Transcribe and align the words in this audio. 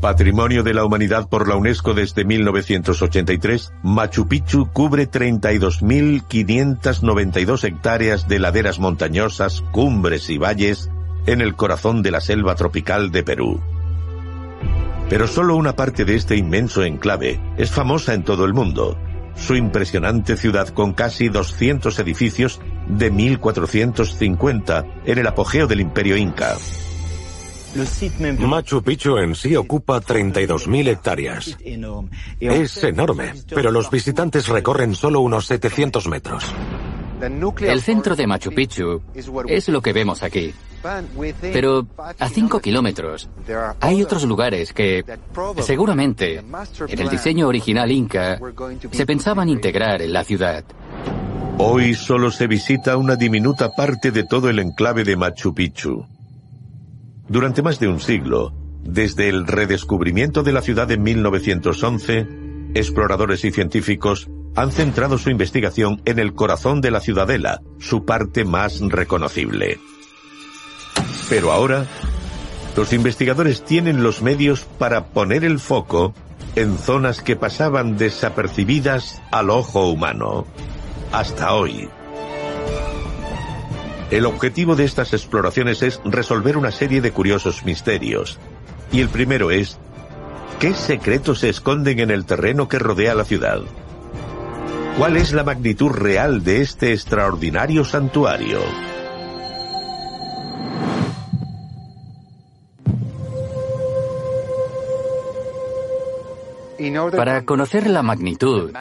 Patrimonio 0.00 0.62
de 0.62 0.72
la 0.72 0.84
Humanidad 0.84 1.28
por 1.28 1.46
la 1.46 1.56
UNESCO 1.56 1.92
desde 1.92 2.24
1983, 2.24 3.74
Machu 3.82 4.28
Picchu 4.28 4.70
cubre 4.72 5.10
32.592 5.10 7.64
hectáreas 7.64 8.26
de 8.26 8.38
laderas 8.38 8.78
montañosas, 8.78 9.60
cumbres 9.72 10.30
y 10.30 10.38
valles 10.38 10.88
en 11.26 11.42
el 11.42 11.54
corazón 11.54 12.02
de 12.02 12.12
la 12.12 12.22
selva 12.22 12.54
tropical 12.54 13.10
de 13.10 13.22
Perú. 13.22 13.60
Pero 15.10 15.26
solo 15.26 15.56
una 15.56 15.76
parte 15.76 16.06
de 16.06 16.14
este 16.14 16.34
inmenso 16.34 16.82
enclave 16.82 17.38
es 17.58 17.70
famosa 17.70 18.14
en 18.14 18.24
todo 18.24 18.46
el 18.46 18.54
mundo. 18.54 18.96
Su 19.34 19.54
impresionante 19.54 20.38
ciudad 20.38 20.68
con 20.68 20.94
casi 20.94 21.28
200 21.28 21.98
edificios 21.98 22.58
de 22.88 23.10
1450 23.10 24.86
en 25.04 25.18
el 25.18 25.26
apogeo 25.26 25.66
del 25.66 25.80
imperio 25.80 26.16
inca. 26.16 26.56
Machu 28.38 28.82
Picchu 28.82 29.16
en 29.18 29.34
sí 29.34 29.54
ocupa 29.56 30.00
32.000 30.00 30.88
hectáreas. 30.88 31.56
Es 32.40 32.84
enorme, 32.84 33.34
pero 33.48 33.70
los 33.70 33.90
visitantes 33.90 34.48
recorren 34.48 34.94
solo 34.94 35.20
unos 35.20 35.46
700 35.46 36.08
metros. 36.08 36.44
El 37.60 37.82
centro 37.82 38.16
de 38.16 38.26
Machu 38.26 38.50
Picchu 38.50 39.02
es 39.46 39.68
lo 39.68 39.82
que 39.82 39.92
vemos 39.92 40.22
aquí. 40.22 40.52
Pero 41.40 41.86
a 42.18 42.28
5 42.28 42.60
kilómetros 42.60 43.28
hay 43.80 44.02
otros 44.02 44.24
lugares 44.24 44.72
que 44.72 45.04
seguramente 45.60 46.38
en 46.38 46.98
el 46.98 47.08
diseño 47.10 47.48
original 47.48 47.90
inca 47.92 48.40
se 48.90 49.06
pensaban 49.06 49.48
integrar 49.48 50.00
en 50.00 50.12
la 50.12 50.24
ciudad. 50.24 50.64
Hoy 51.58 51.94
solo 51.94 52.30
se 52.30 52.46
visita 52.46 52.96
una 52.96 53.16
diminuta 53.16 53.68
parte 53.76 54.10
de 54.10 54.24
todo 54.24 54.48
el 54.48 54.58
enclave 54.58 55.04
de 55.04 55.16
Machu 55.16 55.52
Picchu. 55.52 56.06
Durante 57.30 57.62
más 57.62 57.78
de 57.78 57.86
un 57.86 58.00
siglo, 58.00 58.52
desde 58.82 59.28
el 59.28 59.46
redescubrimiento 59.46 60.42
de 60.42 60.50
la 60.50 60.62
ciudad 60.62 60.90
en 60.90 61.04
1911, 61.04 62.26
exploradores 62.74 63.44
y 63.44 63.52
científicos 63.52 64.28
han 64.56 64.72
centrado 64.72 65.16
su 65.16 65.30
investigación 65.30 66.02
en 66.06 66.18
el 66.18 66.34
corazón 66.34 66.80
de 66.80 66.90
la 66.90 66.98
ciudadela, 66.98 67.60
su 67.78 68.04
parte 68.04 68.44
más 68.44 68.80
reconocible. 68.80 69.78
Pero 71.28 71.52
ahora, 71.52 71.86
los 72.76 72.92
investigadores 72.92 73.64
tienen 73.64 74.02
los 74.02 74.22
medios 74.22 74.64
para 74.64 75.06
poner 75.06 75.44
el 75.44 75.60
foco 75.60 76.12
en 76.56 76.78
zonas 76.78 77.22
que 77.22 77.36
pasaban 77.36 77.96
desapercibidas 77.96 79.22
al 79.30 79.50
ojo 79.50 79.88
humano. 79.88 80.48
Hasta 81.12 81.54
hoy. 81.54 81.88
El 84.10 84.26
objetivo 84.26 84.74
de 84.74 84.84
estas 84.84 85.12
exploraciones 85.12 85.82
es 85.82 86.00
resolver 86.04 86.56
una 86.56 86.72
serie 86.72 87.00
de 87.00 87.12
curiosos 87.12 87.64
misterios. 87.64 88.38
Y 88.90 89.00
el 89.00 89.08
primero 89.08 89.52
es, 89.52 89.78
¿qué 90.58 90.74
secretos 90.74 91.40
se 91.40 91.48
esconden 91.48 92.00
en 92.00 92.10
el 92.10 92.24
terreno 92.24 92.68
que 92.68 92.80
rodea 92.80 93.14
la 93.14 93.24
ciudad? 93.24 93.60
¿Cuál 94.98 95.16
es 95.16 95.32
la 95.32 95.44
magnitud 95.44 95.90
real 95.90 96.42
de 96.42 96.60
este 96.60 96.92
extraordinario 96.92 97.84
santuario? 97.84 98.58
Para 107.14 107.44
conocer 107.44 107.86
la 107.86 108.02
magnitud 108.02 108.72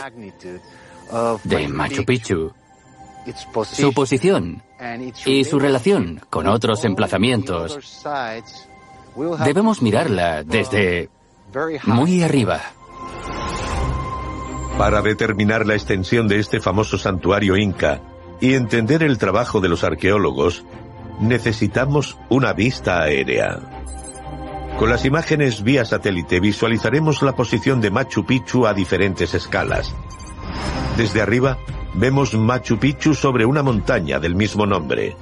de 1.44 1.68
Machu 1.68 2.06
Picchu, 2.06 2.54
su 3.72 3.94
posición 3.94 4.64
y 5.26 5.44
su 5.44 5.60
relación 5.60 6.22
con 6.30 6.48
otros 6.48 6.86
emplazamientos, 6.86 7.78
debemos 9.44 9.82
mirarla 9.82 10.44
desde 10.44 11.10
muy 11.86 12.24
arriba. 12.24 12.62
Para 14.78 15.02
determinar 15.02 15.66
la 15.66 15.74
extensión 15.74 16.28
de 16.28 16.40
este 16.40 16.62
famoso 16.62 16.98
santuario 16.98 17.58
inca 17.58 18.02
y 18.40 18.54
entender 18.54 19.04
el 19.04 19.18
trabajo 19.18 19.60
de 19.60 19.68
los 19.68 19.84
arqueólogos, 19.84 20.64
necesitamos 21.20 22.18
una 22.30 22.54
vista 22.54 23.02
aérea. 23.02 23.60
Con 24.78 24.90
las 24.90 25.04
imágenes 25.04 25.64
vía 25.64 25.84
satélite 25.84 26.40
visualizaremos 26.40 27.22
la 27.22 27.36
posición 27.36 27.82
de 27.82 27.92
Machu 27.92 28.26
Picchu 28.26 28.66
a 28.66 28.74
diferentes 28.74 29.34
escalas. 29.34 29.94
Desde 30.98 31.22
arriba 31.22 31.58
vemos 31.94 32.34
Machu 32.34 32.78
Picchu 32.78 33.14
sobre 33.14 33.46
una 33.46 33.64
montaña 33.64 34.20
del 34.20 34.36
mismo 34.36 34.66
nombre. 34.66 35.16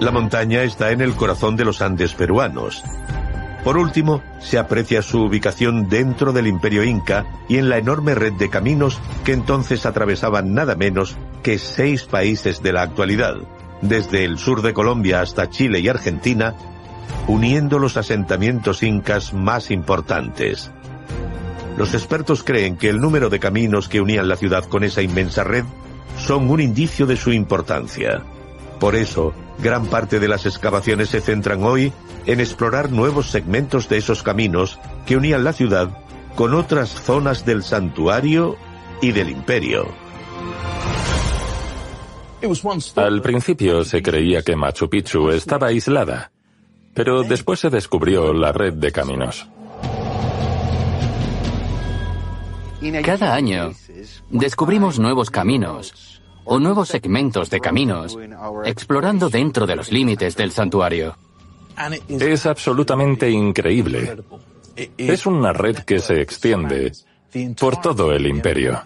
La 0.00 0.10
montaña 0.10 0.62
está 0.62 0.92
en 0.92 1.02
el 1.02 1.14
corazón 1.14 1.56
de 1.56 1.64
los 1.64 1.82
Andes 1.82 2.14
peruanos. 2.14 2.82
Por 3.64 3.76
último, 3.76 4.22
se 4.38 4.58
aprecia 4.58 5.02
su 5.02 5.20
ubicación 5.22 5.90
dentro 5.90 6.32
del 6.32 6.46
imperio 6.46 6.82
inca 6.82 7.26
y 7.48 7.58
en 7.58 7.68
la 7.68 7.76
enorme 7.76 8.14
red 8.14 8.32
de 8.32 8.48
caminos 8.48 8.98
que 9.24 9.32
entonces 9.32 9.84
atravesaban 9.84 10.54
nada 10.54 10.74
menos 10.76 11.16
que 11.42 11.58
seis 11.58 12.04
países 12.04 12.62
de 12.62 12.72
la 12.72 12.80
actualidad, 12.82 13.36
desde 13.82 14.24
el 14.24 14.38
sur 14.38 14.62
de 14.62 14.72
Colombia 14.72 15.20
hasta 15.20 15.50
Chile 15.50 15.80
y 15.80 15.88
Argentina, 15.88 16.54
uniendo 17.28 17.78
los 17.78 17.98
asentamientos 17.98 18.82
incas 18.82 19.34
más 19.34 19.70
importantes. 19.70 20.70
Los 21.80 21.94
expertos 21.94 22.44
creen 22.44 22.76
que 22.76 22.90
el 22.90 23.00
número 23.00 23.30
de 23.30 23.40
caminos 23.40 23.88
que 23.88 24.02
unían 24.02 24.28
la 24.28 24.36
ciudad 24.36 24.66
con 24.66 24.84
esa 24.84 25.00
inmensa 25.00 25.44
red 25.44 25.64
son 26.18 26.50
un 26.50 26.60
indicio 26.60 27.06
de 27.06 27.16
su 27.16 27.32
importancia. 27.32 28.22
Por 28.78 28.94
eso, 28.94 29.32
gran 29.60 29.86
parte 29.86 30.20
de 30.20 30.28
las 30.28 30.44
excavaciones 30.44 31.08
se 31.08 31.22
centran 31.22 31.64
hoy 31.64 31.90
en 32.26 32.40
explorar 32.40 32.92
nuevos 32.92 33.30
segmentos 33.30 33.88
de 33.88 33.96
esos 33.96 34.22
caminos 34.22 34.78
que 35.06 35.16
unían 35.16 35.42
la 35.42 35.54
ciudad 35.54 35.88
con 36.34 36.52
otras 36.52 36.90
zonas 36.90 37.46
del 37.46 37.62
santuario 37.62 38.58
y 39.00 39.12
del 39.12 39.30
imperio. 39.30 39.86
Al 42.96 43.22
principio 43.22 43.86
se 43.86 44.02
creía 44.02 44.42
que 44.42 44.54
Machu 44.54 44.90
Picchu 44.90 45.30
estaba 45.30 45.68
aislada, 45.68 46.30
pero 46.92 47.22
después 47.22 47.58
se 47.58 47.70
descubrió 47.70 48.34
la 48.34 48.52
red 48.52 48.74
de 48.74 48.92
caminos. 48.92 49.48
Cada 53.04 53.34
año 53.34 53.72
descubrimos 54.30 54.98
nuevos 54.98 55.30
caminos 55.30 56.22
o 56.44 56.58
nuevos 56.58 56.88
segmentos 56.88 57.50
de 57.50 57.60
caminos 57.60 58.18
explorando 58.64 59.28
dentro 59.28 59.66
de 59.66 59.76
los 59.76 59.92
límites 59.92 60.34
del 60.36 60.50
santuario. 60.50 61.16
Es 62.08 62.46
absolutamente 62.46 63.30
increíble. 63.30 64.22
Es 64.96 65.26
una 65.26 65.52
red 65.52 65.76
que 65.78 65.98
se 65.98 66.20
extiende 66.22 66.92
por 67.58 67.80
todo 67.80 68.12
el 68.12 68.26
imperio. 68.26 68.80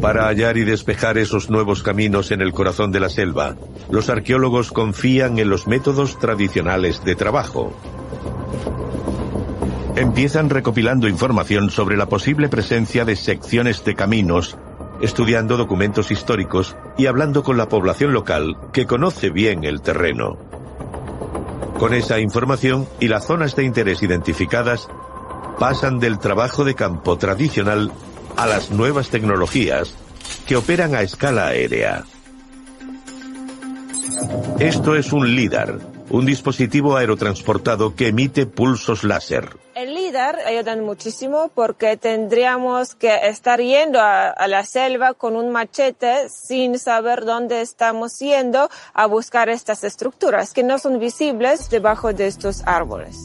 Para 0.00 0.26
hallar 0.26 0.56
y 0.56 0.64
despejar 0.64 1.18
esos 1.18 1.48
nuevos 1.48 1.84
caminos 1.84 2.32
en 2.32 2.40
el 2.40 2.52
corazón 2.52 2.90
de 2.90 2.98
la 2.98 3.08
selva, 3.08 3.56
los 3.88 4.10
arqueólogos 4.10 4.72
confían 4.72 5.38
en 5.38 5.48
los 5.48 5.68
métodos 5.68 6.18
tradicionales 6.18 7.04
de 7.04 7.14
trabajo. 7.14 7.72
Empiezan 9.94 10.48
recopilando 10.48 11.06
información 11.06 11.68
sobre 11.68 11.98
la 11.98 12.06
posible 12.06 12.48
presencia 12.48 13.04
de 13.04 13.14
secciones 13.14 13.84
de 13.84 13.94
caminos, 13.94 14.56
estudiando 15.02 15.58
documentos 15.58 16.10
históricos 16.10 16.76
y 16.96 17.06
hablando 17.06 17.42
con 17.42 17.58
la 17.58 17.68
población 17.68 18.14
local 18.14 18.56
que 18.72 18.86
conoce 18.86 19.28
bien 19.28 19.64
el 19.64 19.82
terreno. 19.82 20.38
Con 21.78 21.92
esa 21.92 22.20
información 22.20 22.88
y 23.00 23.08
las 23.08 23.26
zonas 23.26 23.54
de 23.54 23.64
interés 23.64 24.02
identificadas, 24.02 24.88
pasan 25.58 25.98
del 25.98 26.18
trabajo 26.18 26.64
de 26.64 26.74
campo 26.74 27.18
tradicional 27.18 27.92
a 28.36 28.46
las 28.46 28.70
nuevas 28.70 29.10
tecnologías 29.10 29.94
que 30.46 30.56
operan 30.56 30.94
a 30.94 31.02
escala 31.02 31.48
aérea. 31.48 32.04
Esto 34.58 34.94
es 34.94 35.12
un 35.12 35.34
LIDAR, 35.34 35.91
un 36.12 36.26
dispositivo 36.26 36.96
aerotransportado 36.96 37.96
que 37.96 38.08
emite 38.08 38.44
pulsos 38.44 39.02
láser. 39.02 39.56
El 39.74 39.94
LIDAR 39.94 40.36
ayuda 40.46 40.76
muchísimo 40.76 41.50
porque 41.54 41.96
tendríamos 41.96 42.94
que 42.94 43.28
estar 43.28 43.60
yendo 43.60 43.98
a, 43.98 44.34
la 44.46 44.62
selva 44.64 45.14
con 45.14 45.36
un 45.36 45.50
machete 45.50 46.28
sin 46.28 46.78
saber 46.78 47.24
dónde 47.24 47.62
estamos 47.62 48.18
yendo 48.18 48.68
a 48.92 49.06
buscar 49.06 49.48
estas 49.48 49.84
estructuras 49.84 50.52
que 50.52 50.62
no 50.62 50.78
son 50.78 50.98
visibles 51.00 51.70
debajo 51.70 52.12
de 52.12 52.26
estos 52.26 52.62
árboles. 52.66 53.24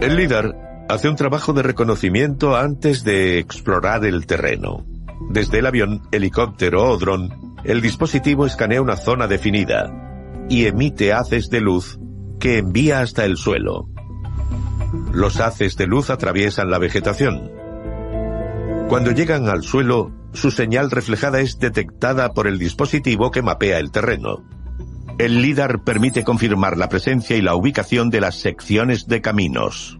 El 0.00 0.16
LIDAR 0.16 0.86
hace 0.88 1.08
un 1.08 1.14
trabajo 1.14 1.52
de 1.52 1.62
reconocimiento 1.62 2.56
antes 2.56 3.04
de 3.04 3.38
explorar 3.38 4.04
el 4.04 4.26
terreno. 4.26 4.84
Desde 5.30 5.60
el 5.60 5.66
avión, 5.66 6.02
helicóptero 6.10 6.82
o 6.90 6.98
dron, 6.98 7.54
el 7.62 7.80
dispositivo 7.80 8.44
escanea 8.44 8.82
una 8.82 8.96
zona 8.96 9.28
definida 9.28 10.13
y 10.48 10.66
emite 10.66 11.12
haces 11.12 11.48
de 11.50 11.60
luz 11.60 11.98
que 12.38 12.58
envía 12.58 13.00
hasta 13.00 13.24
el 13.24 13.36
suelo. 13.36 13.88
Los 15.12 15.40
haces 15.40 15.76
de 15.76 15.86
luz 15.86 16.10
atraviesan 16.10 16.70
la 16.70 16.78
vegetación. 16.78 17.50
Cuando 18.88 19.12
llegan 19.12 19.48
al 19.48 19.62
suelo, 19.62 20.12
su 20.32 20.50
señal 20.50 20.90
reflejada 20.90 21.40
es 21.40 21.58
detectada 21.58 22.32
por 22.32 22.46
el 22.46 22.58
dispositivo 22.58 23.30
que 23.30 23.42
mapea 23.42 23.78
el 23.78 23.90
terreno. 23.90 24.44
El 25.18 25.42
LIDAR 25.42 25.84
permite 25.84 26.24
confirmar 26.24 26.76
la 26.76 26.88
presencia 26.88 27.36
y 27.36 27.42
la 27.42 27.54
ubicación 27.54 28.10
de 28.10 28.20
las 28.20 28.36
secciones 28.36 29.06
de 29.06 29.20
caminos. 29.20 29.98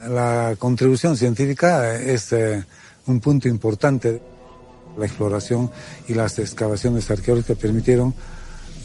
La 0.00 0.56
contribución 0.58 1.16
científica 1.16 1.94
es 1.96 2.32
eh, 2.32 2.64
un 3.06 3.20
punto 3.20 3.48
importante. 3.48 4.20
La 4.96 5.06
exploración 5.06 5.70
y 6.08 6.14
las 6.14 6.38
excavaciones 6.38 7.10
arqueológicas 7.10 7.58
permitieron 7.58 8.14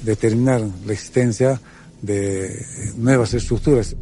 determinar 0.03 0.61
la 0.85 0.93
existencia 0.93 1.59
de 2.01 2.65
nuevas 2.97 3.33
estructuras. 3.33 3.95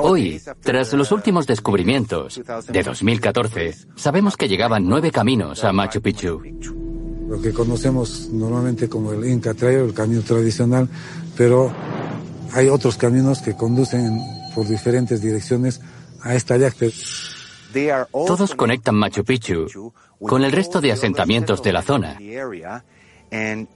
Hoy, 0.00 0.40
tras 0.60 0.92
los 0.92 1.12
últimos 1.12 1.46
descubrimientos 1.46 2.40
de 2.68 2.82
2014, 2.82 3.74
sabemos 3.96 4.36
que 4.36 4.48
llegaban 4.48 4.86
nueve 4.86 5.10
caminos 5.10 5.64
a 5.64 5.72
Machu 5.72 6.02
Picchu. 6.02 6.42
Lo 7.28 7.40
que 7.40 7.52
conocemos 7.52 8.28
normalmente 8.30 8.88
como 8.88 9.12
el 9.12 9.26
Inca 9.28 9.54
Trail, 9.54 9.78
el 9.78 9.94
camino 9.94 10.22
tradicional, 10.22 10.88
pero 11.36 11.72
hay 12.52 12.68
otros 12.68 12.96
caminos 12.96 13.40
que 13.40 13.54
conducen 13.54 14.20
por 14.54 14.66
diferentes 14.66 15.22
direcciones 15.22 15.80
a 16.22 16.34
esta 16.34 16.56
yacta. 16.56 16.86
Todos 18.12 18.54
conectan 18.54 18.94
Machu 18.94 19.24
Picchu 19.24 19.92
con 20.20 20.44
el 20.44 20.52
resto 20.52 20.80
de 20.80 20.92
asentamientos 20.92 21.62
de 21.62 21.72
la 21.72 21.82
zona. 21.82 22.18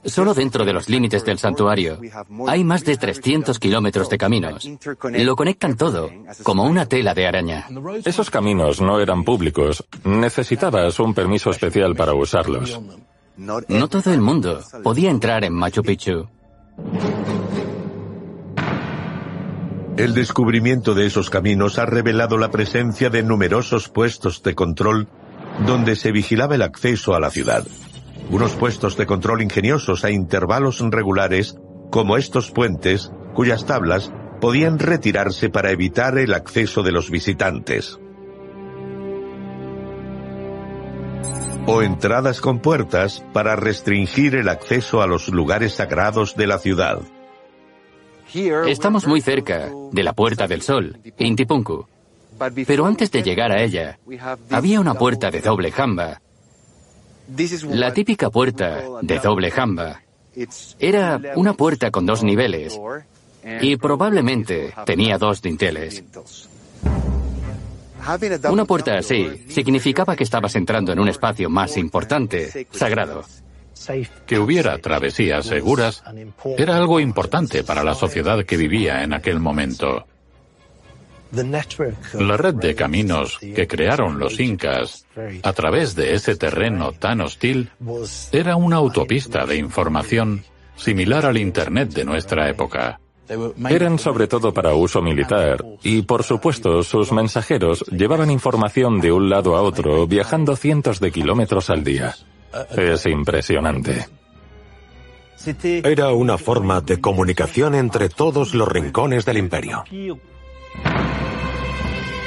Solo 0.04 0.32
dentro 0.32 0.64
de 0.64 0.72
los 0.72 0.88
límites 0.88 1.24
del 1.24 1.38
santuario 1.38 2.00
hay 2.46 2.64
más 2.64 2.84
de 2.84 2.96
300 2.96 3.58
kilómetros 3.58 4.08
de 4.08 4.18
caminos. 4.18 4.68
Lo 5.10 5.36
conectan 5.36 5.76
todo, 5.76 6.10
como 6.42 6.64
una 6.64 6.86
tela 6.86 7.14
de 7.14 7.26
araña. 7.26 7.68
Esos 8.04 8.30
caminos 8.30 8.80
no 8.80 9.00
eran 9.00 9.24
públicos. 9.24 9.84
Necesitabas 10.04 10.98
un 11.00 11.14
permiso 11.14 11.50
especial 11.50 11.94
para 11.94 12.14
usarlos. 12.14 12.80
No 13.36 13.88
todo 13.88 14.12
el 14.12 14.20
mundo 14.20 14.60
podía 14.82 15.10
entrar 15.10 15.44
en 15.44 15.54
Machu 15.54 15.82
Picchu. 15.82 16.28
El 19.96 20.14
descubrimiento 20.14 20.94
de 20.94 21.06
esos 21.06 21.28
caminos 21.28 21.78
ha 21.78 21.84
revelado 21.84 22.38
la 22.38 22.50
presencia 22.50 23.10
de 23.10 23.22
numerosos 23.22 23.90
puestos 23.90 24.42
de 24.42 24.54
control 24.54 25.08
donde 25.60 25.96
se 25.96 26.12
vigilaba 26.12 26.54
el 26.54 26.62
acceso 26.62 27.14
a 27.14 27.20
la 27.20 27.30
ciudad. 27.30 27.64
Unos 28.30 28.52
puestos 28.52 28.96
de 28.96 29.06
control 29.06 29.42
ingeniosos 29.42 30.04
a 30.04 30.10
intervalos 30.10 30.80
regulares, 30.80 31.56
como 31.90 32.16
estos 32.16 32.50
puentes, 32.50 33.12
cuyas 33.34 33.66
tablas 33.66 34.12
podían 34.40 34.78
retirarse 34.78 35.50
para 35.50 35.70
evitar 35.70 36.18
el 36.18 36.34
acceso 36.34 36.82
de 36.82 36.92
los 36.92 37.10
visitantes. 37.10 37.98
O 41.66 41.82
entradas 41.82 42.40
con 42.40 42.58
puertas 42.58 43.24
para 43.32 43.54
restringir 43.54 44.34
el 44.34 44.48
acceso 44.48 45.00
a 45.00 45.06
los 45.06 45.28
lugares 45.28 45.74
sagrados 45.74 46.34
de 46.34 46.46
la 46.48 46.58
ciudad. 46.58 47.00
Estamos 48.66 49.06
muy 49.06 49.20
cerca 49.20 49.70
de 49.92 50.02
la 50.02 50.14
Puerta 50.14 50.48
del 50.48 50.62
Sol, 50.62 50.98
Intipunku. 51.18 51.86
Pero 52.66 52.86
antes 52.86 53.10
de 53.10 53.22
llegar 53.22 53.52
a 53.52 53.62
ella, 53.62 53.98
había 54.50 54.80
una 54.80 54.94
puerta 54.94 55.30
de 55.30 55.40
doble 55.40 55.70
jamba. 55.70 56.20
La 57.70 57.92
típica 57.92 58.30
puerta 58.30 58.82
de 59.00 59.18
doble 59.18 59.50
jamba 59.50 60.02
era 60.78 61.20
una 61.36 61.54
puerta 61.54 61.90
con 61.90 62.06
dos 62.06 62.22
niveles 62.22 62.78
y 63.60 63.76
probablemente 63.76 64.72
tenía 64.84 65.18
dos 65.18 65.42
dinteles. 65.42 66.04
Una 68.50 68.64
puerta 68.64 68.98
así 68.98 69.44
significaba 69.48 70.16
que 70.16 70.24
estabas 70.24 70.56
entrando 70.56 70.92
en 70.92 70.98
un 70.98 71.08
espacio 71.08 71.48
más 71.48 71.76
importante, 71.76 72.66
sagrado. 72.72 73.24
Que 74.26 74.38
hubiera 74.38 74.78
travesías 74.78 75.46
seguras 75.46 76.02
era 76.56 76.76
algo 76.76 77.00
importante 77.00 77.64
para 77.64 77.82
la 77.84 77.94
sociedad 77.94 78.44
que 78.44 78.56
vivía 78.56 79.02
en 79.02 79.12
aquel 79.12 79.40
momento. 79.40 80.06
La 81.32 82.36
red 82.36 82.54
de 82.54 82.74
caminos 82.74 83.38
que 83.38 83.66
crearon 83.66 84.18
los 84.18 84.38
incas 84.38 85.06
a 85.42 85.52
través 85.52 85.94
de 85.94 86.14
ese 86.14 86.36
terreno 86.36 86.92
tan 86.92 87.22
hostil 87.22 87.70
era 88.32 88.56
una 88.56 88.76
autopista 88.76 89.46
de 89.46 89.56
información 89.56 90.44
similar 90.76 91.24
al 91.24 91.38
Internet 91.38 91.90
de 91.90 92.04
nuestra 92.04 92.50
época. 92.50 93.00
Eran 93.68 93.98
sobre 93.98 94.26
todo 94.26 94.52
para 94.52 94.74
uso 94.74 95.00
militar 95.00 95.64
y, 95.82 96.02
por 96.02 96.22
supuesto, 96.22 96.82
sus 96.82 97.12
mensajeros 97.12 97.82
llevaban 97.90 98.30
información 98.30 99.00
de 99.00 99.12
un 99.12 99.30
lado 99.30 99.56
a 99.56 99.62
otro 99.62 100.06
viajando 100.06 100.54
cientos 100.54 101.00
de 101.00 101.12
kilómetros 101.12 101.70
al 101.70 101.82
día. 101.82 102.14
Es 102.76 103.06
impresionante. 103.06 104.06
Era 105.64 106.12
una 106.12 106.36
forma 106.36 106.80
de 106.82 107.00
comunicación 107.00 107.74
entre 107.74 108.08
todos 108.08 108.54
los 108.54 108.68
rincones 108.68 109.24
del 109.24 109.38
imperio. 109.38 109.84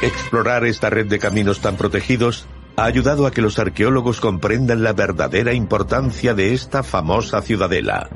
Explorar 0.05 0.65
esta 0.65 0.91
red 0.91 1.07
de 1.07 1.17
caminos 1.17 1.61
tan 1.61 1.77
protegidos 1.77 2.45
ha 2.75 2.83
ayudado 2.83 3.25
a 3.25 3.31
que 3.31 3.41
los 3.41 3.57
arqueólogos 3.57 4.21
comprendan 4.21 4.83
la 4.83 4.93
verdadera 4.93 5.53
importancia 5.53 6.35
de 6.35 6.53
esta 6.53 6.83
famosa 6.83 7.41
ciudadela. 7.41 8.07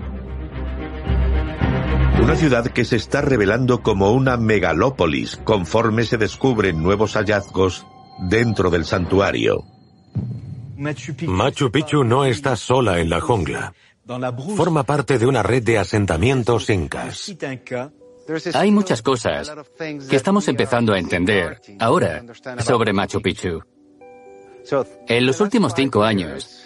Una 2.22 2.36
ciudad 2.36 2.68
que 2.68 2.86
se 2.86 2.96
está 2.96 3.22
revelando 3.22 3.82
como 3.82 4.12
una 4.12 4.38
megalópolis 4.38 5.38
conforme 5.38 6.04
se 6.04 6.18
descubren 6.18 6.84
nuevos 6.84 7.14
hallazgos 7.14 7.88
dentro 8.20 8.70
del 8.70 8.86
santuario. 8.86 9.64
Machu 10.78 11.72
Picchu 11.72 12.04
no 12.04 12.24
está 12.24 12.56
sola 12.56 13.00
en 13.00 13.10
la 13.10 13.20
jungla. 13.20 13.74
Forma 14.56 14.84
parte 14.84 15.18
de 15.18 15.26
una 15.26 15.42
red 15.42 15.64
de 15.64 15.80
asentamientos 15.80 16.70
incas. 16.70 17.36
Hay 18.54 18.72
muchas 18.72 19.02
cosas 19.02 19.52
que 19.78 20.16
estamos 20.16 20.48
empezando 20.48 20.94
a 20.94 21.00
entender 21.00 21.62
ahora 21.80 22.24
sobre 22.60 22.94
Machu 22.94 23.22
Picchu. 23.22 23.62
En 25.08 25.26
los 25.26 25.42
últimos 25.42 25.74
cinco 25.76 26.04
años, 26.04 26.64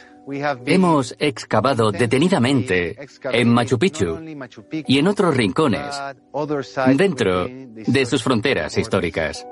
hemos 0.65 1.15
excavado 1.19 1.91
detenidamente 1.91 2.97
en 3.31 3.49
Machu 3.49 3.77
Picchu 3.77 4.19
y 4.87 4.97
en 4.97 5.07
otros 5.07 5.35
rincones 5.35 5.95
dentro 6.95 7.47
de 7.47 8.05
sus 8.05 8.23
fronteras 8.23 8.77
históricas. 8.77 9.45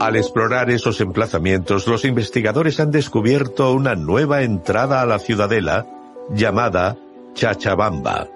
Al 0.00 0.16
explorar 0.16 0.70
esos 0.70 1.00
emplazamientos, 1.00 1.86
los 1.86 2.04
investigadores 2.04 2.80
han 2.80 2.90
descubierto 2.90 3.72
una 3.72 3.94
nueva 3.94 4.42
entrada 4.42 5.00
a 5.00 5.06
la 5.06 5.18
ciudadela 5.18 5.86
llamada 6.30 6.96
Chachabamba. 7.34 8.28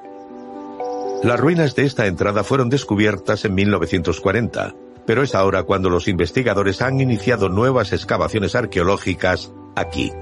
Las 1.23 1.41
ruinas 1.41 1.75
de 1.75 1.85
esta 1.85 2.07
entrada 2.07 2.45
fueron 2.45 2.71
descubiertas 2.71 3.45
en 3.45 3.55
1940, 3.55 4.75
pero 5.05 5.25
es 5.25 5.35
ahora 5.35 5.65
cuando 5.65 5.91
los 5.91 6.07
investigadores 6.07 6.81
han 6.81 7.01
iniciado 7.01 7.49
nuevas 7.49 7.93
excavaciones 7.93 8.55
arqueológicas 8.55 9.53
aquí. 9.75 10.13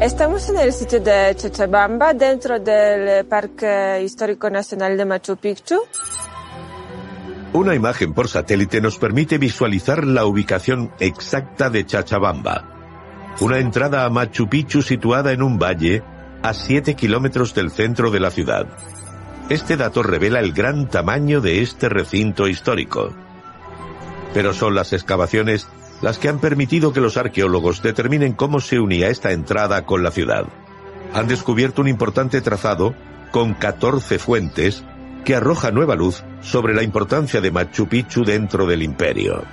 Estamos 0.00 0.48
en 0.48 0.60
el 0.60 0.72
sitio 0.72 1.00
de 1.00 1.34
Chachabamba, 1.34 2.14
dentro 2.14 2.60
del 2.60 3.26
Parque 3.26 4.00
Histórico 4.04 4.48
Nacional 4.48 4.96
de 4.96 5.04
Machu 5.04 5.36
Picchu. 5.36 5.80
Una 7.52 7.74
imagen 7.74 8.14
por 8.14 8.28
satélite 8.28 8.80
nos 8.80 8.96
permite 8.96 9.38
visualizar 9.38 10.04
la 10.04 10.24
ubicación 10.24 10.92
exacta 11.00 11.68
de 11.68 11.84
Chachabamba, 11.84 13.34
una 13.40 13.58
entrada 13.58 14.04
a 14.04 14.08
Machu 14.08 14.48
Picchu 14.48 14.82
situada 14.82 15.32
en 15.32 15.42
un 15.42 15.58
valle 15.58 16.04
a 16.42 16.54
7 16.54 16.94
kilómetros 16.94 17.54
del 17.54 17.70
centro 17.70 18.10
de 18.10 18.20
la 18.20 18.30
ciudad. 18.30 18.66
Este 19.48 19.76
dato 19.76 20.02
revela 20.02 20.40
el 20.40 20.52
gran 20.52 20.88
tamaño 20.88 21.40
de 21.40 21.62
este 21.62 21.88
recinto 21.88 22.48
histórico. 22.48 23.14
Pero 24.32 24.54
son 24.54 24.74
las 24.74 24.92
excavaciones 24.92 25.68
las 26.02 26.18
que 26.18 26.28
han 26.28 26.38
permitido 26.38 26.92
que 26.92 27.00
los 27.00 27.16
arqueólogos 27.16 27.82
determinen 27.82 28.32
cómo 28.32 28.60
se 28.60 28.78
unía 28.78 29.08
esta 29.08 29.32
entrada 29.32 29.84
con 29.84 30.02
la 30.02 30.10
ciudad. 30.10 30.46
Han 31.12 31.28
descubierto 31.28 31.82
un 31.82 31.88
importante 31.88 32.40
trazado 32.40 32.94
con 33.32 33.54
14 33.54 34.18
fuentes 34.18 34.84
que 35.24 35.34
arroja 35.34 35.70
nueva 35.70 35.96
luz 35.96 36.24
sobre 36.40 36.74
la 36.74 36.82
importancia 36.82 37.40
de 37.40 37.50
Machu 37.50 37.88
Picchu 37.88 38.24
dentro 38.24 38.66
del 38.66 38.82
imperio. 38.82 39.44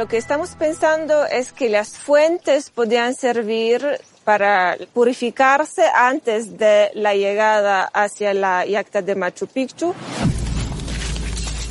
Lo 0.00 0.08
que 0.08 0.16
estamos 0.16 0.52
pensando 0.58 1.26
es 1.26 1.52
que 1.52 1.68
las 1.68 1.98
fuentes 1.98 2.70
podían 2.70 3.14
servir 3.14 3.86
para 4.24 4.78
purificarse 4.94 5.82
antes 5.94 6.56
de 6.56 6.90
la 6.94 7.14
llegada 7.14 7.84
hacia 7.92 8.32
la 8.32 8.64
yacta 8.64 9.02
de 9.02 9.14
Machu 9.14 9.46
Picchu. 9.46 9.94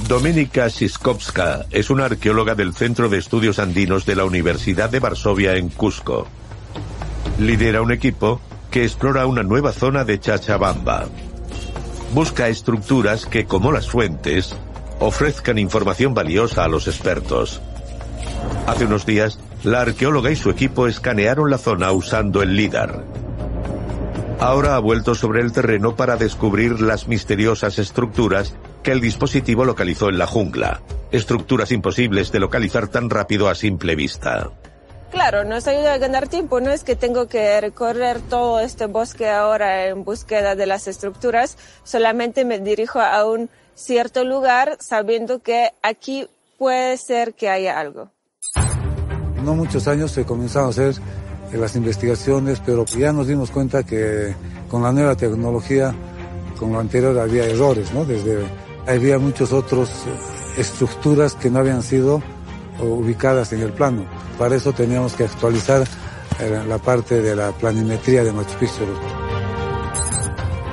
Dominika 0.07 0.69
Siskowska 0.69 1.65
es 1.71 1.89
una 1.89 2.05
arqueóloga 2.05 2.53
del 2.53 2.75
Centro 2.75 3.09
de 3.09 3.17
Estudios 3.17 3.57
Andinos 3.57 4.05
de 4.05 4.15
la 4.15 4.25
Universidad 4.25 4.91
de 4.91 4.99
Varsovia 4.99 5.55
en 5.55 5.69
Cusco. 5.69 6.27
Lidera 7.39 7.81
un 7.81 7.91
equipo 7.91 8.39
que 8.69 8.83
explora 8.83 9.25
una 9.25 9.41
nueva 9.41 9.71
zona 9.71 10.03
de 10.03 10.19
Chachabamba. 10.19 11.07
Busca 12.13 12.47
estructuras 12.47 13.25
que, 13.25 13.45
como 13.45 13.71
las 13.71 13.89
fuentes, 13.89 14.55
ofrezcan 14.99 15.57
información 15.57 16.13
valiosa 16.13 16.63
a 16.63 16.67
los 16.67 16.87
expertos. 16.87 17.59
Hace 18.67 18.85
unos 18.85 19.05
días, 19.05 19.39
la 19.63 19.81
arqueóloga 19.81 20.31
y 20.31 20.35
su 20.35 20.49
equipo 20.49 20.87
escanearon 20.87 21.49
la 21.49 21.57
zona 21.57 21.91
usando 21.91 22.41
el 22.41 22.55
LIDAR. 22.55 23.03
Ahora 24.39 24.75
ha 24.75 24.79
vuelto 24.79 25.15
sobre 25.15 25.41
el 25.41 25.51
terreno 25.51 25.95
para 25.95 26.15
descubrir 26.15 26.79
las 26.79 27.07
misteriosas 27.07 27.77
estructuras 27.77 28.55
que 28.83 28.91
el 28.91 29.01
dispositivo 29.01 29.65
localizó 29.65 30.07
en 30.07 30.17
la 30.17 30.27
jungla, 30.27 30.81
estructuras 31.11 31.71
imposibles 31.73 32.31
de 32.31 32.39
localizar 32.39 32.87
tan 32.87 33.09
rápido 33.09 33.49
a 33.49 33.55
simple 33.55 33.95
vista. 33.95 34.49
Claro, 35.11 35.43
nos 35.43 35.67
ayuda 35.67 35.93
a 35.93 35.97
ganar 35.97 36.27
tiempo. 36.27 36.61
No 36.61 36.69
es 36.71 36.83
que 36.83 36.95
tengo 36.95 37.27
que 37.27 37.59
recorrer 37.59 38.21
todo 38.21 38.59
este 38.59 38.85
bosque 38.85 39.27
ahora 39.27 39.87
en 39.87 40.03
búsqueda 40.03 40.55
de 40.55 40.67
las 40.67 40.87
estructuras. 40.87 41.57
Solamente 41.83 42.45
me 42.45 42.59
dirijo 42.59 42.99
a 42.99 43.25
un 43.25 43.49
cierto 43.73 44.23
lugar 44.23 44.77
sabiendo 44.79 45.39
que 45.39 45.71
aquí 45.81 46.27
puede 46.59 46.97
ser 46.97 47.33
que 47.33 47.49
haya 47.49 47.79
algo. 47.79 48.11
No 49.43 49.55
muchos 49.55 49.87
años 49.87 50.11
se 50.11 50.25
comenzaron 50.25 50.67
a 50.67 50.71
hacer 50.71 50.95
las 51.53 51.75
investigaciones, 51.75 52.61
pero 52.63 52.85
ya 52.85 53.11
nos 53.11 53.27
dimos 53.27 53.49
cuenta 53.49 53.83
que 53.83 54.35
con 54.69 54.83
la 54.83 54.91
nueva 54.91 55.15
tecnología, 55.15 55.95
con 56.59 56.73
lo 56.73 56.79
anterior 56.79 57.17
había 57.17 57.45
errores, 57.45 57.91
¿no? 57.93 58.05
Desde 58.05 58.43
había 58.85 59.17
muchas 59.17 59.53
otras 59.53 59.89
estructuras 60.57 61.35
que 61.35 61.49
no 61.49 61.59
habían 61.59 61.81
sido 61.81 62.21
ubicadas 62.79 63.53
en 63.53 63.61
el 63.61 63.71
plano. 63.71 64.05
Para 64.37 64.55
eso 64.55 64.73
teníamos 64.73 65.13
que 65.13 65.23
actualizar 65.23 65.83
eh, 66.39 66.63
la 66.67 66.77
parte 66.77 67.21
de 67.21 67.35
la 67.35 67.51
planimetría 67.51 68.23
de 68.23 68.31
Machu 68.31 68.57
Picchu. 68.59 68.85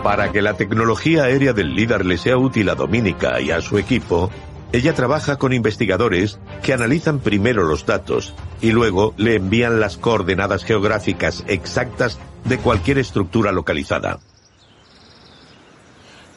Para 0.02 0.30
que 0.30 0.40
la 0.40 0.54
tecnología 0.54 1.24
aérea 1.24 1.52
del 1.52 1.74
líder 1.74 2.06
le 2.06 2.16
sea 2.16 2.36
útil 2.36 2.68
a 2.68 2.74
Dominica 2.74 3.40
y 3.40 3.50
a 3.50 3.60
su 3.60 3.76
equipo, 3.76 4.30
ella 4.72 4.94
trabaja 4.94 5.36
con 5.36 5.52
investigadores 5.52 6.38
que 6.62 6.72
analizan 6.72 7.20
primero 7.20 7.64
los 7.64 7.86
datos 7.86 8.34
y 8.60 8.72
luego 8.72 9.14
le 9.16 9.36
envían 9.36 9.80
las 9.80 9.96
coordenadas 9.96 10.64
geográficas 10.64 11.44
exactas 11.46 12.18
de 12.44 12.58
cualquier 12.58 12.98
estructura 12.98 13.52
localizada. 13.52 14.18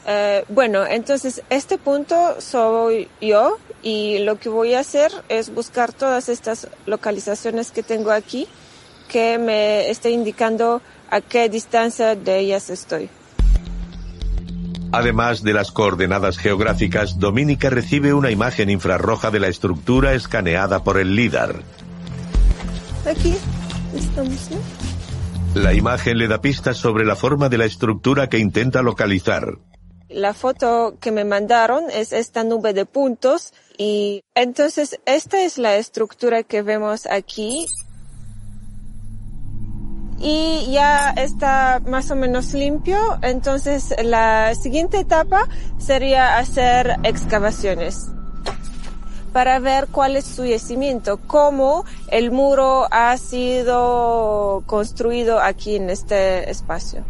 Eh, 0.06 0.44
bueno, 0.48 0.86
entonces 0.86 1.42
este 1.50 1.78
punto 1.78 2.40
soy 2.40 3.08
yo 3.20 3.58
y 3.82 4.18
lo 4.20 4.38
que 4.38 4.48
voy 4.48 4.74
a 4.74 4.80
hacer 4.80 5.12
es 5.28 5.54
buscar 5.54 5.92
todas 5.92 6.28
estas 6.28 6.68
localizaciones 6.86 7.70
que 7.70 7.82
tengo 7.82 8.10
aquí 8.10 8.48
que 9.08 9.38
me 9.38 9.90
esté 9.90 10.10
indicando 10.10 10.80
a 11.10 11.20
qué 11.20 11.48
distancia 11.48 12.14
de 12.14 12.38
ellas 12.38 12.70
estoy. 12.70 13.10
Además 14.92 15.44
de 15.44 15.52
las 15.52 15.70
coordenadas 15.70 16.36
geográficas, 16.36 17.18
Dominica 17.18 17.70
recibe 17.70 18.12
una 18.12 18.30
imagen 18.30 18.70
infrarroja 18.70 19.30
de 19.30 19.38
la 19.38 19.46
estructura 19.46 20.14
escaneada 20.14 20.82
por 20.82 20.98
el 20.98 21.14
LIDAR. 21.14 21.62
Aquí 23.06 23.36
estamos, 23.94 24.50
La 25.54 25.74
imagen 25.74 26.18
le 26.18 26.26
da 26.26 26.40
pistas 26.40 26.76
sobre 26.76 27.04
la 27.04 27.14
forma 27.14 27.48
de 27.48 27.58
la 27.58 27.66
estructura 27.66 28.28
que 28.28 28.38
intenta 28.38 28.82
localizar. 28.82 29.58
La 30.08 30.34
foto 30.34 30.96
que 31.00 31.12
me 31.12 31.24
mandaron 31.24 31.84
es 31.92 32.12
esta 32.12 32.42
nube 32.42 32.72
de 32.72 32.84
puntos 32.84 33.52
y 33.78 34.24
entonces 34.34 34.98
esta 35.06 35.44
es 35.44 35.56
la 35.56 35.76
estructura 35.76 36.42
que 36.42 36.62
vemos 36.62 37.06
aquí. 37.06 37.66
Y 40.20 40.70
ya 40.70 41.10
está 41.10 41.80
más 41.86 42.10
o 42.10 42.16
menos 42.16 42.52
limpio, 42.52 42.98
entonces 43.22 43.94
la 44.04 44.54
siguiente 44.54 45.00
etapa 45.00 45.48
sería 45.78 46.36
hacer 46.38 46.96
excavaciones 47.04 48.10
para 49.32 49.58
ver 49.60 49.88
cuál 49.90 50.16
es 50.16 50.24
su 50.24 50.44
yacimiento, 50.44 51.18
cómo 51.26 51.84
el 52.08 52.30
muro 52.30 52.86
ha 52.90 53.16
sido 53.16 54.62
construido 54.66 55.40
aquí 55.40 55.76
en 55.76 55.90
este 55.90 56.50
espacio. 56.50 57.04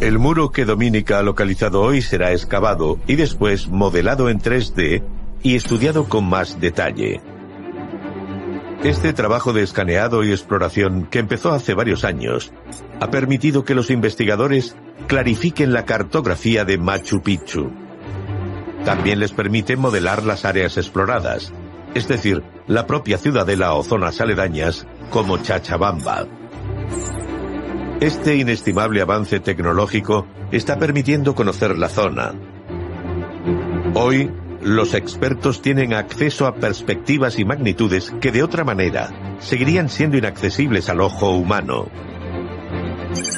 El 0.00 0.18
muro 0.18 0.50
que 0.50 0.64
Dominica 0.64 1.20
ha 1.20 1.22
localizado 1.22 1.80
hoy 1.80 2.02
será 2.02 2.32
excavado 2.32 2.98
y 3.06 3.14
después 3.14 3.68
modelado 3.68 4.28
en 4.30 4.40
3D 4.40 5.02
y 5.44 5.54
estudiado 5.54 6.08
con 6.08 6.24
más 6.24 6.60
detalle. 6.60 7.20
Este 8.84 9.12
trabajo 9.12 9.52
de 9.52 9.62
escaneado 9.62 10.24
y 10.24 10.32
exploración, 10.32 11.06
que 11.06 11.20
empezó 11.20 11.52
hace 11.52 11.72
varios 11.72 12.02
años, 12.04 12.52
ha 13.00 13.10
permitido 13.10 13.64
que 13.64 13.76
los 13.76 13.90
investigadores 13.90 14.74
clarifiquen 15.06 15.72
la 15.72 15.84
cartografía 15.84 16.64
de 16.64 16.78
Machu 16.78 17.22
Picchu. 17.22 17.70
También 18.84 19.20
les 19.20 19.30
permite 19.30 19.76
modelar 19.76 20.24
las 20.24 20.44
áreas 20.44 20.76
exploradas, 20.78 21.52
es 21.94 22.08
decir, 22.08 22.42
la 22.66 22.88
propia 22.88 23.18
ciudadela 23.18 23.74
o 23.74 23.84
zonas 23.84 24.20
aledañas 24.20 24.84
como 25.10 25.38
Chachabamba. 25.38 26.26
Este 28.00 28.34
inestimable 28.34 29.00
avance 29.00 29.38
tecnológico 29.38 30.26
está 30.50 30.80
permitiendo 30.80 31.36
conocer 31.36 31.78
la 31.78 31.88
zona. 31.88 32.34
Hoy, 33.94 34.28
los 34.62 34.94
expertos 34.94 35.60
tienen 35.60 35.92
acceso 35.92 36.46
a 36.46 36.54
perspectivas 36.54 37.38
y 37.38 37.44
magnitudes 37.44 38.12
que 38.20 38.30
de 38.30 38.42
otra 38.42 38.64
manera 38.64 39.36
seguirían 39.40 39.88
siendo 39.88 40.16
inaccesibles 40.16 40.88
al 40.88 41.00
ojo 41.00 41.30
humano. 41.30 41.88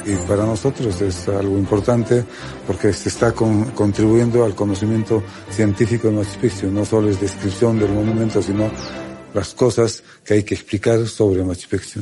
Y 0.05 0.15
para 0.27 0.45
nosotros 0.45 1.01
es 1.01 1.27
algo 1.27 1.57
importante 1.57 2.23
porque 2.65 2.93
se 2.93 3.09
está 3.09 3.33
contribuyendo 3.33 4.45
al 4.45 4.55
conocimiento 4.55 5.23
científico 5.49 6.07
de 6.07 6.13
Machu 6.13 6.39
Picchu. 6.39 6.67
No 6.67 6.85
solo 6.85 7.09
es 7.09 7.19
descripción 7.19 7.79
del 7.79 7.91
monumento, 7.91 8.41
sino 8.41 8.69
las 9.33 9.53
cosas 9.53 10.03
que 10.23 10.35
hay 10.35 10.43
que 10.43 10.53
explicar 10.53 11.05
sobre 11.07 11.43
Machu 11.43 11.67
Picchu. 11.67 12.01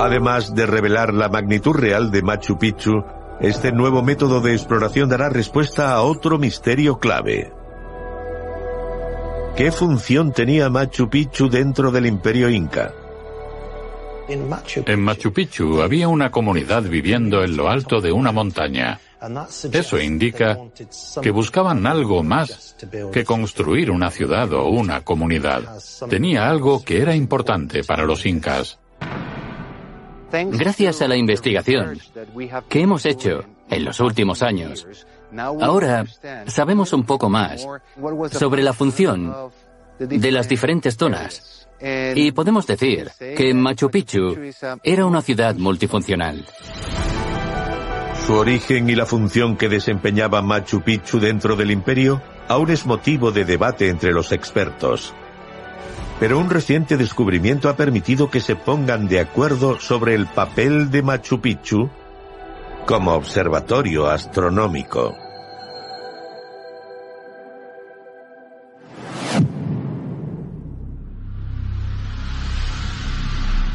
Además 0.00 0.54
de 0.54 0.66
revelar 0.66 1.14
la 1.14 1.28
magnitud 1.28 1.74
real 1.74 2.10
de 2.10 2.22
Machu 2.22 2.58
Picchu, 2.58 3.04
este 3.40 3.72
nuevo 3.72 4.02
método 4.02 4.40
de 4.40 4.52
exploración 4.52 5.08
dará 5.08 5.28
respuesta 5.28 5.92
a 5.92 6.02
otro 6.02 6.38
misterio 6.38 6.98
clave. 6.98 7.52
¿Qué 9.56 9.72
función 9.72 10.32
tenía 10.32 10.68
Machu 10.68 11.08
Picchu 11.08 11.48
dentro 11.48 11.90
del 11.90 12.06
imperio 12.06 12.48
inca? 12.48 12.92
En 14.28 15.02
Machu 15.02 15.32
Picchu 15.32 15.82
había 15.82 16.06
una 16.06 16.30
comunidad 16.30 16.82
viviendo 16.82 17.42
en 17.42 17.56
lo 17.56 17.68
alto 17.68 18.00
de 18.00 18.12
una 18.12 18.30
montaña. 18.30 19.00
Eso 19.72 20.00
indica 20.00 20.56
que 21.20 21.30
buscaban 21.30 21.86
algo 21.86 22.22
más 22.22 22.76
que 23.12 23.24
construir 23.24 23.90
una 23.90 24.10
ciudad 24.10 24.52
o 24.52 24.68
una 24.68 25.02
comunidad. 25.02 25.62
Tenía 26.08 26.48
algo 26.48 26.82
que 26.84 27.02
era 27.02 27.14
importante 27.14 27.82
para 27.84 28.04
los 28.04 28.24
incas. 28.24 28.78
Gracias 30.32 31.02
a 31.02 31.08
la 31.08 31.16
investigación 31.16 31.98
que 32.68 32.80
hemos 32.80 33.04
hecho 33.06 33.44
en 33.68 33.84
los 33.84 34.00
últimos 34.00 34.42
años, 34.42 34.86
ahora 35.60 36.04
sabemos 36.46 36.92
un 36.92 37.04
poco 37.04 37.28
más 37.28 37.66
sobre 38.32 38.62
la 38.62 38.72
función 38.72 39.34
de 39.98 40.30
las 40.30 40.48
diferentes 40.48 40.96
zonas. 40.96 41.68
Y 42.14 42.32
podemos 42.32 42.66
decir 42.66 43.10
que 43.18 43.54
Machu 43.54 43.90
Picchu 43.90 44.36
era 44.82 45.06
una 45.06 45.22
ciudad 45.22 45.54
multifuncional. 45.56 46.44
Su 48.26 48.34
origen 48.34 48.90
y 48.90 48.94
la 48.94 49.06
función 49.06 49.56
que 49.56 49.68
desempeñaba 49.68 50.42
Machu 50.42 50.82
Picchu 50.82 51.18
dentro 51.18 51.56
del 51.56 51.70
imperio 51.70 52.22
aún 52.48 52.70
es 52.70 52.84
motivo 52.84 53.32
de 53.32 53.44
debate 53.44 53.88
entre 53.88 54.12
los 54.12 54.30
expertos 54.32 55.14
pero 56.20 56.38
un 56.38 56.50
reciente 56.50 56.98
descubrimiento 56.98 57.70
ha 57.70 57.76
permitido 57.76 58.30
que 58.30 58.40
se 58.40 58.54
pongan 58.54 59.08
de 59.08 59.20
acuerdo 59.20 59.80
sobre 59.80 60.14
el 60.14 60.26
papel 60.26 60.90
de 60.90 61.00
Machu 61.00 61.40
Picchu 61.40 61.88
como 62.86 63.14
observatorio 63.14 64.06
astronómico. 64.06 65.16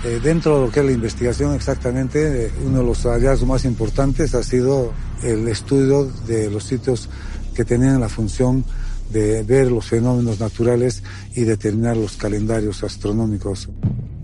Eh, 0.03 0.19
dentro 0.21 0.59
de 0.59 0.65
lo 0.67 0.71
que 0.71 0.81
es 0.81 0.85
la 0.85 0.91
investigación 0.91 1.55
exactamente, 1.55 2.45
eh, 2.45 2.51
uno 2.63 2.77
de 2.77 2.85
los 2.85 3.07
hallazgos 3.07 3.49
más 3.49 3.65
importantes 3.65 4.35
ha 4.35 4.43
sido 4.43 4.93
el 5.23 5.47
estudio 5.47 6.05
de 6.27 6.51
los 6.51 6.63
sitios 6.63 7.09
que 7.55 7.65
tenían 7.65 7.99
la 7.99 8.09
función 8.09 8.63
de 9.09 9.43
ver 9.43 9.71
los 9.71 9.85
fenómenos 9.85 10.39
naturales 10.39 11.03
y 11.35 11.41
determinar 11.41 11.97
los 11.97 12.17
calendarios 12.17 12.83
astronómicos. 12.83 13.69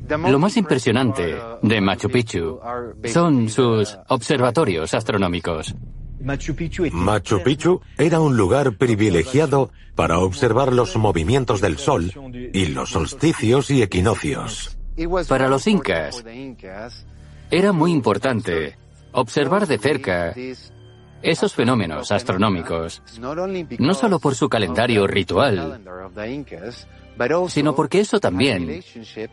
Lo 0.10 0.40
más 0.40 0.58
impresionante 0.58 1.36
de 1.62 1.82
Machu 1.82 2.10
Picchu 2.10 2.60
son 3.06 3.50
sus 3.50 3.98
observatorios 4.10 4.94
astronómicos. 4.94 5.74
Machu 6.20 6.56
Picchu 7.44 7.82
era 7.98 8.20
un 8.20 8.36
lugar 8.36 8.78
privilegiado 8.78 9.72
para 9.96 10.20
observar 10.20 10.74
los 10.74 10.96
movimientos 10.98 11.62
del 11.62 11.78
Sol 11.78 12.12
y 12.54 12.66
los 12.68 12.90
solsticios 12.90 13.72
y 13.72 13.82
equinoccios. 13.82 14.78
Para 15.28 15.48
los 15.48 15.66
incas 15.68 16.24
era 17.50 17.72
muy 17.72 17.92
importante 17.92 18.78
observar 19.14 19.68
de 19.68 19.78
cerca 19.78 20.34
esos 21.22 21.54
fenómenos 21.54 22.12
astronómicos, 22.12 23.02
no 23.80 23.94
solo 23.94 24.20
por 24.20 24.36
su 24.36 24.50
calendario 24.50 25.08
ritual, 25.08 25.82
sino 27.48 27.76
porque 27.76 28.00
eso 28.00 28.20
también 28.20 28.84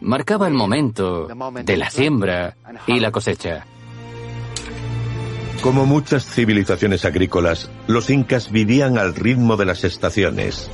marcaba 0.00 0.48
el 0.48 0.54
momento 0.54 1.28
de 1.64 1.76
la 1.76 1.90
siembra 1.90 2.56
y 2.86 3.00
la 3.00 3.10
cosecha. 3.10 3.66
Como 5.62 5.86
muchas 5.86 6.24
civilizaciones 6.24 7.04
agrícolas, 7.04 7.68
los 7.88 8.10
incas 8.10 8.52
vivían 8.52 8.96
al 8.96 9.14
ritmo 9.14 9.56
de 9.56 9.64
las 9.64 9.82
estaciones. 9.82 10.70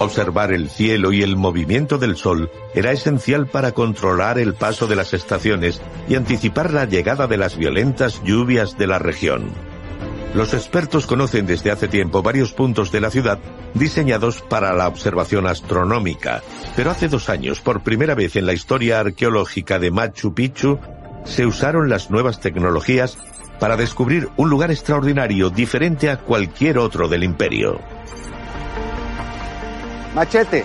Observar 0.00 0.52
el 0.52 0.68
cielo 0.68 1.12
y 1.12 1.22
el 1.22 1.36
movimiento 1.36 1.98
del 1.98 2.16
sol 2.16 2.50
era 2.74 2.90
esencial 2.90 3.46
para 3.46 3.70
controlar 3.72 4.40
el 4.40 4.54
paso 4.54 4.88
de 4.88 4.96
las 4.96 5.14
estaciones 5.14 5.80
y 6.08 6.16
anticipar 6.16 6.72
la 6.72 6.86
llegada 6.86 7.28
de 7.28 7.36
las 7.36 7.56
violentas 7.56 8.20
lluvias 8.24 8.76
de 8.76 8.88
la 8.88 8.98
región. 8.98 9.52
Los 10.34 10.52
expertos 10.52 11.06
conocen 11.06 11.46
desde 11.46 11.70
hace 11.70 11.86
tiempo 11.86 12.20
varios 12.20 12.52
puntos 12.52 12.90
de 12.90 13.00
la 13.00 13.10
ciudad 13.10 13.38
diseñados 13.72 14.42
para 14.42 14.72
la 14.72 14.88
observación 14.88 15.46
astronómica, 15.46 16.42
pero 16.74 16.90
hace 16.90 17.08
dos 17.08 17.28
años, 17.28 17.60
por 17.60 17.84
primera 17.84 18.16
vez 18.16 18.34
en 18.34 18.44
la 18.44 18.52
historia 18.52 18.98
arqueológica 18.98 19.78
de 19.78 19.92
Machu 19.92 20.34
Picchu, 20.34 20.80
se 21.24 21.46
usaron 21.46 21.88
las 21.88 22.10
nuevas 22.10 22.40
tecnologías 22.40 23.16
para 23.60 23.76
descubrir 23.76 24.28
un 24.36 24.50
lugar 24.50 24.72
extraordinario 24.72 25.50
diferente 25.50 26.10
a 26.10 26.18
cualquier 26.18 26.78
otro 26.78 27.06
del 27.06 27.22
imperio. 27.22 27.80
Machete. 30.16 30.64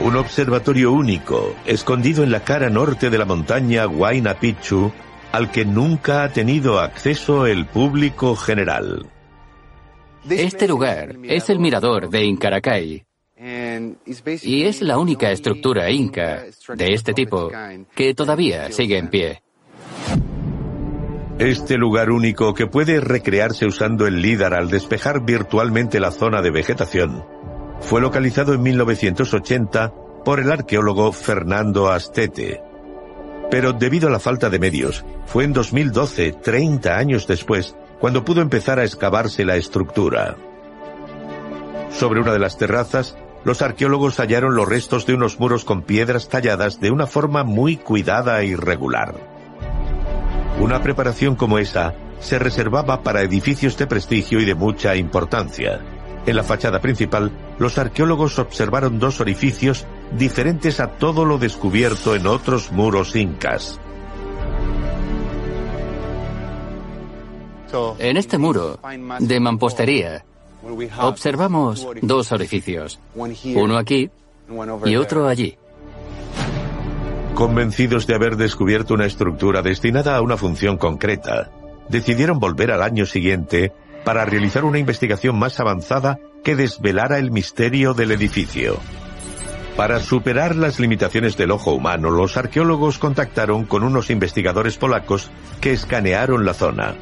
Un 0.00 0.14
observatorio 0.14 0.92
único, 0.92 1.56
escondido 1.66 2.22
en 2.22 2.30
la 2.30 2.44
cara 2.44 2.70
norte 2.70 3.10
de 3.10 3.18
la 3.18 3.24
montaña 3.24 3.88
Huayna 3.88 4.34
Picchu, 4.34 4.92
al 5.32 5.50
que 5.50 5.64
nunca 5.64 6.24
ha 6.24 6.32
tenido 6.32 6.80
acceso 6.80 7.46
el 7.46 7.66
público 7.66 8.36
general. 8.36 9.06
Este 10.28 10.68
lugar 10.68 11.16
es 11.22 11.48
el 11.50 11.58
mirador 11.58 12.10
de 12.10 12.24
Incaracay 12.24 13.04
y 14.42 14.62
es 14.64 14.82
la 14.82 14.98
única 14.98 15.30
estructura 15.30 15.90
inca 15.90 16.44
de 16.74 16.86
este 16.92 17.14
tipo 17.14 17.50
que 17.94 18.14
todavía 18.14 18.70
sigue 18.72 18.98
en 18.98 19.08
pie. 19.08 19.42
Este 21.38 21.76
lugar 21.76 22.10
único 22.10 22.52
que 22.52 22.66
puede 22.66 23.00
recrearse 23.00 23.64
usando 23.64 24.08
el 24.08 24.20
LIDAR 24.20 24.54
al 24.54 24.70
despejar 24.70 25.24
virtualmente 25.24 26.00
la 26.00 26.10
zona 26.10 26.42
de 26.42 26.50
vegetación, 26.50 27.24
fue 27.80 28.00
localizado 28.00 28.54
en 28.54 28.62
1980 28.62 29.94
por 30.24 30.40
el 30.40 30.50
arqueólogo 30.50 31.12
Fernando 31.12 31.88
Astete. 31.88 32.67
Pero 33.50 33.72
debido 33.72 34.08
a 34.08 34.10
la 34.10 34.20
falta 34.20 34.50
de 34.50 34.58
medios, 34.58 35.04
fue 35.26 35.44
en 35.44 35.52
2012, 35.52 36.32
30 36.32 36.96
años 36.96 37.26
después, 37.26 37.74
cuando 37.98 38.24
pudo 38.24 38.42
empezar 38.42 38.78
a 38.78 38.84
excavarse 38.84 39.44
la 39.44 39.56
estructura. 39.56 40.36
Sobre 41.90 42.20
una 42.20 42.32
de 42.32 42.38
las 42.38 42.58
terrazas, 42.58 43.16
los 43.44 43.62
arqueólogos 43.62 44.18
hallaron 44.18 44.54
los 44.54 44.68
restos 44.68 45.06
de 45.06 45.14
unos 45.14 45.40
muros 45.40 45.64
con 45.64 45.82
piedras 45.82 46.28
talladas 46.28 46.80
de 46.80 46.90
una 46.90 47.06
forma 47.06 47.44
muy 47.44 47.76
cuidada 47.76 48.42
y 48.42 48.54
regular. 48.54 49.14
Una 50.60 50.82
preparación 50.82 51.34
como 51.34 51.58
esa 51.58 51.94
se 52.20 52.38
reservaba 52.38 53.02
para 53.02 53.22
edificios 53.22 53.78
de 53.78 53.86
prestigio 53.86 54.40
y 54.40 54.44
de 54.44 54.54
mucha 54.54 54.96
importancia. 54.96 55.80
En 56.26 56.36
la 56.36 56.42
fachada 56.42 56.80
principal, 56.80 57.30
los 57.58 57.78
arqueólogos 57.78 58.38
observaron 58.38 58.98
dos 58.98 59.20
orificios 59.20 59.86
diferentes 60.16 60.80
a 60.80 60.88
todo 60.88 61.24
lo 61.24 61.38
descubierto 61.38 62.14
en 62.14 62.26
otros 62.26 62.72
muros 62.72 63.16
incas. 63.16 63.80
En 67.98 68.16
este 68.16 68.38
muro 68.38 68.78
de 69.20 69.40
mampostería 69.40 70.24
observamos 71.00 71.86
dos 72.02 72.32
orificios, 72.32 72.98
uno 73.54 73.76
aquí 73.76 74.10
y 74.84 74.96
otro 74.96 75.28
allí. 75.28 75.56
Convencidos 77.34 78.06
de 78.06 78.14
haber 78.14 78.36
descubierto 78.36 78.94
una 78.94 79.06
estructura 79.06 79.62
destinada 79.62 80.16
a 80.16 80.22
una 80.22 80.36
función 80.36 80.76
concreta, 80.76 81.50
decidieron 81.88 82.40
volver 82.40 82.72
al 82.72 82.82
año 82.82 83.06
siguiente 83.06 83.72
para 84.04 84.24
realizar 84.24 84.64
una 84.64 84.78
investigación 84.78 85.38
más 85.38 85.60
avanzada 85.60 86.18
que 86.42 86.56
desvelara 86.56 87.18
el 87.18 87.30
misterio 87.30 87.94
del 87.94 88.12
edificio. 88.12 88.78
Para 89.78 90.00
superar 90.00 90.56
las 90.56 90.80
limitaciones 90.80 91.36
del 91.36 91.52
ojo 91.52 91.72
humano, 91.72 92.10
los 92.10 92.36
arqueólogos 92.36 92.98
contactaron 92.98 93.64
con 93.64 93.84
unos 93.84 94.10
investigadores 94.10 94.76
polacos 94.76 95.30
que 95.60 95.72
escanearon 95.72 96.44
la 96.44 96.52
zona. 96.52 96.96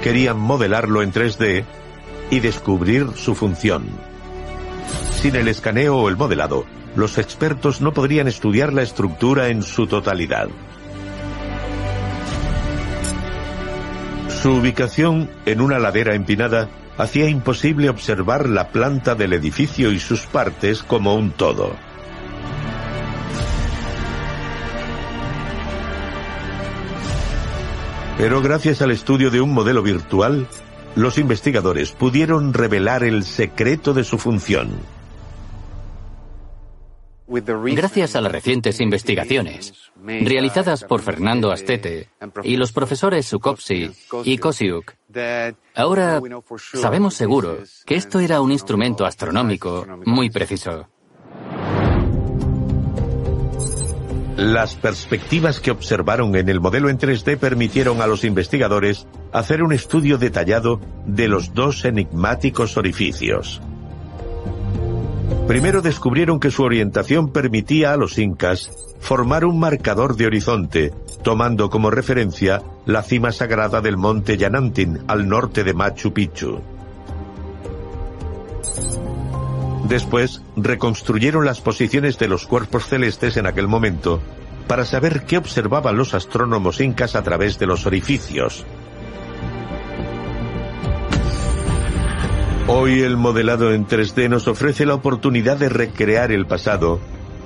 Querían 0.00 0.38
modelarlo 0.38 1.02
en 1.02 1.12
3D 1.12 1.64
y 2.30 2.38
descubrir 2.38 3.08
su 3.16 3.34
función. 3.34 3.88
Sin 5.10 5.34
el 5.34 5.48
escaneo 5.48 5.96
o 5.96 6.08
el 6.08 6.16
modelado, 6.16 6.66
los 6.94 7.18
expertos 7.18 7.80
no 7.80 7.92
podrían 7.92 8.28
estudiar 8.28 8.72
la 8.72 8.82
estructura 8.82 9.48
en 9.48 9.64
su 9.64 9.88
totalidad. 9.88 10.50
Su 14.28 14.52
ubicación 14.52 15.28
en 15.46 15.60
una 15.60 15.80
ladera 15.80 16.14
empinada 16.14 16.68
hacía 16.98 17.28
imposible 17.28 17.88
observar 17.88 18.48
la 18.48 18.68
planta 18.68 19.14
del 19.14 19.32
edificio 19.32 19.92
y 19.92 20.00
sus 20.00 20.26
partes 20.26 20.82
como 20.82 21.14
un 21.14 21.30
todo. 21.30 21.74
Pero 28.18 28.42
gracias 28.42 28.82
al 28.82 28.90
estudio 28.90 29.30
de 29.30 29.40
un 29.40 29.52
modelo 29.52 29.82
virtual, 29.82 30.46
los 30.94 31.18
investigadores 31.18 31.92
pudieron 31.92 32.52
revelar 32.52 33.02
el 33.04 33.24
secreto 33.24 33.94
de 33.94 34.04
su 34.04 34.18
función. 34.18 34.70
Gracias 37.40 38.16
a 38.16 38.20
las 38.20 38.32
recientes 38.32 38.80
investigaciones 38.80 39.72
realizadas 39.96 40.84
por 40.84 41.00
Fernando 41.00 41.50
Astete 41.50 42.08
y 42.42 42.56
los 42.56 42.72
profesores 42.72 43.26
Sukopsi 43.26 43.90
y 44.24 44.38
Kosiuk, 44.38 44.92
ahora 45.74 46.20
sabemos 46.74 47.14
seguro 47.14 47.58
que 47.86 47.94
esto 47.94 48.20
era 48.20 48.40
un 48.40 48.52
instrumento 48.52 49.06
astronómico 49.06 49.86
muy 50.04 50.30
preciso. 50.30 50.88
Las 54.36 54.74
perspectivas 54.74 55.60
que 55.60 55.70
observaron 55.70 56.34
en 56.36 56.48
el 56.48 56.58
modelo 56.58 56.88
en 56.88 56.98
3D 56.98 57.38
permitieron 57.38 58.00
a 58.00 58.06
los 58.06 58.24
investigadores 58.24 59.06
hacer 59.30 59.62
un 59.62 59.72
estudio 59.72 60.18
detallado 60.18 60.80
de 61.06 61.28
los 61.28 61.54
dos 61.54 61.84
enigmáticos 61.84 62.76
orificios. 62.76 63.60
Primero 65.46 65.82
descubrieron 65.82 66.40
que 66.40 66.50
su 66.50 66.62
orientación 66.62 67.30
permitía 67.30 67.92
a 67.92 67.96
los 67.96 68.18
incas 68.18 68.70
formar 69.00 69.44
un 69.44 69.58
marcador 69.58 70.16
de 70.16 70.26
horizonte, 70.26 70.92
tomando 71.22 71.68
como 71.68 71.90
referencia 71.90 72.62
la 72.86 73.02
cima 73.02 73.32
sagrada 73.32 73.80
del 73.80 73.96
monte 73.96 74.36
Yanantin 74.36 75.00
al 75.08 75.28
norte 75.28 75.64
de 75.64 75.74
Machu 75.74 76.12
Picchu. 76.12 76.60
Después 79.88 80.42
reconstruyeron 80.56 81.44
las 81.44 81.60
posiciones 81.60 82.18
de 82.18 82.28
los 82.28 82.46
cuerpos 82.46 82.86
celestes 82.86 83.36
en 83.36 83.46
aquel 83.46 83.68
momento 83.68 84.20
para 84.68 84.84
saber 84.84 85.24
qué 85.24 85.36
observaban 85.36 85.96
los 85.96 86.14
astrónomos 86.14 86.80
incas 86.80 87.14
a 87.16 87.22
través 87.22 87.58
de 87.58 87.66
los 87.66 87.84
orificios. 87.84 88.64
Hoy 92.74 93.02
el 93.02 93.18
modelado 93.18 93.74
en 93.74 93.86
3D 93.86 94.30
nos 94.30 94.48
ofrece 94.48 94.86
la 94.86 94.94
oportunidad 94.94 95.58
de 95.58 95.68
recrear 95.68 96.32
el 96.32 96.46
pasado 96.46 97.00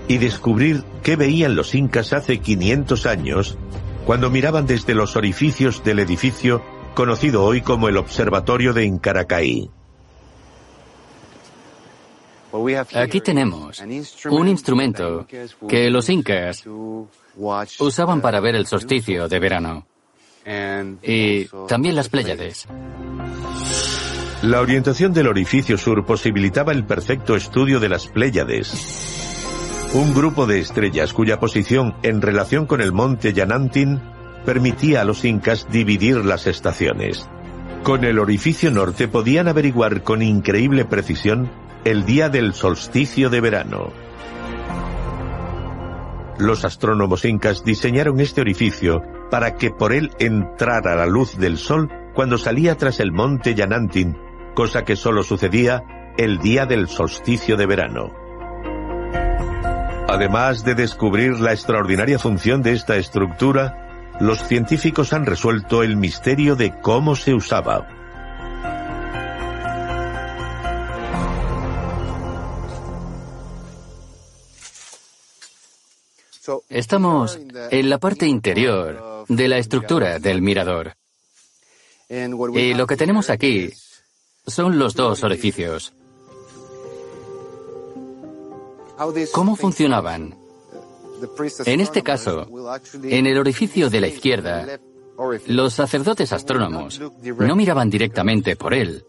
y 0.06 0.18
descubrir 0.18 0.84
qué 1.02 1.16
veían 1.16 1.56
los 1.56 1.74
incas 1.74 2.12
hace 2.12 2.38
500 2.38 3.06
años 3.06 3.58
cuando 4.04 4.30
miraban 4.30 4.66
desde 4.66 4.94
los 4.94 5.16
orificios 5.16 5.82
del 5.82 5.98
edificio 5.98 6.62
conocido 6.94 7.42
hoy 7.44 7.60
como 7.60 7.88
el 7.88 7.96
Observatorio 7.96 8.72
de 8.72 8.84
Incaracaí. 8.84 9.68
Aquí 12.94 13.20
tenemos 13.20 13.82
un 14.30 14.46
instrumento 14.46 15.26
que 15.68 15.90
los 15.90 16.08
incas 16.08 16.62
usaban 17.80 18.20
para 18.20 18.38
ver 18.38 18.54
el 18.54 18.66
solsticio 18.68 19.26
de 19.26 19.40
verano 19.40 19.86
y 21.02 21.46
también 21.66 21.96
las 21.96 22.08
Pléyades. 22.08 22.68
La 24.42 24.61
orientación 24.61 25.14
del 25.14 25.29
orificio 25.29 25.79
sur 25.79 26.05
posibilitaba 26.05 26.72
el 26.72 26.85
perfecto 26.85 27.37
estudio 27.37 27.81
de 27.81 27.88
las 27.88 28.07
Pléyades, 28.07 29.88
un 29.94 30.12
grupo 30.12 30.46
de 30.46 30.61
estrellas 30.61 31.14
cuya 31.14 31.40
posición 31.40 31.96
en 32.03 32.20
relación 32.20 32.66
con 32.66 32.83
el 32.83 32.92
monte 32.92 33.33
Yanantin 33.33 33.99
permitía 34.44 35.01
a 35.01 35.05
los 35.05 35.25
incas 35.25 35.66
dividir 35.70 36.22
las 36.22 36.46
estaciones. 36.46 37.27
Con 37.83 38.05
el 38.05 38.18
orificio 38.18 38.70
norte 38.70 39.09
podían 39.09 39.49
averiguar 39.49 40.03
con 40.03 40.20
increíble 40.20 40.85
precisión 40.85 41.51
el 41.85 42.05
día 42.05 42.29
del 42.29 42.53
solsticio 42.53 43.31
de 43.31 43.40
verano. 43.40 43.90
Los 46.38 46.66
astrónomos 46.66 47.25
incas 47.25 47.64
diseñaron 47.64 48.20
este 48.20 48.42
orificio 48.42 49.03
para 49.31 49.55
que 49.55 49.70
por 49.70 49.94
él 49.94 50.11
entrara 50.18 50.94
la 50.94 51.07
luz 51.07 51.38
del 51.38 51.57
sol 51.57 51.90
cuando 52.14 52.37
salía 52.37 52.77
tras 52.77 53.01
el 53.01 53.12
monte 53.12 53.55
Yanantin, 53.55 54.25
cosa 54.56 54.84
que 54.84 54.96
solo 54.96 55.22
sucedía 55.22 55.84
el 56.16 56.38
día 56.38 56.64
del 56.64 56.88
solsticio 56.88 57.56
de 57.58 57.66
verano. 57.66 58.10
Además 60.08 60.64
de 60.64 60.74
descubrir 60.74 61.38
la 61.38 61.52
extraordinaria 61.52 62.18
función 62.18 62.62
de 62.62 62.72
esta 62.72 62.96
estructura, 62.96 64.16
los 64.18 64.42
científicos 64.42 65.12
han 65.12 65.26
resuelto 65.26 65.82
el 65.82 65.96
misterio 65.96 66.56
de 66.56 66.72
cómo 66.80 67.16
se 67.16 67.34
usaba. 67.34 67.86
Estamos 76.70 77.38
en 77.70 77.90
la 77.90 77.98
parte 77.98 78.26
interior 78.26 79.26
de 79.28 79.48
la 79.48 79.58
estructura 79.58 80.18
del 80.18 80.40
mirador. 80.40 80.94
Y 82.08 82.72
lo 82.72 82.86
que 82.86 82.96
tenemos 82.96 83.28
aquí 83.28 83.72
son 84.46 84.78
los 84.78 84.94
dos 84.94 85.22
orificios. 85.24 85.92
¿Cómo 89.32 89.56
funcionaban? 89.56 90.35
En 91.64 91.80
este 91.80 92.02
caso, 92.02 92.46
en 93.02 93.26
el 93.26 93.38
orificio 93.38 93.90
de 93.90 94.00
la 94.00 94.09
izquierda, 94.09 94.78
los 95.46 95.74
sacerdotes 95.74 96.32
astrónomos 96.32 97.00
no 97.38 97.56
miraban 97.56 97.90
directamente 97.90 98.56
por 98.56 98.74
él, 98.74 99.04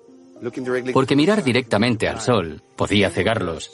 porque 0.94 1.16
mirar 1.16 1.44
directamente 1.44 2.08
al 2.08 2.22
Sol 2.22 2.62
podía 2.76 3.10
cegarlos. 3.10 3.72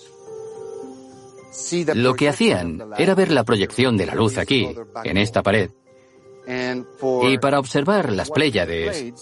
Lo 1.94 2.16
que 2.16 2.30
hacían 2.30 2.84
era 2.98 3.14
ver 3.14 3.32
la 3.32 3.44
proyección 3.44 3.96
de 3.98 4.08
la 4.08 4.16
luz 4.16 4.38
aquí, 4.38 4.76
en 5.04 5.18
esta 5.18 5.44
pared. 5.44 5.70
Y 7.24 7.38
para 7.38 7.60
observar 7.60 8.12
las 8.12 8.32
Pléyades, 8.32 9.14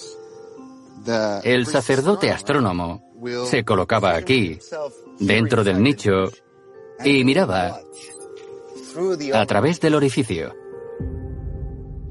el 1.43 1.65
sacerdote 1.67 2.31
astrónomo 2.31 3.03
se 3.45 3.63
colocaba 3.63 4.15
aquí, 4.15 4.57
dentro 5.19 5.63
del 5.63 5.81
nicho, 5.81 6.25
y 7.03 7.23
miraba 7.23 7.79
a 9.33 9.45
través 9.45 9.79
del 9.79 9.95
orificio. 9.95 10.53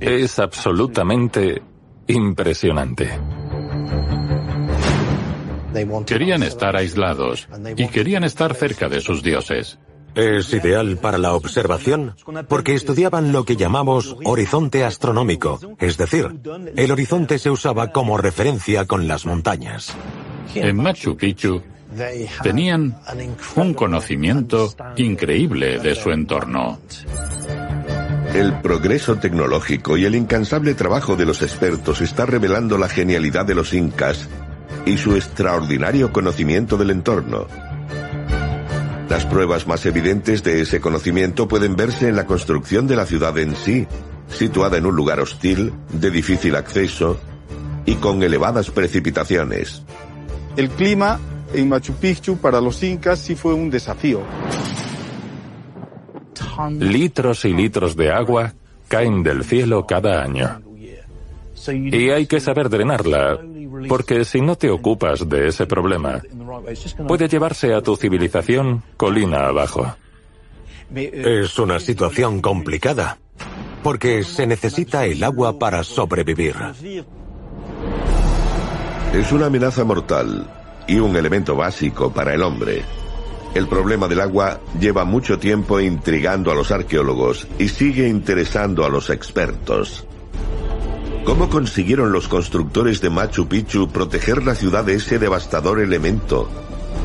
Es 0.00 0.38
absolutamente 0.38 1.62
impresionante. 2.06 3.10
Querían 6.06 6.42
estar 6.42 6.76
aislados 6.76 7.48
y 7.76 7.88
querían 7.88 8.24
estar 8.24 8.54
cerca 8.54 8.88
de 8.88 9.00
sus 9.00 9.22
dioses. 9.22 9.78
Es 10.14 10.52
ideal 10.52 10.98
para 10.98 11.18
la 11.18 11.34
observación 11.34 12.14
porque 12.48 12.74
estudiaban 12.74 13.32
lo 13.32 13.44
que 13.44 13.56
llamamos 13.56 14.16
horizonte 14.24 14.84
astronómico, 14.84 15.60
es 15.78 15.96
decir, 15.96 16.40
el 16.76 16.90
horizonte 16.90 17.38
se 17.38 17.50
usaba 17.50 17.92
como 17.92 18.18
referencia 18.18 18.86
con 18.86 19.06
las 19.06 19.24
montañas. 19.26 19.94
En 20.54 20.76
Machu 20.76 21.16
Picchu 21.16 21.62
tenían 22.42 22.96
un 23.56 23.74
conocimiento 23.74 24.72
increíble 24.96 25.78
de 25.78 25.94
su 25.94 26.10
entorno. 26.10 26.78
El 28.34 28.60
progreso 28.60 29.16
tecnológico 29.16 29.96
y 29.96 30.04
el 30.04 30.14
incansable 30.14 30.74
trabajo 30.74 31.16
de 31.16 31.26
los 31.26 31.42
expertos 31.42 32.00
está 32.00 32.26
revelando 32.26 32.78
la 32.78 32.88
genialidad 32.88 33.44
de 33.44 33.56
los 33.56 33.74
incas 33.74 34.28
y 34.86 34.96
su 34.98 35.16
extraordinario 35.16 36.12
conocimiento 36.12 36.76
del 36.76 36.90
entorno. 36.90 37.46
Las 39.10 39.26
pruebas 39.26 39.66
más 39.66 39.84
evidentes 39.86 40.44
de 40.44 40.60
ese 40.60 40.80
conocimiento 40.80 41.48
pueden 41.48 41.74
verse 41.74 42.08
en 42.08 42.14
la 42.14 42.26
construcción 42.26 42.86
de 42.86 42.94
la 42.94 43.06
ciudad 43.06 43.36
en 43.38 43.56
sí, 43.56 43.84
situada 44.28 44.78
en 44.78 44.86
un 44.86 44.94
lugar 44.94 45.18
hostil, 45.18 45.72
de 45.92 46.12
difícil 46.12 46.54
acceso 46.54 47.20
y 47.84 47.96
con 47.96 48.22
elevadas 48.22 48.70
precipitaciones. 48.70 49.82
El 50.56 50.68
clima 50.70 51.18
en 51.52 51.68
Machu 51.68 51.94
Picchu 51.94 52.36
para 52.36 52.60
los 52.60 52.80
incas 52.84 53.18
sí 53.18 53.34
fue 53.34 53.52
un 53.52 53.68
desafío. 53.68 54.22
Litros 56.78 57.44
y 57.46 57.52
litros 57.52 57.96
de 57.96 58.12
agua 58.12 58.54
caen 58.86 59.24
del 59.24 59.42
cielo 59.42 59.86
cada 59.88 60.22
año. 60.22 60.62
Y 61.66 62.10
hay 62.10 62.26
que 62.26 62.38
saber 62.38 62.68
drenarla, 62.68 63.40
porque 63.88 64.24
si 64.24 64.40
no 64.40 64.54
te 64.54 64.70
ocupas 64.70 65.28
de 65.28 65.48
ese 65.48 65.66
problema, 65.66 66.22
puede 67.06 67.28
llevarse 67.28 67.74
a 67.74 67.82
tu 67.82 67.96
civilización 67.96 68.82
colina 68.96 69.46
abajo. 69.46 69.94
Es 70.94 71.58
una 71.58 71.78
situación 71.78 72.40
complicada, 72.40 73.18
porque 73.82 74.24
se 74.24 74.46
necesita 74.46 75.06
el 75.06 75.22
agua 75.22 75.58
para 75.58 75.84
sobrevivir. 75.84 76.56
Es 79.12 79.32
una 79.32 79.46
amenaza 79.46 79.84
mortal 79.84 80.48
y 80.86 80.98
un 80.98 81.16
elemento 81.16 81.54
básico 81.56 82.12
para 82.12 82.34
el 82.34 82.42
hombre. 82.42 82.82
El 83.54 83.66
problema 83.66 84.06
del 84.06 84.20
agua 84.20 84.60
lleva 84.78 85.04
mucho 85.04 85.38
tiempo 85.38 85.80
intrigando 85.80 86.52
a 86.52 86.54
los 86.54 86.70
arqueólogos 86.70 87.48
y 87.58 87.68
sigue 87.68 88.08
interesando 88.08 88.84
a 88.84 88.88
los 88.88 89.10
expertos. 89.10 90.06
¿Cómo 91.24 91.48
consiguieron 91.48 92.12
los 92.12 92.28
constructores 92.28 93.00
de 93.00 93.10
Machu 93.10 93.46
Picchu 93.46 93.88
proteger 93.88 94.44
la 94.44 94.54
ciudad 94.54 94.84
de 94.84 94.94
ese 94.94 95.18
devastador 95.18 95.80
elemento 95.80 96.48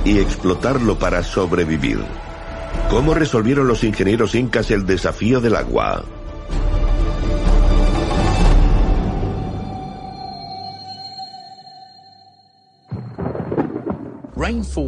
y 0.04 0.20
explotarlo 0.20 0.98
para 0.98 1.24
sobrevivir? 1.24 2.00
¿Cómo 2.90 3.14
resolvieron 3.14 3.68
los 3.68 3.84
ingenieros 3.84 4.36
incas 4.36 4.72
el 4.72 4.86
desafío 4.86 5.42
del 5.42 5.56
agua? 5.56 6.06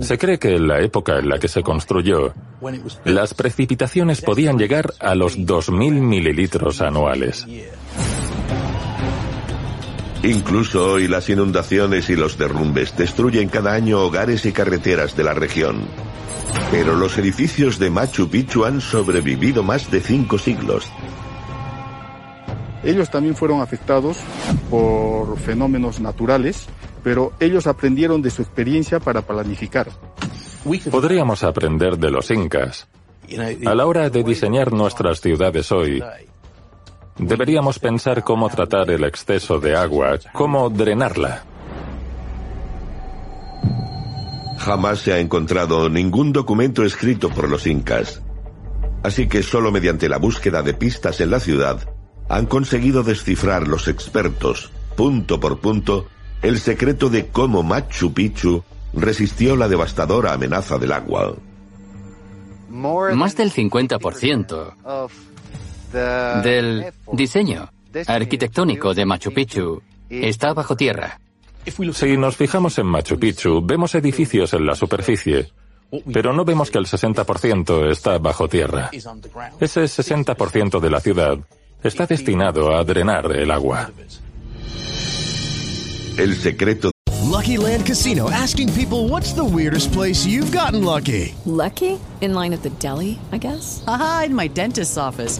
Se 0.02 0.18
cree 0.18 0.38
que 0.38 0.56
en 0.56 0.68
la 0.68 0.80
época 0.82 1.18
en 1.18 1.30
la 1.30 1.40
que 1.40 1.48
se 1.48 1.64
construyó, 1.64 2.34
las 3.06 3.34
precipitaciones 3.34 4.22
podían 4.22 4.58
llegar 4.58 4.94
a 5.00 5.16
los 5.16 5.38
2.000 5.38 5.94
mililitros 5.94 6.82
anuales. 6.82 7.48
Incluso 10.28 10.92
hoy 10.94 11.08
las 11.08 11.30
inundaciones 11.30 12.10
y 12.10 12.16
los 12.16 12.38
derrumbes 12.38 12.96
destruyen 12.96 13.50
cada 13.50 13.74
año 13.74 14.02
hogares 14.02 14.46
y 14.46 14.52
carreteras 14.52 15.16
de 15.16 15.24
la 15.24 15.34
región. 15.34 15.88
Pero 16.70 16.96
los 16.96 17.18
edificios 17.18 17.80
de 17.80 17.90
Machu 17.90 18.30
Picchu 18.30 18.66
han 18.66 18.82
sobrevivido 18.82 19.64
más 19.64 19.90
de 19.90 20.02
cinco 20.02 20.38
siglos. 20.38 20.92
Ellos 22.84 23.10
también 23.10 23.36
fueron 23.36 23.62
afectados 23.62 24.18
por 24.70 25.38
fenómenos 25.40 26.00
naturales 26.00 26.68
pero 27.08 27.32
ellos 27.40 27.68
aprendieron 27.68 28.22
de 28.22 28.30
su 28.30 28.42
experiencia 28.42 29.00
para 29.00 29.22
planificar. 29.22 29.88
Podríamos 30.92 31.42
aprender 31.42 31.98
de 31.98 32.12
los 32.12 32.30
incas. 32.32 32.86
A 33.66 33.74
la 33.74 33.86
hora 33.86 34.10
de 34.10 34.24
diseñar 34.26 34.74
nuestras 34.74 35.22
ciudades 35.22 35.72
hoy, 35.72 36.04
deberíamos 37.18 37.80
pensar 37.80 38.24
cómo 38.24 38.50
tratar 38.50 38.90
el 38.90 39.04
exceso 39.04 39.60
de 39.60 39.76
agua, 39.76 40.20
cómo 40.34 40.70
drenarla. 40.70 41.44
Jamás 44.58 45.00
se 45.00 45.14
ha 45.14 45.20
encontrado 45.20 45.90
ningún 45.90 46.34
documento 46.34 46.84
escrito 46.84 47.30
por 47.30 47.50
los 47.50 47.68
incas. 47.68 48.22
Así 49.04 49.28
que 49.28 49.44
solo 49.44 49.72
mediante 49.72 50.10
la 50.10 50.18
búsqueda 50.18 50.64
de 50.64 50.74
pistas 50.74 51.22
en 51.22 51.32
la 51.32 51.40
ciudad 51.40 51.90
han 52.30 52.46
conseguido 52.46 53.04
descifrar 53.04 53.68
los 53.68 53.88
expertos, 53.88 54.72
punto 54.96 55.40
por 55.40 55.60
punto, 55.60 56.08
el 56.42 56.60
secreto 56.60 57.10
de 57.10 57.28
cómo 57.28 57.64
Machu 57.64 58.14
Picchu 58.14 58.64
resistió 58.94 59.56
la 59.56 59.68
devastadora 59.68 60.34
amenaza 60.34 60.78
del 60.78 60.92
agua. 60.92 61.36
Más 62.70 63.36
del 63.36 63.52
50% 63.52 64.74
del 65.92 66.86
diseño 67.14 67.70
arquitectónico 68.06 68.94
de 68.94 69.06
Machu 69.06 69.34
Picchu 69.34 69.82
está 70.10 70.54
bajo 70.54 70.76
tierra. 70.76 71.20
Si 71.94 72.16
nos 72.18 72.38
fijamos 72.38 72.78
en 72.78 72.86
Machu 72.86 73.20
Picchu, 73.20 73.62
vemos 73.64 73.94
edificios 73.96 74.54
en 74.54 74.66
la 74.66 74.76
superficie, 74.76 75.52
pero 76.12 76.34
no 76.34 76.46
vemos 76.46 76.72
que 76.72 76.78
el 76.78 76.86
60% 76.86 77.92
está 77.92 78.18
bajo 78.18 78.48
tierra. 78.48 78.90
Ese 79.60 79.84
60% 79.84 80.80
de 80.80 80.90
la 80.90 81.00
ciudad 81.00 81.38
está 81.84 82.06
destinado 82.06 82.76
a 82.76 82.84
drenar 82.84 83.32
el 83.36 83.52
agua. 83.52 83.92
El 86.18 86.36
secreto 86.36 86.92
Lucky 87.28 87.58
Land 87.58 87.86
Casino 87.86 88.30
asking 88.32 88.74
people 88.74 89.10
what's 89.10 89.34
the 89.34 89.44
weirdest 89.44 89.92
place 89.92 90.26
you've 90.26 90.52
gotten 90.52 90.84
lucky? 90.84 91.36
Lucky? 91.46 92.00
In 92.22 92.34
line 92.34 92.54
at 92.54 92.64
the 92.64 92.72
deli, 92.80 93.20
I 93.32 93.38
guess. 93.38 93.84
Aha, 93.86 94.24
in 94.28 94.36
my 94.36 94.48
dentist's 94.48 94.98
office. 94.98 95.40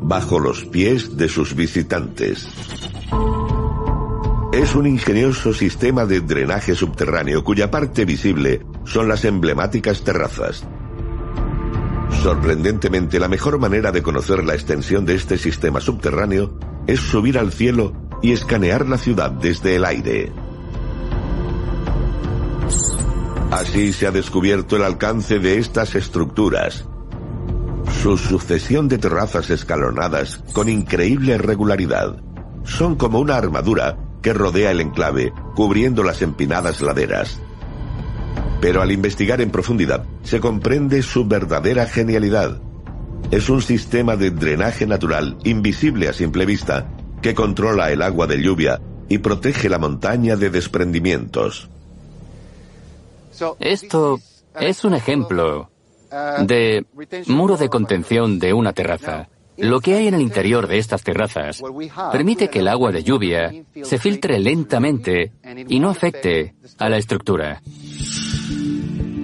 bajo 0.00 0.38
los 0.38 0.64
pies 0.64 1.16
de 1.16 1.28
sus 1.28 1.54
visitantes. 1.54 2.48
Es 4.52 4.74
un 4.74 4.86
ingenioso 4.86 5.52
sistema 5.52 6.06
de 6.06 6.20
drenaje 6.20 6.74
subterráneo 6.74 7.44
cuya 7.44 7.70
parte 7.70 8.04
visible 8.04 8.64
son 8.84 9.08
las 9.08 9.24
emblemáticas 9.24 10.02
terrazas. 10.02 10.66
Sorprendentemente, 12.22 13.20
la 13.20 13.28
mejor 13.28 13.58
manera 13.58 13.92
de 13.92 14.02
conocer 14.02 14.42
la 14.44 14.54
extensión 14.54 15.04
de 15.04 15.14
este 15.14 15.38
sistema 15.38 15.80
subterráneo 15.80 16.58
es 16.86 17.00
subir 17.00 17.38
al 17.38 17.52
cielo 17.52 17.92
y 18.22 18.32
escanear 18.32 18.88
la 18.88 18.98
ciudad 18.98 19.30
desde 19.30 19.76
el 19.76 19.84
aire. 19.84 20.32
Así 23.50 23.92
se 23.92 24.06
ha 24.06 24.10
descubierto 24.10 24.76
el 24.76 24.82
alcance 24.82 25.38
de 25.38 25.58
estas 25.58 25.94
estructuras. 25.94 26.86
Su 27.90 28.16
sucesión 28.16 28.88
de 28.88 28.98
terrazas 28.98 29.50
escalonadas 29.50 30.42
con 30.52 30.68
increíble 30.68 31.36
regularidad 31.38 32.16
son 32.64 32.96
como 32.96 33.18
una 33.18 33.36
armadura 33.36 33.96
que 34.22 34.32
rodea 34.32 34.70
el 34.70 34.80
enclave, 34.80 35.32
cubriendo 35.54 36.02
las 36.02 36.22
empinadas 36.22 36.80
laderas. 36.80 37.40
Pero 38.60 38.82
al 38.82 38.92
investigar 38.92 39.40
en 39.40 39.50
profundidad, 39.50 40.04
se 40.22 40.40
comprende 40.40 41.02
su 41.02 41.26
verdadera 41.26 41.86
genialidad. 41.86 42.60
Es 43.30 43.48
un 43.48 43.62
sistema 43.62 44.16
de 44.16 44.30
drenaje 44.30 44.86
natural, 44.86 45.38
invisible 45.44 46.08
a 46.08 46.12
simple 46.12 46.46
vista, 46.46 46.90
que 47.22 47.34
controla 47.34 47.90
el 47.90 48.02
agua 48.02 48.26
de 48.26 48.42
lluvia 48.42 48.80
y 49.08 49.18
protege 49.18 49.68
la 49.68 49.78
montaña 49.78 50.36
de 50.36 50.50
desprendimientos. 50.50 51.68
Esto 53.60 54.20
es 54.58 54.84
un 54.84 54.94
ejemplo 54.94 55.70
de 56.40 56.84
muro 57.26 57.56
de 57.56 57.68
contención 57.68 58.38
de 58.38 58.52
una 58.52 58.72
terraza. 58.72 59.28
Lo 59.58 59.80
que 59.80 59.94
hay 59.94 60.06
en 60.06 60.14
el 60.14 60.22
interior 60.22 60.68
de 60.68 60.78
estas 60.78 61.02
terrazas 61.02 61.60
permite 62.12 62.48
que 62.48 62.60
el 62.60 62.68
agua 62.68 62.92
de 62.92 63.02
lluvia 63.02 63.52
se 63.82 63.98
filtre 63.98 64.38
lentamente 64.38 65.32
y 65.68 65.80
no 65.80 65.90
afecte 65.90 66.54
a 66.78 66.88
la 66.88 66.98
estructura. 66.98 67.60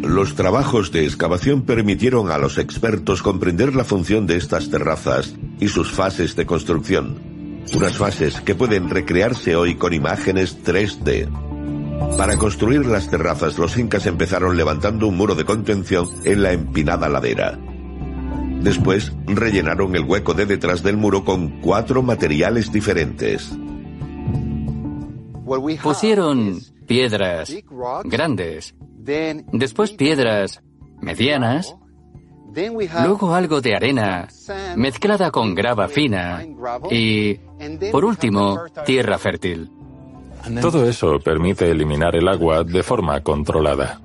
Los 0.02 0.34
trabajos 0.34 0.92
de 0.92 1.04
excavación 1.04 1.62
permitieron 1.62 2.30
a 2.30 2.38
los 2.38 2.58
expertos 2.58 3.22
comprender 3.22 3.74
la 3.74 3.84
función 3.84 4.26
de 4.26 4.36
estas 4.36 4.70
terrazas 4.70 5.34
y 5.60 5.68
sus 5.68 5.92
fases 5.92 6.36
de 6.36 6.46
construcción. 6.46 7.64
Unas 7.74 7.96
fases 7.96 8.40
que 8.40 8.54
pueden 8.54 8.90
recrearse 8.90 9.56
hoy 9.56 9.76
con 9.76 9.94
imágenes 9.94 10.62
3D. 10.62 11.53
Para 12.16 12.36
construir 12.38 12.86
las 12.86 13.08
terrazas, 13.10 13.58
los 13.58 13.76
incas 13.76 14.06
empezaron 14.06 14.56
levantando 14.56 15.08
un 15.08 15.16
muro 15.16 15.34
de 15.34 15.44
contención 15.44 16.08
en 16.24 16.42
la 16.42 16.52
empinada 16.52 17.08
ladera. 17.08 17.58
Después 18.60 19.12
rellenaron 19.26 19.94
el 19.94 20.04
hueco 20.04 20.32
de 20.32 20.46
detrás 20.46 20.82
del 20.82 20.96
muro 20.96 21.24
con 21.24 21.60
cuatro 21.60 22.02
materiales 22.02 22.72
diferentes. 22.72 23.52
Pusieron 25.82 26.60
piedras 26.86 27.54
grandes, 28.04 28.74
después 29.52 29.90
piedras 29.92 30.62
medianas, 31.02 31.76
luego 33.02 33.34
algo 33.34 33.60
de 33.60 33.76
arena 33.76 34.28
mezclada 34.76 35.30
con 35.30 35.54
grava 35.54 35.88
fina 35.88 36.46
y, 36.90 37.34
por 37.92 38.04
último, 38.04 38.62
tierra 38.86 39.18
fértil. 39.18 39.70
Todo 40.60 40.86
eso 40.88 41.18
permite 41.20 41.70
eliminar 41.70 42.14
el 42.16 42.28
agua 42.28 42.64
de 42.64 42.82
forma 42.82 43.20
controlada. 43.22 44.00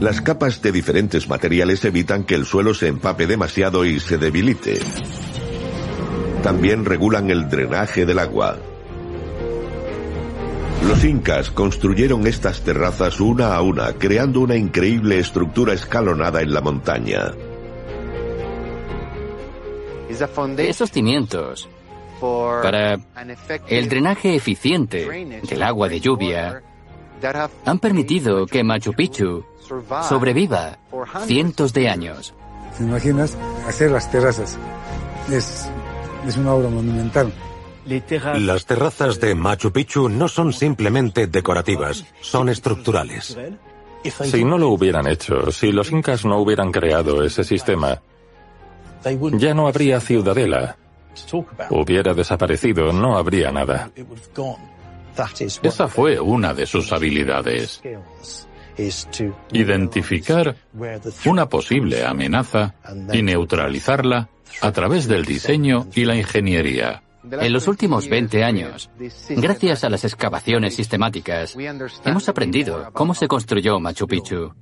Las 0.00 0.22
capas 0.22 0.62
de 0.62 0.72
diferentes 0.72 1.28
materiales 1.28 1.84
evitan 1.84 2.24
que 2.24 2.34
el 2.34 2.46
suelo 2.46 2.72
se 2.72 2.88
empape 2.88 3.26
demasiado 3.26 3.84
y 3.84 4.00
se 4.00 4.16
debilite. 4.16 4.80
También 6.42 6.86
regulan 6.86 7.30
el 7.30 7.50
drenaje 7.50 8.06
del 8.06 8.18
agua. 8.18 8.56
Los 10.88 11.04
incas 11.04 11.50
construyeron 11.50 12.26
estas 12.26 12.62
terrazas 12.62 13.20
una 13.20 13.54
a 13.54 13.60
una, 13.60 13.92
creando 13.92 14.40
una 14.40 14.56
increíble 14.56 15.18
estructura 15.18 15.74
escalonada 15.74 16.40
en 16.40 16.54
la 16.54 16.62
montaña. 16.62 17.32
Esos 20.08 20.90
cimientos 20.90 21.68
para 22.20 22.98
el 23.68 23.88
drenaje 23.88 24.34
eficiente 24.34 25.40
del 25.42 25.62
agua 25.62 25.88
de 25.88 26.00
lluvia 26.00 26.62
han 27.64 27.78
permitido 27.78 28.46
que 28.46 28.64
Machu 28.64 28.92
Picchu 28.92 29.44
sobreviva 30.08 30.78
cientos 31.26 31.72
de 31.72 31.88
años. 31.88 32.34
¿Te 32.76 32.84
imaginas 32.84 33.36
hacer 33.66 33.90
las 33.90 34.10
terrazas? 34.10 34.58
Es, 35.30 35.68
es 36.26 36.36
una 36.36 36.54
obra 36.54 36.68
monumental. 36.68 37.32
Las 38.38 38.66
terrazas 38.66 39.20
de 39.20 39.34
Machu 39.34 39.72
Picchu 39.72 40.08
no 40.08 40.28
son 40.28 40.52
simplemente 40.52 41.26
decorativas, 41.26 42.04
son 42.20 42.48
estructurales. 42.48 43.36
Si 44.24 44.44
no 44.44 44.58
lo 44.58 44.68
hubieran 44.68 45.06
hecho, 45.06 45.50
si 45.50 45.72
los 45.72 45.90
incas 45.90 46.24
no 46.24 46.38
hubieran 46.38 46.72
creado 46.72 47.22
ese 47.22 47.44
sistema, 47.44 48.00
ya 49.32 49.54
no 49.54 49.66
habría 49.66 50.00
ciudadela. 50.00 50.76
Hubiera 51.70 52.14
desaparecido, 52.14 52.92
no 52.92 53.16
habría 53.16 53.50
nada. 53.52 53.90
Esa 55.62 55.88
fue 55.88 56.20
una 56.20 56.54
de 56.54 56.66
sus 56.66 56.92
habilidades. 56.92 57.82
Identificar 59.52 60.56
una 61.26 61.46
posible 61.48 62.04
amenaza 62.04 62.74
y 63.12 63.22
neutralizarla 63.22 64.28
a 64.60 64.72
través 64.72 65.06
del 65.06 65.24
diseño 65.24 65.86
y 65.94 66.04
la 66.04 66.16
ingeniería. 66.16 67.02
En 67.22 67.52
los 67.52 67.68
últimos 67.68 68.08
20 68.08 68.44
años, 68.44 68.90
gracias 69.28 69.84
a 69.84 69.90
las 69.90 70.04
excavaciones 70.04 70.74
sistemáticas, 70.74 71.54
hemos 72.04 72.28
aprendido 72.28 72.90
cómo 72.92 73.14
se 73.14 73.28
construyó 73.28 73.78
Machu 73.78 74.06
Picchu. 74.06 74.54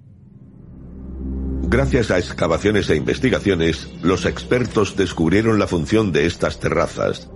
Gracias 1.71 2.11
a 2.11 2.17
excavaciones 2.17 2.89
e 2.89 2.97
investigaciones, 2.97 3.91
los 4.01 4.25
expertos 4.25 4.97
descubrieron 4.97 5.59
la 5.59 5.67
función 5.67 6.13
de 6.13 6.25
estas 6.25 6.61
terrazas. 6.61 7.29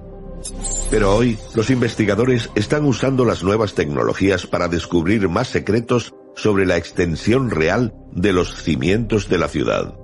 Pero 0.91 1.15
hoy, 1.15 1.39
los 1.55 1.69
investigadores 1.69 2.49
están 2.55 2.87
usando 2.87 3.27
las 3.27 3.45
nuevas 3.45 3.75
tecnologías 3.75 4.47
para 4.47 4.69
descubrir 4.69 5.29
más 5.29 5.49
secretos 5.49 6.15
sobre 6.35 6.65
la 6.65 6.79
extensión 6.79 7.51
real 7.51 7.93
de 8.11 8.33
los 8.33 8.55
cimientos 8.55 9.29
de 9.29 9.37
la 9.37 9.49
ciudad. 9.49 9.95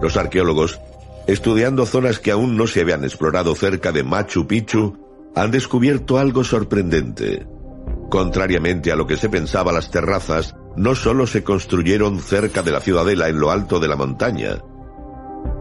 Los 0.00 0.16
arqueólogos, 0.16 0.80
estudiando 1.26 1.84
zonas 1.84 2.20
que 2.20 2.30
aún 2.30 2.56
no 2.56 2.66
se 2.66 2.80
habían 2.80 3.04
explorado 3.04 3.54
cerca 3.54 3.92
de 3.92 4.04
Machu 4.04 4.46
Picchu, 4.46 4.96
han 5.36 5.50
descubierto 5.50 6.16
algo 6.16 6.44
sorprendente. 6.44 7.46
Contrariamente 8.08 8.90
a 8.90 8.96
lo 8.96 9.06
que 9.06 9.18
se 9.18 9.28
pensaba, 9.28 9.70
las 9.70 9.90
terrazas 9.90 10.54
no 10.78 10.94
solo 10.94 11.26
se 11.26 11.42
construyeron 11.42 12.20
cerca 12.20 12.62
de 12.62 12.70
la 12.70 12.80
ciudadela 12.80 13.28
en 13.28 13.40
lo 13.40 13.50
alto 13.50 13.80
de 13.80 13.88
la 13.88 13.96
montaña. 13.96 14.62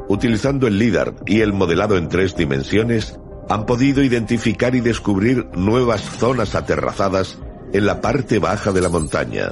utilizando 0.10 0.68
el 0.68 0.80
LIDAR 0.80 1.16
y 1.26 1.42
el 1.42 1.52
modelado 1.52 1.98
en 1.98 2.08
tres 2.08 2.34
dimensiones, 2.38 3.20
han 3.50 3.66
podido 3.66 4.02
identificar 4.02 4.74
y 4.74 4.80
descubrir 4.80 5.48
nuevas 5.54 6.02
zonas 6.02 6.56
aterrazadas 6.56 7.38
en 7.74 7.86
la 7.86 8.00
parte 8.00 8.40
baja 8.40 8.72
de 8.72 8.80
la 8.82 8.88
montaña. 8.88 9.52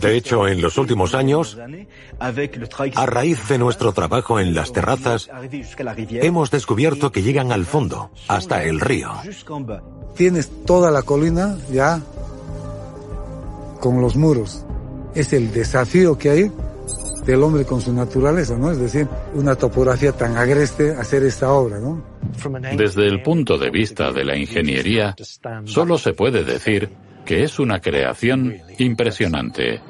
De 0.00 0.16
hecho, 0.16 0.46
en 0.46 0.62
los 0.62 0.78
últimos 0.78 1.14
años, 1.14 1.58
a 2.94 3.06
raíz 3.06 3.48
de 3.48 3.58
nuestro 3.58 3.92
trabajo 3.92 4.38
en 4.38 4.54
las 4.54 4.72
terrazas, 4.72 5.28
hemos 6.12 6.50
descubierto 6.50 7.10
que 7.10 7.22
llegan 7.22 7.50
al 7.50 7.66
fondo, 7.66 8.10
hasta 8.28 8.62
el 8.62 8.80
río. 8.80 9.10
Tienes 10.16 10.50
toda 10.64 10.90
la 10.90 11.02
colina 11.02 11.58
ya 11.72 12.00
con 13.80 14.00
los 14.00 14.14
muros. 14.14 14.64
Es 15.14 15.32
el 15.32 15.52
desafío 15.52 16.16
que 16.16 16.30
hay 16.30 16.52
del 17.26 17.42
hombre 17.42 17.64
con 17.64 17.80
su 17.80 17.92
naturaleza, 17.92 18.56
¿no? 18.56 18.70
Es 18.70 18.78
decir, 18.78 19.08
una 19.34 19.54
topografía 19.54 20.12
tan 20.12 20.36
agreste 20.36 20.92
hacer 20.92 21.24
esta 21.24 21.52
obra, 21.52 21.78
¿no? 21.78 22.02
Desde 22.76 23.06
el 23.06 23.22
punto 23.22 23.58
de 23.58 23.70
vista 23.70 24.12
de 24.12 24.24
la 24.24 24.36
ingeniería, 24.36 25.14
solo 25.64 25.98
se 25.98 26.14
puede 26.14 26.44
decir 26.44 26.90
que 27.24 27.44
es 27.44 27.58
una 27.58 27.80
creación 27.80 28.56
impresionante. 28.78 29.80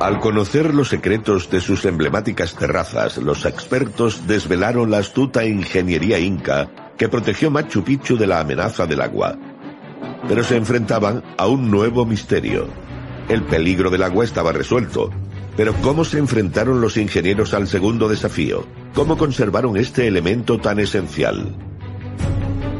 Al 0.00 0.18
conocer 0.18 0.74
los 0.74 0.88
secretos 0.88 1.48
de 1.50 1.60
sus 1.60 1.84
emblemáticas 1.84 2.54
terrazas, 2.54 3.18
los 3.18 3.44
expertos 3.44 4.26
desvelaron 4.26 4.90
la 4.90 4.98
astuta 4.98 5.44
ingeniería 5.44 6.18
inca 6.18 6.68
que 6.96 7.08
protegió 7.08 7.50
Machu 7.50 7.84
Picchu 7.84 8.16
de 8.16 8.26
la 8.26 8.40
amenaza 8.40 8.86
del 8.86 9.00
agua. 9.00 9.38
Pero 10.28 10.42
se 10.42 10.56
enfrentaban 10.56 11.22
a 11.36 11.46
un 11.46 11.70
nuevo 11.70 12.04
misterio. 12.04 12.68
El 13.28 13.42
peligro 13.42 13.90
del 13.90 14.02
agua 14.02 14.24
estaba 14.24 14.52
resuelto, 14.52 15.10
pero 15.56 15.72
¿cómo 15.82 16.04
se 16.04 16.18
enfrentaron 16.18 16.80
los 16.80 16.96
ingenieros 16.96 17.54
al 17.54 17.68
segundo 17.68 18.08
desafío? 18.08 18.66
¿Cómo 18.94 19.16
conservaron 19.16 19.76
este 19.76 20.06
elemento 20.06 20.58
tan 20.58 20.80
esencial? 20.80 21.71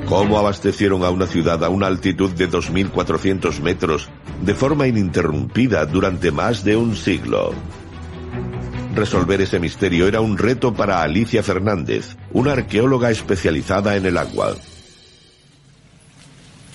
¿Cómo 0.07 0.39
abastecieron 0.39 1.05
a 1.05 1.11
una 1.11 1.27
ciudad 1.27 1.65
a 1.65 1.69
una 1.69 1.87
altitud 1.87 2.31
de 2.33 2.49
2.400 2.49 3.61
metros 3.61 4.09
de 4.43 4.55
forma 4.55 4.87
ininterrumpida 4.87 5.87
durante 5.87 6.31
más 6.31 6.65
de 6.65 6.77
un 6.77 6.97
siglo? 6.97 7.53
Resolver 8.95 9.41
ese 9.41 9.59
misterio 9.59 10.07
era 10.07 10.21
un 10.21 10.37
reto 10.37 10.75
para 10.75 11.03
Alicia 11.03 11.43
Fernández, 11.43 12.17
una 12.33 12.53
arqueóloga 12.53 13.11
especializada 13.11 13.97
en 13.97 14.05
el 14.05 14.19
agua. 14.19 14.55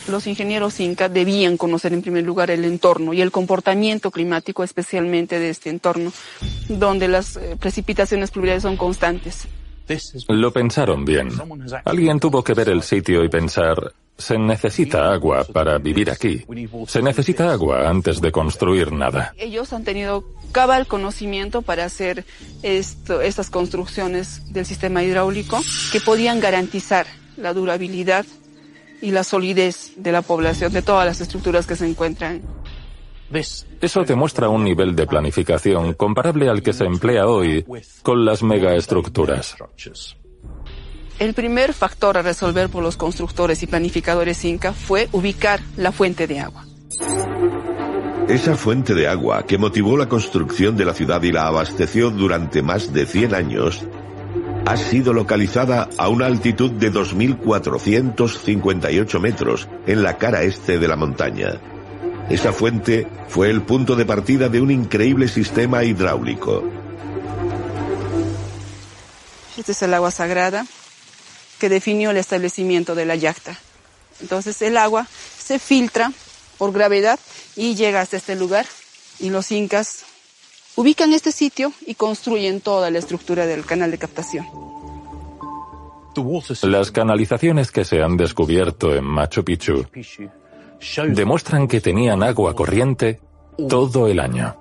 Los 0.08 0.26
ingenieros 0.26 0.80
incas 0.80 1.14
debían 1.14 1.58
conocer 1.58 1.94
en 1.94 2.02
primer 2.02 2.24
lugar 2.24 2.50
el 2.50 2.64
entorno 2.64 3.14
y 3.14 3.22
el 3.22 3.32
comportamiento 3.32 4.10
climático 4.10 4.64
especialmente 4.64 5.38
de 5.38 5.50
este 5.50 5.70
entorno, 5.70 6.14
donde 6.70 7.10
las 7.10 7.36
eh, 7.36 7.58
precipitaciones 7.60 8.32
pluviales 8.32 8.64
son 8.64 8.78
constantes. 8.78 9.48
Lo 10.28 10.52
pensaron 10.52 11.06
bien. 11.06 11.30
Alguien 11.86 12.20
tuvo 12.20 12.44
que 12.44 12.54
ver 12.54 12.70
el 12.70 12.84
sitio 12.84 13.24
y 13.24 13.30
pensar, 13.30 13.94
se 14.18 14.38
necesita 14.38 15.12
agua 15.12 15.44
para 15.46 15.78
vivir 15.78 16.10
aquí. 16.10 16.44
Se 16.88 17.02
necesita 17.02 17.52
agua 17.52 17.88
antes 17.88 18.20
de 18.20 18.32
construir 18.32 18.92
nada. 18.92 19.34
Ellos 19.38 19.74
han 19.74 19.84
tenido 19.84 20.26
cabal 20.52 20.88
conocimiento 20.88 21.62
para 21.62 21.86
hacer 21.86 22.26
esto, 22.64 23.22
estas 23.22 23.50
construcciones 23.50 24.52
del 24.52 24.66
sistema 24.66 25.04
hidráulico 25.04 25.60
que 25.92 26.02
podían 26.02 26.40
garantizar 26.40 27.06
la 27.38 27.54
durabilidad 27.54 28.26
y 29.02 29.12
la 29.12 29.24
solidez 29.24 29.92
de 29.96 30.12
la 30.12 30.24
población, 30.24 30.74
de 30.74 30.82
todas 30.82 31.06
las 31.06 31.22
estructuras 31.22 31.68
que 31.68 31.76
se 31.76 31.88
encuentran 31.88 32.42
eso 33.32 34.04
demuestra 34.04 34.50
un 34.50 34.64
nivel 34.64 34.96
de 34.96 35.06
planificación 35.06 35.94
comparable 35.94 36.50
al 36.50 36.62
que 36.62 36.74
se 36.74 36.86
emplea 36.86 37.28
hoy 37.28 37.66
con 38.02 38.26
las 38.26 38.44
megaestructuras. 38.44 39.56
El 41.20 41.34
primer 41.34 41.74
factor 41.74 42.18
a 42.18 42.22
resolver 42.22 42.70
por 42.70 42.84
los 42.84 42.96
constructores 42.96 43.62
y 43.64 43.68
planificadores 43.68 44.46
inca 44.46 44.72
fue 44.72 45.10
ubicar 45.12 45.60
la 45.76 45.92
fuente 45.92 46.28
de 46.28 46.40
agua. 46.40 46.66
Esa 48.30 48.56
fuente 48.56 48.94
de 48.94 49.08
agua 49.08 49.44
que 49.46 49.58
motivó 49.58 49.98
la 49.98 50.08
construcción 50.08 50.78
de 50.78 50.86
la 50.86 50.94
ciudad 50.94 51.22
y 51.24 51.32
la 51.32 51.48
abasteció 51.48 52.12
durante 52.12 52.62
más 52.62 52.94
de 52.94 53.06
100 53.06 53.34
años, 53.34 53.88
ha 54.66 54.76
sido 54.76 55.14
localizada 55.14 55.88
a 55.98 56.10
una 56.10 56.26
altitud 56.26 56.72
de 56.72 56.92
2.458 56.92 59.20
metros 59.22 59.70
en 59.88 60.04
la 60.04 60.18
cara 60.18 60.44
este 60.44 60.78
de 60.78 60.90
la 60.90 60.98
montaña. 60.98 61.77
Esa 62.30 62.52
fuente 62.52 63.08
fue 63.30 63.50
el 63.50 63.62
punto 63.62 63.96
de 63.96 64.06
partida 64.06 64.50
de 64.50 64.60
un 64.60 64.70
increíble 64.70 65.30
sistema 65.30 65.86
hidráulico. 65.86 66.64
Este 69.58 69.72
es 69.72 69.82
el 69.82 69.94
agua 69.94 70.12
sagrada 70.12 70.66
que 71.58 71.70
definió 71.70 72.12
el 72.12 72.18
establecimiento 72.18 72.96
de 72.96 73.06
la 73.06 73.16
yacta. 73.16 73.58
Entonces 74.20 74.62
el 74.62 74.78
agua 74.78 75.08
se 75.38 75.58
filtra 75.58 76.12
por 76.58 76.74
gravedad 76.74 77.20
y 77.56 77.76
llega 77.76 78.02
hasta 78.02 78.18
este 78.18 78.36
lugar 78.36 78.66
y 79.20 79.30
los 79.30 79.52
incas 79.52 80.04
ubican 80.76 81.14
este 81.14 81.32
sitio 81.32 81.72
y 81.86 81.96
construyen 81.96 82.60
toda 82.60 82.92
la 82.92 83.00
estructura 83.00 83.46
del 83.46 83.66
canal 83.66 83.90
de 83.90 83.98
captación. 83.98 84.46
Las 86.64 86.92
canalizaciones 86.92 87.72
que 87.72 87.86
se 87.86 88.02
han 88.02 88.18
descubierto 88.18 88.94
en 88.94 89.04
Machu 89.04 89.44
Picchu 89.44 89.86
demuestran 91.10 91.68
que 91.68 91.82
tenían 91.82 92.24
agua 92.24 92.56
corriente 92.56 93.20
todo 93.70 94.08
el 94.08 94.20
año. 94.20 94.56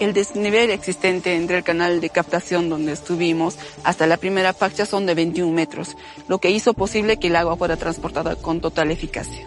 El 0.00 0.12
desnivel 0.14 0.70
existente 0.70 1.36
entre 1.36 1.58
el 1.58 1.64
canal 1.64 2.00
de 2.00 2.10
captación 2.10 2.68
donde 2.68 2.92
estuvimos 2.92 3.58
hasta 3.84 4.06
la 4.06 4.16
primera 4.16 4.52
pacha 4.52 4.86
son 4.86 5.06
de 5.06 5.14
21 5.14 5.52
metros, 5.52 5.96
lo 6.28 6.38
que 6.38 6.50
hizo 6.50 6.74
posible 6.74 7.18
que 7.18 7.28
el 7.28 7.36
agua 7.36 7.56
fuera 7.56 7.76
transportada 7.76 8.36
con 8.36 8.60
total 8.60 8.90
eficacia. 8.90 9.46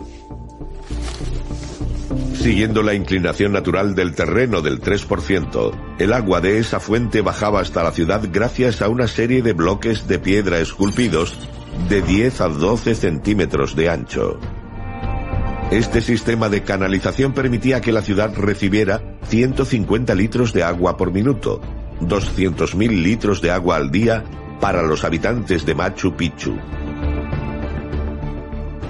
Siguiendo 2.36 2.84
la 2.84 2.94
inclinación 2.94 3.54
natural 3.54 3.96
del 3.96 4.14
terreno 4.14 4.62
del 4.62 4.80
3%, 4.80 5.72
el 5.98 6.14
agua 6.14 6.42
de 6.42 6.60
esa 6.60 6.80
fuente 6.80 7.22
bajaba 7.22 7.60
hasta 7.60 7.84
la 7.84 7.92
ciudad 7.92 8.22
gracias 8.32 8.82
a 8.82 8.90
una 8.90 9.08
serie 9.08 9.42
de 9.42 9.54
bloques 9.54 10.08
de 10.08 10.20
piedra 10.20 10.60
esculpidos 10.60 11.36
de 11.90 12.02
10 12.02 12.42
a 12.42 12.48
12 12.50 12.94
centímetros 12.94 13.76
de 13.76 13.90
ancho. 13.90 14.40
Este 15.72 16.00
sistema 16.02 16.48
de 16.48 16.62
canalización 16.62 17.34
permitía 17.34 17.82
que 17.82 17.92
la 17.92 18.04
ciudad 18.04 18.32
recibiera 18.36 19.02
150 19.28 20.14
litros 20.14 20.54
de 20.54 20.64
agua 20.64 20.96
por 20.96 21.12
minuto, 21.12 21.60
200.000 22.02 23.02
litros 23.02 23.42
de 23.42 23.50
agua 23.50 23.78
al 23.78 23.90
día 23.90 24.24
para 24.62 24.84
los 24.84 25.04
habitantes 25.04 25.66
de 25.66 25.74
Machu 25.74 26.16
Picchu. 26.16 26.56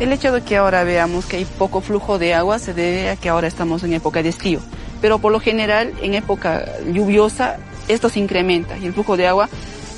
El 0.02 0.12
hecho 0.12 0.34
de 0.34 0.42
que 0.42 0.58
ahora 0.58 0.84
veamos 0.84 1.26
que 1.26 1.38
hay 1.38 1.46
poco 1.46 1.80
flujo 1.80 2.20
de 2.20 2.34
agua 2.34 2.60
se 2.60 2.74
debe 2.74 3.10
a 3.10 3.16
que 3.16 3.30
ahora 3.30 3.48
estamos 3.48 3.82
en 3.84 3.94
época 3.94 4.22
de 4.22 4.30
estío, 4.30 4.60
pero 5.00 5.20
por 5.20 5.32
lo 5.32 5.40
general 5.40 5.94
en 6.02 6.14
época 6.14 6.66
lluviosa 6.92 7.56
esto 7.88 8.10
se 8.10 8.20
incrementa 8.20 8.78
y 8.78 8.86
el 8.86 8.94
flujo 8.94 9.16
de 9.16 9.28
agua 9.28 9.48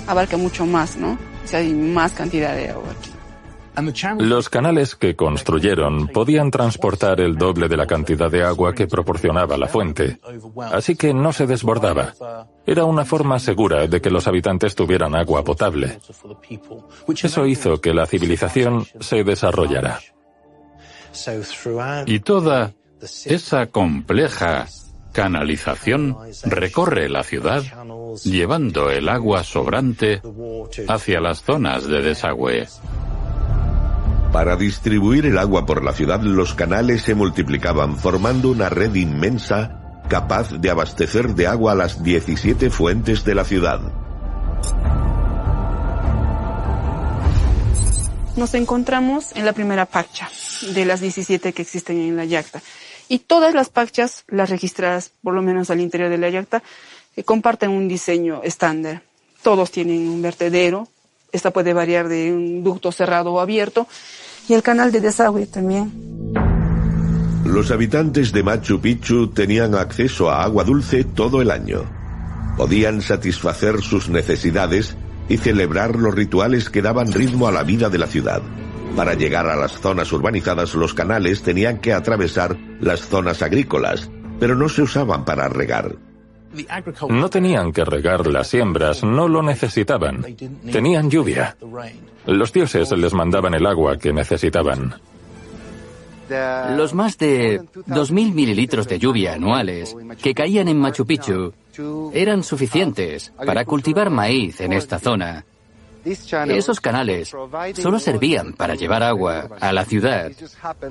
abarca 0.06 0.38
mucho 0.38 0.68
más, 0.68 0.96
¿no? 0.96 1.14
O 1.44 1.48
sea, 1.48 1.60
hay 1.60 1.74
más 1.74 2.12
cantidad 2.12 2.56
de 2.56 2.70
agua 2.70 2.92
aquí. 2.92 3.17
Los 4.20 4.50
canales 4.50 4.96
que 4.96 5.16
construyeron 5.16 6.08
podían 6.08 6.50
transportar 6.50 7.22
el 7.22 7.36
doble 7.36 7.68
de 7.68 7.78
la 7.78 7.86
cantidad 7.86 8.32
de 8.32 8.44
agua 8.44 8.74
que 8.74 8.88
proporcionaba 8.88 9.58
la 9.58 9.68
fuente, 9.68 10.20
así 10.72 10.96
que 10.96 11.14
no 11.14 11.32
se 11.32 11.46
desbordaba. 11.46 12.14
Era 12.66 12.86
una 12.86 13.06
forma 13.06 13.40
segura 13.40 13.88
de 13.88 14.02
que 14.02 14.10
los 14.10 14.28
habitantes 14.28 14.76
tuvieran 14.76 15.16
agua 15.16 15.44
potable. 15.44 16.00
Eso 17.22 17.46
hizo 17.46 17.80
que 17.80 17.94
la 17.94 18.08
civilización 18.08 18.86
se 19.00 19.24
desarrollara. 19.24 20.00
Y 22.06 22.20
toda 22.20 22.74
esa 23.26 23.68
compleja 23.68 24.68
canalización 25.14 26.16
recorre 26.46 27.10
la 27.10 27.24
ciudad 27.24 27.64
llevando 28.24 28.92
el 28.92 29.10
agua 29.10 29.44
sobrante 29.44 30.22
hacia 30.88 31.20
las 31.20 31.42
zonas 31.44 31.88
de 31.88 32.02
desagüe. 32.02 32.68
Para 34.32 34.56
distribuir 34.56 35.26
el 35.26 35.38
agua 35.38 35.66
por 35.66 35.84
la 35.84 35.94
ciudad 35.94 36.22
los 36.22 36.54
canales 36.54 37.02
se 37.02 37.16
multiplicaban 37.16 37.98
formando 37.98 38.52
una 38.52 38.70
red 38.70 38.94
inmensa 38.96 40.02
capaz 40.10 40.52
de 40.52 40.70
abastecer 40.70 41.34
de 41.36 41.48
agua 41.48 41.72
a 41.72 41.76
las 41.76 42.04
17 42.04 42.70
fuentes 42.70 43.24
de 43.24 43.36
la 43.36 43.44
ciudad. 43.44 43.82
Nos 48.36 48.54
encontramos 48.54 49.36
en 49.36 49.46
la 49.46 49.54
primera 49.54 49.86
pacha 49.86 50.30
de 50.74 50.86
las 50.86 51.02
17 51.02 51.54
que 51.54 51.62
existen 51.62 51.98
en 51.98 52.16
la 52.16 52.26
yacta. 52.26 52.62
Y 53.10 53.20
todas 53.20 53.54
las 53.54 53.70
pachas, 53.70 54.26
las 54.28 54.50
registradas 54.50 55.12
por 55.24 55.34
lo 55.34 55.42
menos 55.42 55.70
al 55.70 55.80
interior 55.80 56.10
de 56.10 56.18
la 56.18 56.30
yacta, 56.30 56.62
eh, 57.16 57.24
comparten 57.24 57.72
un 57.72 57.88
diseño 57.88 58.42
estándar. 58.44 59.02
Todos 59.42 59.72
tienen 59.72 60.08
un 60.08 60.22
vertedero, 60.22 60.88
esta 61.32 61.52
puede 61.52 61.74
variar 61.74 62.08
de 62.08 62.32
un 62.34 62.64
ducto 62.64 62.92
cerrado 62.92 63.34
o 63.34 63.40
abierto, 63.40 63.88
y 64.48 64.54
el 64.54 64.64
canal 64.64 64.92
de 64.92 65.02
desagüe 65.02 65.46
también. 65.46 65.92
Los 67.46 67.72
habitantes 67.72 68.32
de 68.32 68.44
Machu 68.44 68.82
Picchu 68.82 69.28
tenían 69.28 69.76
acceso 69.76 70.30
a 70.30 70.44
agua 70.44 70.64
dulce 70.64 71.04
todo 71.04 71.42
el 71.42 71.52
año. 71.52 71.84
Podían 72.58 73.02
satisfacer 73.02 73.82
sus 73.82 74.10
necesidades 74.10 74.98
y 75.30 75.38
celebrar 75.38 75.96
los 75.96 76.14
rituales 76.14 76.70
que 76.70 76.82
daban 76.82 77.12
ritmo 77.12 77.48
a 77.48 77.52
la 77.52 77.64
vida 77.64 77.90
de 77.90 77.98
la 77.98 78.08
ciudad. 78.08 78.42
Para 78.96 79.14
llegar 79.14 79.48
a 79.48 79.56
las 79.56 79.74
zonas 79.80 80.12
urbanizadas 80.12 80.74
los 80.74 80.94
canales 80.94 81.42
tenían 81.44 81.80
que 81.80 81.94
atravesar 81.94 82.58
las 82.80 83.02
zonas 83.02 83.42
agrícolas, 83.42 84.10
pero 84.40 84.56
no 84.56 84.70
se 84.70 84.82
usaban 84.82 85.24
para 85.24 85.48
regar. 85.48 85.96
No 87.10 87.30
tenían 87.30 87.72
que 87.72 87.86
regar 87.86 88.28
las 88.28 88.48
siembras, 88.48 89.04
no 89.04 89.28
lo 89.28 89.42
necesitaban. 89.42 90.26
Tenían 90.72 91.10
lluvia. 91.10 91.56
Los 92.26 92.52
dioses 92.52 92.92
les 92.92 93.14
mandaban 93.14 93.54
el 93.54 93.66
agua 93.66 93.98
que 93.98 94.14
necesitaban. 94.14 94.96
Los 96.30 96.94
más 96.94 97.18
de 97.18 97.62
2.000 97.62 98.34
mililitros 98.34 98.88
de 98.88 99.00
lluvia 99.00 99.34
anuales 99.34 99.96
que 100.22 100.34
caían 100.34 100.68
en 100.68 100.80
Machu 100.80 101.06
Picchu 101.06 101.54
eran 102.14 102.44
suficientes 102.44 103.32
para 103.46 103.64
cultivar 103.66 104.10
maíz 104.10 104.60
en 104.62 104.74
esta 104.74 105.00
zona. 105.00 105.46
Esos 106.06 106.80
canales 106.80 107.36
solo 107.74 108.00
servían 108.00 108.54
para 108.54 108.76
llevar 108.76 109.04
agua 109.04 109.50
a 109.60 109.72
la 109.74 109.84
ciudad. 109.86 110.32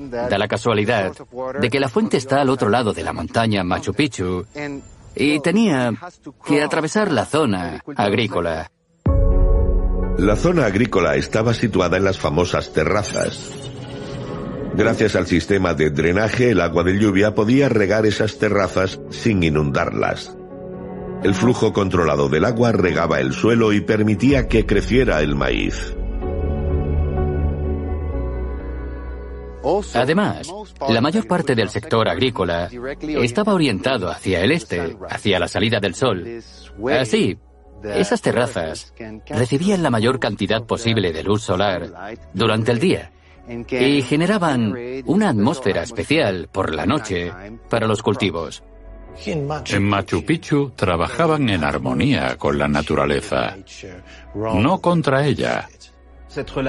Da 0.01 0.37
la 0.37 0.47
casualidad 0.47 1.13
de 1.59 1.69
que 1.69 1.79
la 1.79 1.89
fuente 1.89 2.17
está 2.17 2.41
al 2.41 2.49
otro 2.49 2.69
lado 2.69 2.93
de 2.93 3.03
la 3.03 3.13
montaña 3.13 3.63
Machu 3.63 3.93
Picchu 3.93 4.45
y 5.17 5.39
tenía 5.39 5.93
que 6.45 6.61
atravesar 6.61 7.11
la 7.11 7.25
zona 7.25 7.83
agrícola. 7.95 8.71
La 10.17 10.35
zona 10.35 10.65
agrícola 10.65 11.15
estaba 11.15 11.53
situada 11.53 11.97
en 11.97 12.03
las 12.03 12.17
famosas 12.17 12.73
terrazas. 12.73 13.51
Gracias 14.73 15.15
al 15.15 15.27
sistema 15.27 15.73
de 15.73 15.89
drenaje, 15.89 16.51
el 16.51 16.61
agua 16.61 16.83
de 16.83 16.99
lluvia 16.99 17.33
podía 17.33 17.69
regar 17.69 18.05
esas 18.05 18.37
terrazas 18.37 18.99
sin 19.09 19.43
inundarlas. 19.43 20.35
El 21.23 21.33
flujo 21.33 21.73
controlado 21.73 22.29
del 22.29 22.45
agua 22.45 22.71
regaba 22.71 23.19
el 23.19 23.33
suelo 23.33 23.73
y 23.73 23.81
permitía 23.81 24.47
que 24.47 24.65
creciera 24.65 25.21
el 25.21 25.35
maíz. 25.35 25.95
Además, 29.93 30.53
la 30.89 31.01
mayor 31.01 31.27
parte 31.27 31.55
del 31.55 31.69
sector 31.69 32.07
agrícola 32.07 32.69
estaba 33.01 33.53
orientado 33.53 34.09
hacia 34.09 34.41
el 34.41 34.51
este, 34.51 34.97
hacia 35.09 35.39
la 35.39 35.47
salida 35.47 35.79
del 35.79 35.95
sol. 35.95 36.41
Así, 36.91 37.37
esas 37.83 38.21
terrazas 38.21 38.93
recibían 39.27 39.83
la 39.83 39.89
mayor 39.89 40.19
cantidad 40.19 40.63
posible 40.63 41.13
de 41.13 41.23
luz 41.23 41.43
solar 41.43 42.17
durante 42.33 42.71
el 42.71 42.79
día 42.79 43.11
y 43.69 44.01
generaban 44.01 44.75
una 45.05 45.29
atmósfera 45.29 45.83
especial 45.83 46.49
por 46.51 46.73
la 46.73 46.85
noche 46.85 47.31
para 47.69 47.87
los 47.87 48.01
cultivos. 48.01 48.63
En 49.25 49.83
Machu 49.83 50.23
Picchu 50.23 50.71
trabajaban 50.75 51.49
en 51.49 51.63
armonía 51.63 52.37
con 52.37 52.57
la 52.57 52.67
naturaleza, 52.67 53.57
no 54.35 54.79
contra 54.79 55.25
ella. 55.25 55.67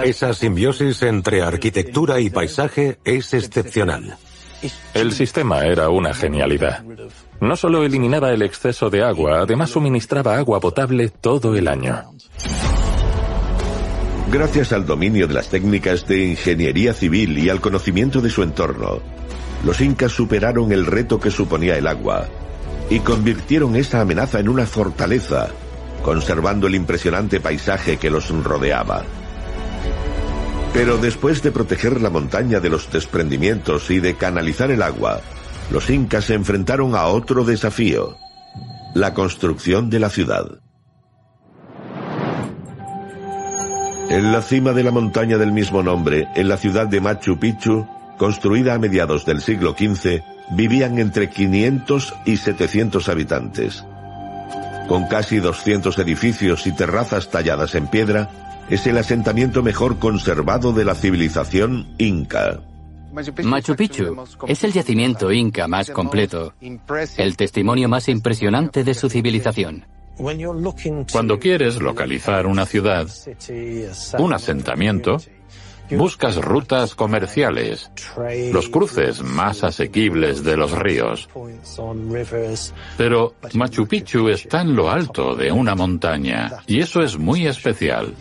Esa 0.04 0.32
simbiosis 0.34 1.02
entre 1.02 1.42
arquitectura 1.42 2.20
y 2.20 2.30
paisaje 2.30 2.98
es 3.04 3.34
excepcional. 3.34 4.16
El 4.94 5.12
sistema 5.12 5.64
era 5.64 5.88
una 5.88 6.14
genialidad. 6.14 6.82
No 7.40 7.56
solo 7.56 7.84
eliminaba 7.84 8.32
el 8.32 8.42
exceso 8.42 8.90
de 8.90 9.02
agua, 9.04 9.40
además 9.40 9.70
suministraba 9.70 10.36
agua 10.36 10.58
potable 10.58 11.08
todo 11.08 11.54
el 11.54 11.68
año. 11.68 12.12
Gracias 14.30 14.72
al 14.72 14.84
dominio 14.84 15.26
de 15.26 15.34
las 15.34 15.48
técnicas 15.48 16.06
de 16.06 16.26
ingeniería 16.26 16.92
civil 16.92 17.38
y 17.38 17.48
al 17.48 17.60
conocimiento 17.60 18.20
de 18.20 18.28
su 18.28 18.42
entorno, 18.42 19.00
los 19.64 19.80
incas 19.80 20.12
superaron 20.12 20.72
el 20.72 20.86
reto 20.86 21.18
que 21.18 21.30
suponía 21.30 21.76
el 21.76 21.86
agua 21.86 22.28
y 22.90 23.00
convirtieron 23.00 23.76
esa 23.76 24.00
amenaza 24.00 24.40
en 24.40 24.48
una 24.48 24.66
fortaleza, 24.66 25.48
conservando 26.02 26.66
el 26.66 26.74
impresionante 26.74 27.40
paisaje 27.40 27.96
que 27.96 28.10
los 28.10 28.28
rodeaba. 28.44 29.04
Pero 30.72 30.98
después 30.98 31.42
de 31.42 31.50
proteger 31.50 32.00
la 32.00 32.10
montaña 32.10 32.60
de 32.60 32.68
los 32.68 32.90
desprendimientos 32.90 33.90
y 33.90 34.00
de 34.00 34.14
canalizar 34.14 34.70
el 34.70 34.82
agua, 34.82 35.20
los 35.70 35.90
incas 35.90 36.26
se 36.26 36.34
enfrentaron 36.34 36.94
a 36.94 37.06
otro 37.06 37.44
desafío, 37.44 38.16
la 38.94 39.14
construcción 39.14 39.90
de 39.90 40.00
la 40.00 40.10
ciudad. 40.10 40.46
En 44.10 44.32
la 44.32 44.40
cima 44.40 44.72
de 44.72 44.82
la 44.82 44.90
montaña 44.90 45.36
del 45.36 45.52
mismo 45.52 45.82
nombre, 45.82 46.28
en 46.34 46.48
la 46.48 46.56
ciudad 46.56 46.86
de 46.86 47.00
Machu 47.00 47.38
Picchu, 47.38 47.86
construida 48.16 48.74
a 48.74 48.78
mediados 48.78 49.26
del 49.26 49.42
siglo 49.42 49.74
XV, 49.78 50.22
vivían 50.52 50.98
entre 50.98 51.28
500 51.28 52.14
y 52.24 52.38
700 52.38 53.08
habitantes. 53.10 53.84
Con 54.88 55.06
casi 55.08 55.38
200 55.38 55.98
edificios 55.98 56.66
y 56.66 56.72
terrazas 56.72 57.30
talladas 57.30 57.74
en 57.74 57.88
piedra, 57.88 58.47
es 58.70 58.86
el 58.86 58.98
asentamiento 58.98 59.62
mejor 59.62 59.98
conservado 59.98 60.72
de 60.72 60.84
la 60.84 60.94
civilización 60.94 61.94
inca. 61.98 62.60
Machu 63.42 63.74
Picchu 63.74 64.16
es 64.46 64.64
el 64.64 64.72
yacimiento 64.72 65.32
inca 65.32 65.66
más 65.66 65.90
completo, 65.90 66.54
el 67.16 67.36
testimonio 67.36 67.88
más 67.88 68.08
impresionante 68.08 68.84
de 68.84 68.94
su 68.94 69.08
civilización. 69.08 69.86
Cuando 71.12 71.38
quieres 71.38 71.80
localizar 71.80 72.46
una 72.46 72.66
ciudad, 72.66 73.08
un 74.18 74.32
asentamiento, 74.34 75.16
buscas 75.90 76.36
rutas 76.36 76.94
comerciales, 76.94 77.90
los 78.52 78.68
cruces 78.68 79.22
más 79.22 79.64
asequibles 79.64 80.44
de 80.44 80.56
los 80.56 80.72
ríos. 80.72 81.28
Pero 82.96 83.34
Machu 83.54 83.86
Picchu 83.86 84.28
está 84.28 84.60
en 84.62 84.74
lo 84.74 84.90
alto 84.90 85.34
de 85.34 85.50
una 85.50 85.74
montaña 85.74 86.62
y 86.66 86.80
eso 86.80 87.00
es 87.00 87.16
muy 87.16 87.46
especial. 87.46 88.14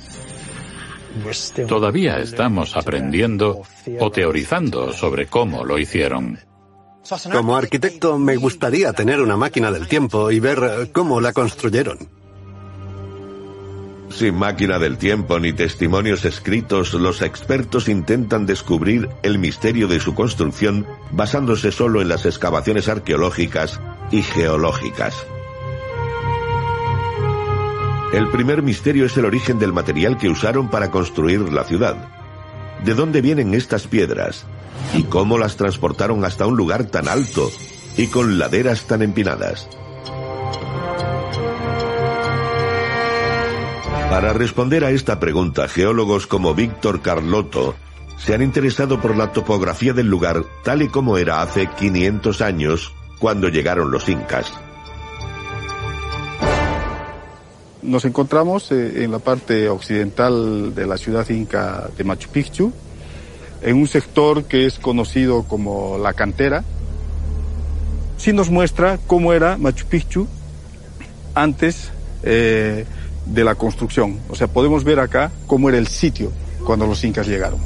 Todavía 1.68 2.20
estamos 2.20 2.76
aprendiendo 2.76 3.63
o 3.99 4.11
teorizando 4.11 4.93
sobre 4.93 5.28
cómo 5.28 5.63
lo 5.65 5.78
hicieron. 5.78 6.39
Como 7.32 7.55
arquitecto 7.55 8.18
me 8.18 8.36
gustaría 8.36 8.91
tener 8.93 9.22
una 9.22 9.38
máquina 9.38 9.72
del 9.72 9.88
tiempo 9.88 10.30
y 10.32 10.39
ver 10.39 10.89
cómo 10.91 11.22
la 11.22 11.32
construyeron. 11.32 12.18
Sin 14.09 14.36
máquina 14.36 14.80
del 14.80 14.97
tiempo 14.97 15.39
ni 15.39 15.53
testimonios 15.53 16.26
escritos, 16.26 16.93
los 16.93 17.22
expertos 17.22 17.89
intentan 17.89 18.45
descubrir 18.45 19.09
el 19.22 19.38
misterio 19.38 19.88
de 19.88 19.99
su 19.99 20.15
construcción 20.15 20.86
basándose 21.11 21.72
solo 21.72 22.01
en 22.01 22.07
las 22.07 22.26
excavaciones 22.26 22.88
arqueológicas 22.88 23.80
y 24.11 24.22
geológicas. 24.22 25.28
El 28.14 28.30
primer 28.30 28.64
misterio 28.64 29.05
es 29.05 29.18
el 29.18 29.26
origen 29.26 29.60
del 29.60 29.74
material 29.74 30.18
que 30.18 30.30
usaron 30.30 30.70
para 30.70 30.91
construir 30.91 31.51
la 31.51 31.66
ciudad. 31.66 31.95
¿De 32.84 32.93
dónde 32.93 33.22
vienen 33.22 33.53
estas 33.53 33.88
piedras? 33.88 34.45
¿Y 34.93 35.03
cómo 35.03 35.38
las 35.38 35.58
transportaron 35.58 36.24
hasta 36.24 36.47
un 36.47 36.55
lugar 36.55 36.86
tan 36.86 37.10
alto 37.10 37.51
y 37.97 38.08
con 38.08 38.39
laderas 38.39 38.84
tan 38.84 39.01
empinadas? 39.01 39.68
Para 44.10 44.32
responder 44.32 44.86
a 44.86 44.91
esta 44.91 45.20
pregunta, 45.20 45.68
geólogos 45.68 46.28
como 46.28 46.55
Víctor 46.55 47.01
Carlotto 47.01 47.76
se 48.18 48.34
han 48.34 48.41
interesado 48.41 49.01
por 49.01 49.18
la 49.18 49.34
topografía 49.34 49.91
del 49.91 50.08
lugar 50.08 50.43
tal 50.64 50.82
y 50.82 50.88
como 50.88 51.18
era 51.18 51.41
hace 51.41 51.68
500 51.68 52.41
años 52.41 52.93
cuando 53.20 53.49
llegaron 53.49 53.91
los 53.91 54.08
incas. 54.08 54.53
Nos 57.88 58.04
encontramos 58.04 58.70
eh, 58.74 59.06
en 59.06 59.12
la 59.14 59.20
parte 59.20 59.70
occidental 59.70 60.76
de 60.76 60.86
la 60.86 60.98
ciudad 60.98 61.28
inca 61.30 61.90
de 61.98 62.04
Machu 62.04 62.28
Picchu, 62.28 62.74
en 63.62 63.78
un 63.78 63.88
sector 63.88 64.44
que 64.44 64.66
es 64.66 64.78
conocido 64.78 65.44
como 65.44 65.98
la 65.98 66.12
cantera. 66.12 66.66
Sí 68.18 68.34
nos 68.34 68.50
muestra 68.50 69.00
cómo 69.08 69.32
era 69.32 69.58
Machu 69.58 69.86
Picchu 69.86 70.28
antes 71.34 71.90
eh, 72.24 72.84
de 73.26 73.44
la 73.46 73.56
construcción. 73.56 74.20
O 74.28 74.36
sea, 74.36 74.48
podemos 74.48 74.84
ver 74.84 75.00
acá 75.00 75.32
cómo 75.46 75.70
era 75.70 75.78
el 75.78 75.88
sitio 75.88 76.34
cuando 76.66 76.88
los 76.88 77.02
incas 77.06 77.26
llegaron. 77.26 77.62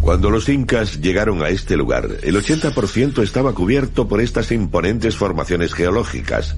Cuando 0.00 0.30
los 0.30 0.48
incas 0.48 1.02
llegaron 1.02 1.42
a 1.42 1.50
este 1.50 1.76
lugar, 1.76 2.08
el 2.22 2.34
80% 2.34 3.22
estaba 3.22 3.52
cubierto 3.52 4.08
por 4.08 4.22
estas 4.22 4.52
imponentes 4.52 5.16
formaciones 5.16 5.74
geológicas. 5.74 6.56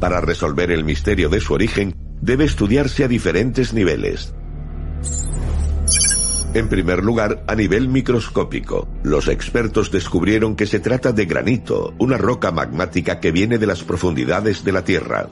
Para 0.00 0.20
resolver 0.20 0.70
el 0.70 0.84
misterio 0.84 1.28
de 1.28 1.40
su 1.40 1.54
origen, 1.54 1.94
debe 2.20 2.44
estudiarse 2.44 3.04
a 3.04 3.08
diferentes 3.08 3.72
niveles. 3.72 4.34
En 6.54 6.68
primer 6.68 7.04
lugar, 7.04 7.44
a 7.46 7.54
nivel 7.54 7.88
microscópico, 7.88 8.88
los 9.02 9.28
expertos 9.28 9.90
descubrieron 9.90 10.56
que 10.56 10.66
se 10.66 10.80
trata 10.80 11.12
de 11.12 11.26
granito, 11.26 11.94
una 11.98 12.16
roca 12.16 12.50
magmática 12.50 13.20
que 13.20 13.30
viene 13.30 13.58
de 13.58 13.66
las 13.66 13.82
profundidades 13.82 14.64
de 14.64 14.72
la 14.72 14.82
Tierra. 14.82 15.28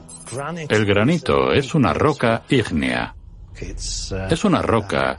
El 0.69 0.85
granito 0.85 1.51
es 1.51 1.73
una 1.73 1.93
roca 1.93 2.43
ígnea. 2.49 3.15
Es 3.57 4.45
una 4.45 4.61
roca 4.61 5.17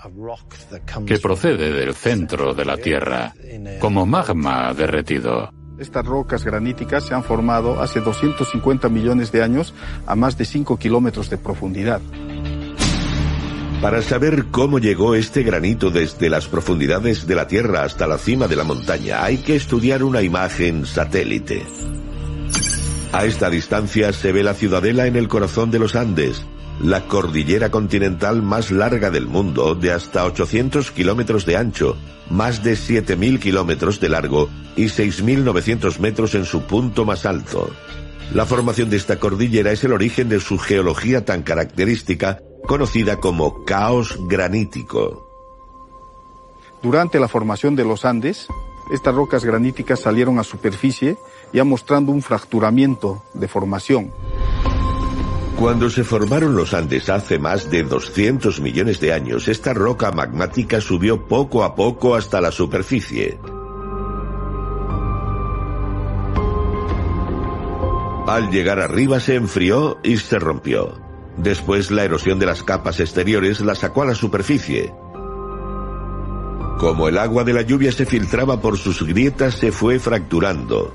que 1.07 1.19
procede 1.19 1.73
del 1.73 1.95
centro 1.95 2.55
de 2.55 2.65
la 2.65 2.77
Tierra, 2.77 3.33
como 3.81 4.07
magma 4.07 4.73
derretido. 4.75 5.51
Estas 5.79 6.07
rocas 6.07 6.43
graníticas 6.43 7.05
se 7.05 7.15
han 7.15 7.23
formado 7.23 7.83
hace 7.83 8.01
250 8.01 8.89
millones 8.89 9.31
de 9.31 9.43
años 9.43 9.75
a 10.07 10.17
más 10.17 10.39
de 10.39 10.47
5 10.47 10.79
kilómetros 10.79 11.29
de 11.29 11.37
profundidad. 11.37 12.01
Para 13.83 14.01
saber 14.01 14.47
cómo 14.51 14.79
llegó 14.79 15.15
este 15.15 15.43
granito 15.43 15.91
desde 15.91 16.31
las 16.31 16.47
profundidades 16.49 17.27
de 17.27 17.35
la 17.35 17.47
Tierra 17.47 17.83
hasta 17.85 18.07
la 18.07 18.17
cima 18.17 18.49
de 18.49 18.57
la 18.57 18.65
montaña, 18.65 19.23
hay 19.23 19.39
que 19.39 19.55
estudiar 19.55 20.03
una 20.03 20.23
imagen 20.23 20.87
satélite. 20.87 21.63
A 23.13 23.27
esta 23.27 23.51
distancia 23.51 24.15
se 24.15 24.33
ve 24.33 24.43
la 24.43 24.55
ciudadela 24.55 25.07
en 25.07 25.17
el 25.17 25.29
corazón 25.29 25.71
de 25.71 25.79
los 25.79 25.95
Andes, 25.95 26.45
la 26.81 27.07
cordillera 27.07 27.71
continental 27.71 28.43
más 28.43 28.71
larga 28.71 29.11
del 29.11 29.27
mundo, 29.27 29.75
de 29.75 29.93
hasta 29.93 30.25
800 30.25 30.91
kilómetros 30.91 31.47
de 31.47 31.57
ancho, 31.57 31.97
más 32.31 32.63
de 32.63 32.75
7.000 32.75 33.39
kilómetros 33.39 34.01
de 34.01 34.09
largo 34.09 34.49
y 34.77 34.87
6.900 34.87 35.99
metros 35.99 36.35
en 36.35 36.45
su 36.45 36.63
punto 36.63 37.05
más 37.05 37.25
alto. 37.25 37.71
La 38.35 38.45
formación 38.45 38.91
de 38.91 38.97
esta 38.97 39.19
cordillera 39.19 39.73
es 39.73 39.85
el 39.85 39.93
origen 39.93 40.29
de 40.29 40.41
su 40.41 40.59
geología 40.59 41.25
tan 41.25 41.43
característica, 41.43 42.41
conocida 42.67 43.17
como 43.17 43.65
caos 43.65 44.19
granítico. 44.29 45.27
Durante 46.83 47.19
la 47.19 47.29
formación 47.29 47.77
de 47.77 47.85
los 47.85 48.05
Andes, 48.05 48.49
estas 48.93 49.15
rocas 49.15 49.45
graníticas 49.45 50.01
salieron 50.01 50.39
a 50.39 50.45
superficie, 50.45 51.17
ya 51.53 51.65
mostrando 51.65 52.13
un 52.13 52.23
fracturamiento 52.23 53.23
de 53.35 53.49
formación. 53.49 54.13
Cuando 55.59 55.89
se 55.89 56.05
formaron 56.05 56.55
los 56.55 56.75
Andes 56.75 57.09
hace 57.09 57.39
más 57.39 57.71
de 57.71 57.83
200 57.83 58.61
millones 58.61 59.01
de 59.01 59.15
años, 59.15 59.49
esta 59.49 59.73
roca 59.73 60.13
magmática 60.13 60.83
subió 60.83 61.27
poco 61.27 61.65
a 61.65 61.75
poco 61.75 62.15
hasta 62.15 62.43
la 62.43 62.53
superficie. 62.53 63.39
Al 68.27 68.51
llegar 68.51 68.81
arriba 68.81 69.19
se 69.19 69.37
enfrió 69.37 69.97
y 70.03 70.19
se 70.19 70.39
rompió. 70.39 71.01
Después 71.39 71.91
la 71.91 72.05
erosión 72.05 72.39
de 72.39 72.47
las 72.47 72.63
capas 72.63 73.01
exteriores 73.01 73.61
la 73.61 73.75
sacó 73.75 74.03
a 74.03 74.07
la 74.07 74.15
superficie. 74.15 74.93
Como 76.79 77.09
el 77.09 77.17
agua 77.17 77.45
de 77.45 77.55
la 77.55 77.63
lluvia 77.63 77.93
se 77.93 78.05
filtraba 78.05 78.61
por 78.61 78.77
sus 78.77 79.03
grietas, 79.07 79.55
se 79.55 79.73
fue 79.73 79.99
fracturando. 79.99 80.93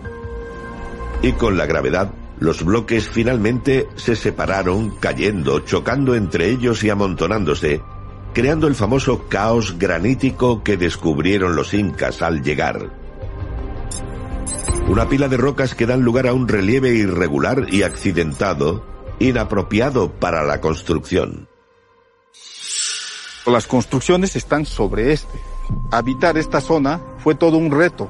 Y 1.24 1.32
con 1.32 1.58
la 1.58 1.66
gravedad 1.66 2.12
los 2.42 2.66
bloques 2.66 3.08
finalmente 3.08 3.88
se 3.98 4.16
separaron, 4.16 4.90
cayendo, 5.00 5.60
chocando 5.60 6.16
entre 6.16 6.50
ellos 6.50 6.84
y 6.84 6.90
amontonándose, 6.90 7.84
creando 8.34 8.68
el 8.68 8.74
famoso 8.74 9.28
caos 9.30 9.78
granítico 9.78 10.64
que 10.64 10.76
descubrieron 10.76 11.56
los 11.56 11.76
incas 11.76 12.24
al 12.24 12.42
llegar. 12.42 12.98
Una 14.88 15.08
pila 15.08 15.28
de 15.28 15.38
rocas 15.38 15.76
que 15.76 15.86
dan 15.86 16.02
lugar 16.02 16.26
a 16.26 16.34
un 16.34 16.48
relieve 16.48 16.90
irregular 16.90 17.68
y 17.70 17.84
accidentado, 17.84 18.84
inapropiado 19.20 20.12
para 20.12 20.44
la 20.44 20.60
construcción. 20.60 21.48
Las 23.46 23.68
construcciones 23.68 24.36
están 24.36 24.66
sobre 24.66 25.14
este. 25.14 25.40
Habitar 25.92 26.40
esta 26.40 26.60
zona 26.60 27.02
fue 27.20 27.36
todo 27.36 27.58
un 27.58 27.70
reto, 27.70 28.10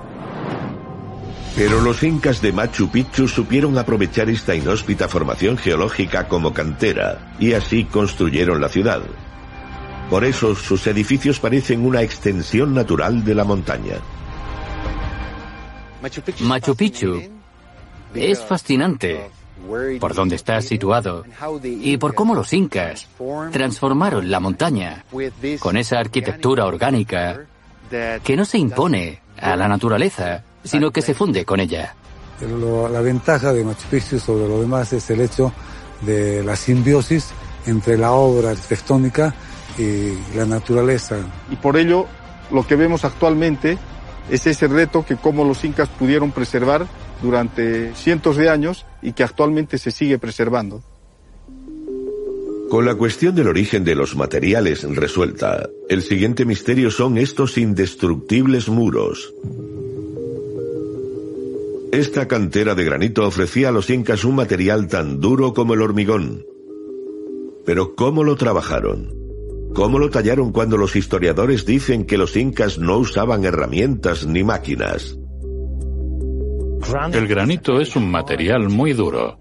pero 1.55 1.81
los 1.81 2.01
incas 2.03 2.41
de 2.41 2.51
Machu 2.51 2.89
Picchu 2.89 3.27
supieron 3.27 3.77
aprovechar 3.77 4.29
esta 4.29 4.55
inhóspita 4.55 5.07
formación 5.07 5.57
geológica 5.57 6.27
como 6.27 6.53
cantera 6.53 7.33
y 7.39 7.53
así 7.53 7.85
construyeron 7.85 8.61
la 8.61 8.69
ciudad. 8.69 9.01
Por 10.09 10.25
eso 10.25 10.55
sus 10.55 10.87
edificios 10.87 11.39
parecen 11.39 11.85
una 11.85 12.01
extensión 12.01 12.73
natural 12.73 13.23
de 13.23 13.35
la 13.35 13.43
montaña. 13.43 13.95
Machu 16.41 16.75
Picchu 16.75 17.21
es 18.13 18.41
fascinante 18.41 19.29
por 19.99 20.13
dónde 20.13 20.35
está 20.35 20.61
situado 20.61 21.23
y 21.63 21.97
por 21.97 22.15
cómo 22.15 22.33
los 22.33 22.51
incas 22.53 23.07
transformaron 23.51 24.29
la 24.31 24.39
montaña 24.39 25.05
con 25.59 25.77
esa 25.77 25.99
arquitectura 25.99 26.65
orgánica 26.65 27.45
que 28.23 28.35
no 28.35 28.45
se 28.45 28.57
impone 28.57 29.21
a 29.37 29.55
la 29.55 29.67
naturaleza, 29.67 30.43
sino 30.63 30.91
que 30.91 31.01
se 31.01 31.13
funde 31.13 31.45
con 31.45 31.59
ella. 31.59 31.95
la 32.39 33.01
ventaja 33.01 33.53
de 33.53 33.63
Machu 33.63 33.87
Picchu 33.89 34.19
sobre 34.19 34.47
lo 34.47 34.61
demás 34.61 34.93
es 34.93 35.09
el 35.09 35.21
hecho 35.21 35.53
de 36.01 36.43
la 36.43 36.55
simbiosis 36.55 37.29
entre 37.65 37.97
la 37.97 38.11
obra 38.11 38.51
arquitectónica 38.51 39.33
y 39.77 40.13
la 40.35 40.45
naturaleza. 40.45 41.17
Y 41.49 41.55
por 41.55 41.77
ello, 41.77 42.07
lo 42.51 42.65
que 42.65 42.75
vemos 42.75 43.05
actualmente 43.05 43.77
es 44.29 44.47
ese 44.47 44.67
reto 44.67 45.05
que 45.05 45.15
como 45.15 45.43
los 45.43 45.63
incas 45.63 45.89
pudieron 45.89 46.31
preservar 46.31 46.87
durante 47.21 47.93
cientos 47.95 48.37
de 48.37 48.49
años 48.49 48.85
y 49.01 49.13
que 49.13 49.23
actualmente 49.23 49.77
se 49.77 49.91
sigue 49.91 50.17
preservando. 50.17 50.81
Con 52.69 52.85
la 52.85 52.95
cuestión 52.95 53.35
del 53.35 53.49
origen 53.49 53.83
de 53.83 53.95
los 53.95 54.15
materiales 54.15 54.83
resuelta, 54.95 55.67
el 55.89 56.01
siguiente 56.01 56.45
misterio 56.45 56.89
son 56.89 57.17
estos 57.17 57.57
indestructibles 57.57 58.69
muros. 58.69 59.33
Esta 61.91 62.25
cantera 62.25 62.73
de 62.73 62.85
granito 62.85 63.27
ofrecía 63.27 63.67
a 63.67 63.71
los 63.73 63.89
incas 63.89 64.23
un 64.23 64.35
material 64.35 64.87
tan 64.87 65.19
duro 65.19 65.53
como 65.53 65.73
el 65.73 65.81
hormigón. 65.81 66.45
Pero 67.65 67.95
¿cómo 67.95 68.23
lo 68.23 68.37
trabajaron? 68.37 69.13
¿Cómo 69.75 69.99
lo 69.99 70.09
tallaron 70.09 70.53
cuando 70.53 70.77
los 70.77 70.95
historiadores 70.95 71.65
dicen 71.65 72.05
que 72.05 72.17
los 72.17 72.37
incas 72.37 72.79
no 72.79 72.97
usaban 72.97 73.43
herramientas 73.43 74.25
ni 74.25 74.41
máquinas? 74.41 75.17
El 77.11 77.27
granito 77.27 77.81
es 77.81 77.93
un 77.97 78.09
material 78.09 78.69
muy 78.69 78.93
duro. 78.93 79.39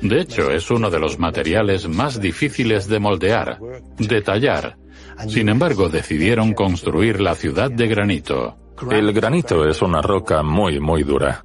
De 0.00 0.20
hecho, 0.20 0.50
es 0.50 0.70
uno 0.70 0.90
de 0.90 0.98
los 0.98 1.18
materiales 1.18 1.86
más 1.86 2.18
difíciles 2.18 2.88
de 2.88 2.98
moldear, 2.98 3.58
de 3.98 4.22
tallar. 4.22 4.78
Sin 5.28 5.50
embargo, 5.50 5.90
decidieron 5.90 6.54
construir 6.54 7.20
la 7.20 7.34
ciudad 7.34 7.70
de 7.70 7.86
granito. 7.88 8.56
El 8.90 9.12
granito 9.12 9.68
es 9.68 9.82
una 9.82 10.00
roca 10.00 10.42
muy, 10.42 10.80
muy 10.80 11.04
dura 11.04 11.44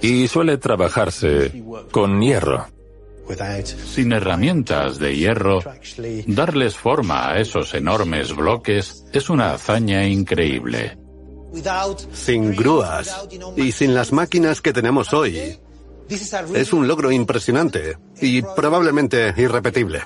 y 0.00 0.28
suele 0.28 0.58
trabajarse 0.58 1.62
con 1.90 2.20
hierro. 2.20 2.66
Sin 3.64 4.12
herramientas 4.12 4.98
de 4.98 5.16
hierro, 5.16 5.60
darles 6.26 6.76
forma 6.76 7.30
a 7.30 7.38
esos 7.38 7.72
enormes 7.74 8.34
bloques 8.34 9.04
es 9.12 9.30
una 9.30 9.54
hazaña 9.54 10.06
increíble. 10.06 10.98
Sin 12.12 12.54
grúas 12.54 13.28
y 13.56 13.72
sin 13.72 13.94
las 13.94 14.12
máquinas 14.12 14.60
que 14.60 14.72
tenemos 14.72 15.12
hoy, 15.12 15.58
es 16.54 16.72
un 16.72 16.88
logro 16.88 17.12
impresionante 17.12 17.96
y 18.20 18.42
probablemente 18.42 19.32
irrepetible. 19.36 20.02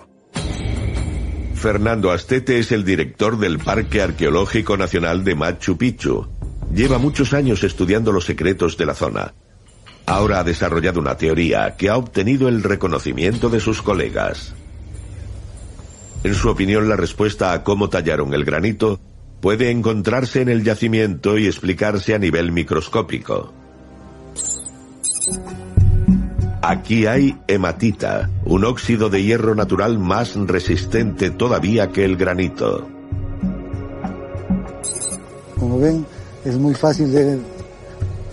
Fernando 1.55 2.12
Astete 2.12 2.59
es 2.59 2.71
el 2.71 2.85
director 2.85 3.39
del 3.39 3.59
Parque 3.59 4.03
Arqueológico 4.03 4.77
Nacional 4.77 5.25
de 5.25 5.35
Machu 5.35 5.77
Picchu. 5.77 6.29
Lleva 6.73 6.99
muchos 6.99 7.33
años 7.33 7.64
estudiando 7.64 8.12
los 8.12 8.25
secretos 8.25 8.77
de 8.77 8.87
la 8.87 8.95
zona. 8.95 9.35
Ahora 10.07 10.38
ha 10.38 10.44
desarrollado 10.44 11.00
una 11.00 11.16
teoría 11.16 11.76
que 11.76 11.88
ha 11.88 11.96
obtenido 11.96 12.48
el 12.48 12.62
reconocimiento 12.62 13.50
de 13.50 13.59
sus 13.59 13.82
colegas. 13.82 14.54
En 16.22 16.34
su 16.34 16.48
opinión, 16.48 16.88
la 16.88 16.96
respuesta 16.96 17.52
a 17.52 17.64
cómo 17.64 17.88
tallaron 17.88 18.32
el 18.32 18.44
granito 18.44 19.00
puede 19.40 19.70
encontrarse 19.70 20.40
en 20.40 20.48
el 20.48 20.62
yacimiento 20.62 21.36
y 21.38 21.46
explicarse 21.46 22.14
a 22.14 22.18
nivel 22.18 22.52
microscópico. 22.52 23.52
Aquí 26.62 27.07
hay 27.07 27.38
hematita, 27.46 28.30
un 28.44 28.64
óxido 28.64 29.09
de 29.09 29.22
hierro 29.22 29.54
natural 29.54 29.98
más 29.98 30.34
resistente 30.34 31.30
todavía 31.30 31.92
que 31.92 32.04
el 32.04 32.16
granito. 32.16 32.88
Como 35.59 35.78
ven, 35.78 36.04
es 36.44 36.57
muy 36.57 36.74
fácil 36.74 37.12
de 37.12 37.38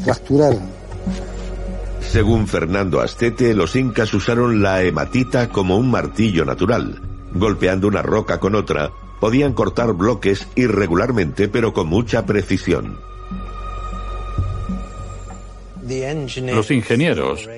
fracturar 0.04 0.58
según 2.14 2.48
Fernando 2.48 3.02
Astete, 3.02 3.56
los 3.56 3.76
incas 3.76 4.14
usaron 4.14 4.62
la 4.62 4.84
hematita 4.84 5.50
como 5.50 5.78
un 5.78 5.90
martillo 5.90 6.46
natural. 6.46 7.02
Golpeando 7.34 7.88
una 7.88 8.04
roca 8.04 8.40
con 8.40 8.54
otra, 8.54 8.92
podían 9.20 9.54
cortar 9.54 9.94
bloques 9.94 10.48
irregularmente 10.56 11.48
pero 11.48 11.74
con 11.74 11.88
mucha 11.88 12.24
precisión. 12.24 13.00
Los 16.54 16.70
ingenieros 16.70 17.50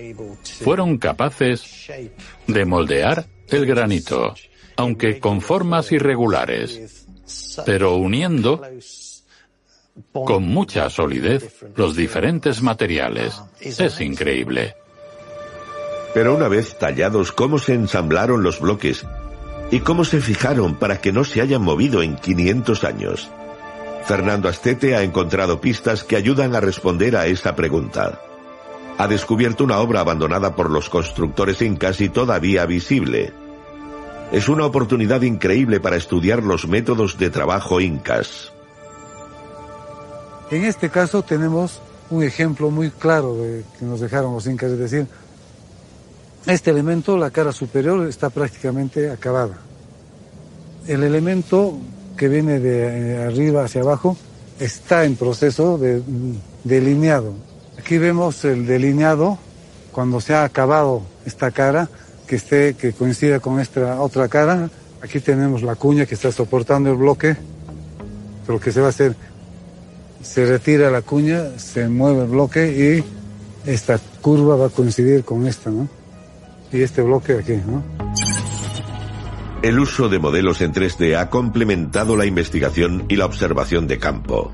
fueron 0.64 1.00
capaces 1.00 1.92
de 2.48 2.64
moldear 2.64 3.26
el 3.50 3.66
granito, 3.66 4.36
aunque 4.78 5.20
con 5.20 5.42
formas 5.42 5.92
irregulares, 5.92 7.06
pero 7.66 7.98
uniendo 7.98 8.62
con 10.12 10.44
mucha 10.44 10.90
solidez 10.90 11.66
los 11.76 11.96
diferentes 11.96 12.62
materiales. 12.62 13.42
Es 13.60 14.02
increíble. 14.02 14.76
Pero 16.14 16.36
una 16.36 16.48
vez 16.48 16.78
tallados, 16.80 17.32
¿cómo 17.32 17.60
se 17.60 17.74
ensamblaron 17.74 18.42
los 18.42 18.60
bloques? 18.60 19.06
¿Y 19.72 19.80
cómo 19.80 20.06
se 20.06 20.22
fijaron 20.22 20.76
para 20.76 21.02
que 21.02 21.12
no 21.12 21.24
se 21.24 21.42
hayan 21.42 21.62
movido 21.62 22.02
en 22.02 22.16
500 22.16 22.84
años? 22.84 23.30
Fernando 24.06 24.48
Astete 24.48 24.96
ha 24.96 25.02
encontrado 25.02 25.60
pistas 25.60 26.04
que 26.04 26.16
ayudan 26.16 26.56
a 26.56 26.62
responder 26.62 27.18
a 27.18 27.26
esta 27.26 27.56
pregunta. 27.56 28.22
Ha 28.98 29.08
descubierto 29.08 29.64
una 29.64 29.80
obra 29.80 30.02
abandonada 30.02 30.56
por 30.56 30.70
los 30.70 30.90
constructores 30.90 31.62
incas 31.62 32.00
y 32.00 32.10
todavía 32.10 32.66
visible. 32.66 33.34
Es 34.32 34.48
una 34.48 34.66
oportunidad 34.66 35.22
increíble 35.24 35.80
para 35.80 35.98
estudiar 35.98 36.44
los 36.44 36.68
métodos 36.68 37.18
de 37.18 37.30
trabajo 37.30 37.82
incas. 37.82 38.54
En 40.52 40.64
este 40.64 40.90
caso 40.90 41.24
tenemos 41.24 41.82
un 42.10 42.24
ejemplo 42.24 42.70
muy 42.70 42.92
claro 42.92 43.36
de 43.36 43.64
que 43.80 43.86
nos 43.86 44.00
dejaron 44.00 44.34
los 44.34 44.46
incas, 44.46 44.72
es 44.72 44.80
decir, 44.80 45.08
este 46.46 46.70
elemento, 46.70 47.18
la 47.18 47.32
cara 47.32 47.52
superior, 47.52 48.08
está 48.08 48.30
prácticamente 48.30 49.10
acabada. 49.10 49.58
El 50.88 51.04
elemento 51.04 51.80
que 52.16 52.28
viene 52.28 52.60
de 52.60 53.16
eh, 53.16 53.24
arriba 53.24 53.64
hacia 53.64 53.82
abajo 53.82 54.16
está 54.60 55.06
en 55.06 55.16
proceso 55.16 55.80
de 55.80 56.04
delineado. 56.64 57.34
Aquí 57.80 57.98
vemos 57.98 58.46
el 58.46 58.68
delineado 58.68 59.40
cuando 59.92 60.22
se 60.22 60.36
ha 60.36 60.44
acabado 60.44 61.02
esta 61.26 61.50
cara 61.50 61.90
que 62.28 62.36
esté 62.36 62.76
que 62.76 62.94
coincida 62.94 63.40
con 63.40 63.60
esta 63.60 64.00
otra 64.00 64.28
cara. 64.28 64.70
Aquí 65.02 65.20
tenemos 65.20 65.64
la 65.64 65.76
cuña 65.76 66.06
que 66.06 66.14
está 66.14 66.32
soportando 66.32 66.92
el 66.92 66.98
bloque. 66.98 67.36
Lo 68.48 68.60
que 68.60 68.72
se 68.72 68.82
va 68.82 68.88
a 68.88 68.90
hacer 68.90 69.16
se 70.26 70.46
retira 70.46 70.90
la 70.90 71.04
cuña, 71.04 71.58
se 71.58 71.88
mueve 71.88 72.24
el 72.24 72.30
bloque 72.30 73.04
y 73.64 73.70
esta 73.70 74.00
curva 74.22 74.56
va 74.56 74.66
a 74.66 74.70
coincidir 74.70 75.24
con 75.24 75.46
esta, 75.46 75.70
¿no? 75.70 75.88
Y 76.74 76.82
este 76.82 77.04
bloque 77.04 77.34
aquí, 77.34 77.54
¿no? 77.54 77.84
El 79.62 79.80
uso 79.80 80.10
de 80.10 80.20
modelos 80.20 80.62
en 80.62 80.74
3D 80.74 81.18
ha 81.18 81.30
complementado 81.30 82.18
la 82.18 82.26
investigación 82.26 83.06
y 83.08 83.16
la 83.16 83.26
observación 83.26 83.88
de 83.88 84.00
campo. 84.00 84.52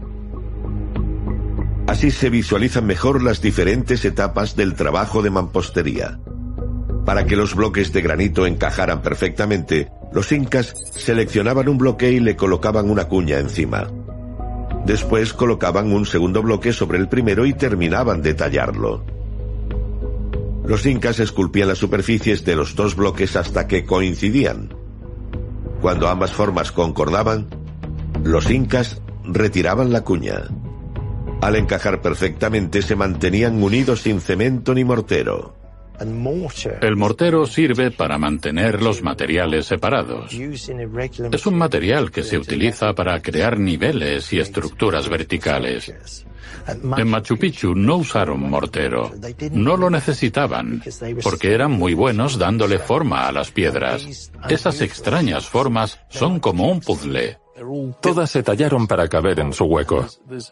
Así 1.88 2.12
se 2.12 2.30
visualizan 2.30 2.86
mejor 2.86 3.24
las 3.24 3.42
diferentes 3.42 4.06
etapas 4.06 4.56
del 4.56 4.76
trabajo 4.76 5.22
de 5.22 5.30
mampostería. 5.30 6.20
Para 7.06 7.26
que 7.26 7.36
los 7.36 7.56
bloques 7.56 7.92
de 7.92 8.02
granito 8.02 8.46
encajaran 8.46 9.02
perfectamente, 9.02 9.90
los 10.14 10.32
incas 10.32 10.76
seleccionaban 10.96 11.68
un 11.70 11.78
bloque 11.78 12.12
y 12.12 12.20
le 12.20 12.36
colocaban 12.36 12.90
una 12.90 13.06
cuña 13.06 13.40
encima. 13.40 13.90
Después 14.86 15.34
colocaban 15.34 15.92
un 15.92 16.06
segundo 16.06 16.42
bloque 16.42 16.74
sobre 16.74 16.98
el 16.98 17.08
primero 17.08 17.46
y 17.46 17.54
terminaban 17.54 18.22
de 18.22 18.34
tallarlo. 18.34 19.04
Los 20.66 20.86
incas 20.86 21.20
esculpían 21.20 21.68
las 21.68 21.78
superficies 21.78 22.46
de 22.46 22.56
los 22.56 22.76
dos 22.76 22.96
bloques 22.96 23.36
hasta 23.36 23.68
que 23.68 23.86
coincidían. 23.86 24.74
Cuando 25.82 26.08
ambas 26.08 26.32
formas 26.32 26.72
concordaban, 26.72 27.48
los 28.24 28.50
incas 28.50 29.02
retiraban 29.24 29.92
la 29.92 30.02
cuña. 30.04 30.44
Al 31.42 31.56
encajar 31.56 32.02
perfectamente 32.02 32.82
se 32.82 32.96
mantenían 32.96 33.62
unidos 33.64 34.02
sin 34.02 34.22
cemento 34.22 34.74
ni 34.76 34.84
mortero. 34.84 35.61
El 36.82 36.96
mortero 36.96 37.46
sirve 37.46 37.92
para 37.92 38.18
mantener 38.18 38.82
los 38.82 39.04
materiales 39.04 39.68
separados. 39.68 40.34
Es 40.34 41.46
un 41.46 41.56
material 41.56 42.12
que 42.12 42.24
se 42.24 42.38
utiliza 42.38 42.94
para 42.94 43.22
crear 43.22 43.60
niveles 43.60 44.34
y 44.34 44.40
estructuras 44.40 45.08
verticales. 45.10 46.26
En 46.98 47.08
Machu 47.08 47.38
Picchu 47.38 47.76
no 47.76 47.98
usaron 47.98 48.50
mortero. 48.50 49.12
No 49.52 49.78
lo 49.78 49.90
necesitaban, 49.90 50.84
porque 51.24 51.54
eran 51.54 51.72
muy 51.72 51.94
buenos 51.94 52.38
dándole 52.38 52.80
forma 52.80 53.28
a 53.28 53.32
las 53.32 53.52
piedras. 53.52 54.32
Esas 54.50 54.82
extrañas 54.82 55.48
formas 55.48 56.00
son 56.10 56.40
como 56.40 56.70
un 56.72 56.82
puzzle. 56.82 57.38
Todas 58.02 58.32
se 58.32 58.42
tallaron 58.42 58.88
para 58.88 59.08
caber 59.08 59.40
en 59.40 59.54
su 59.54 59.66
hueco. 59.66 60.08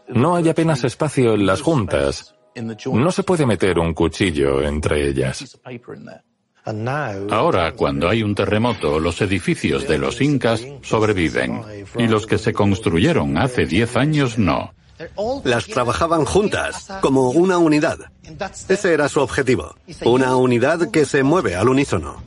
No 0.09 0.35
hay 0.35 0.49
apenas 0.49 0.83
espacio 0.83 1.33
en 1.33 1.45
las 1.45 1.61
juntas, 1.61 2.35
no 2.61 3.11
se 3.11 3.23
puede 3.23 3.45
meter 3.45 3.79
un 3.79 3.93
cuchillo 3.93 4.61
entre 4.61 5.07
ellas. 5.07 5.59
Ahora, 7.31 7.71
cuando 7.73 8.09
hay 8.09 8.21
un 8.21 8.35
terremoto, 8.35 8.99
los 8.99 9.21
edificios 9.21 9.87
de 9.87 9.97
los 9.97 10.21
incas 10.21 10.65
sobreviven 10.81 11.61
y 11.97 12.07
los 12.07 12.27
que 12.27 12.37
se 12.37 12.53
construyeron 12.53 13.37
hace 13.37 13.65
10 13.65 13.95
años 13.97 14.37
no. 14.37 14.73
Las 15.45 15.67
trabajaban 15.67 16.25
juntas, 16.25 16.89
como 17.01 17.29
una 17.29 17.57
unidad. 17.57 18.11
Ese 18.67 18.93
era 18.93 19.07
su 19.07 19.21
objetivo, 19.21 19.75
una 20.03 20.35
unidad 20.35 20.91
que 20.91 21.05
se 21.05 21.23
mueve 21.23 21.55
al 21.55 21.69
unísono. 21.69 22.21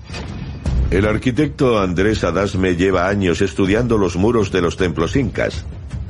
El 0.90 1.06
arquitecto 1.06 1.78
Andrés 1.78 2.24
Adasme 2.24 2.76
lleva 2.76 3.08
años 3.08 3.40
estudiando 3.42 3.98
los 3.98 4.16
muros 4.16 4.50
de 4.52 4.62
los 4.62 4.76
templos 4.76 5.16
incas. 5.16 5.64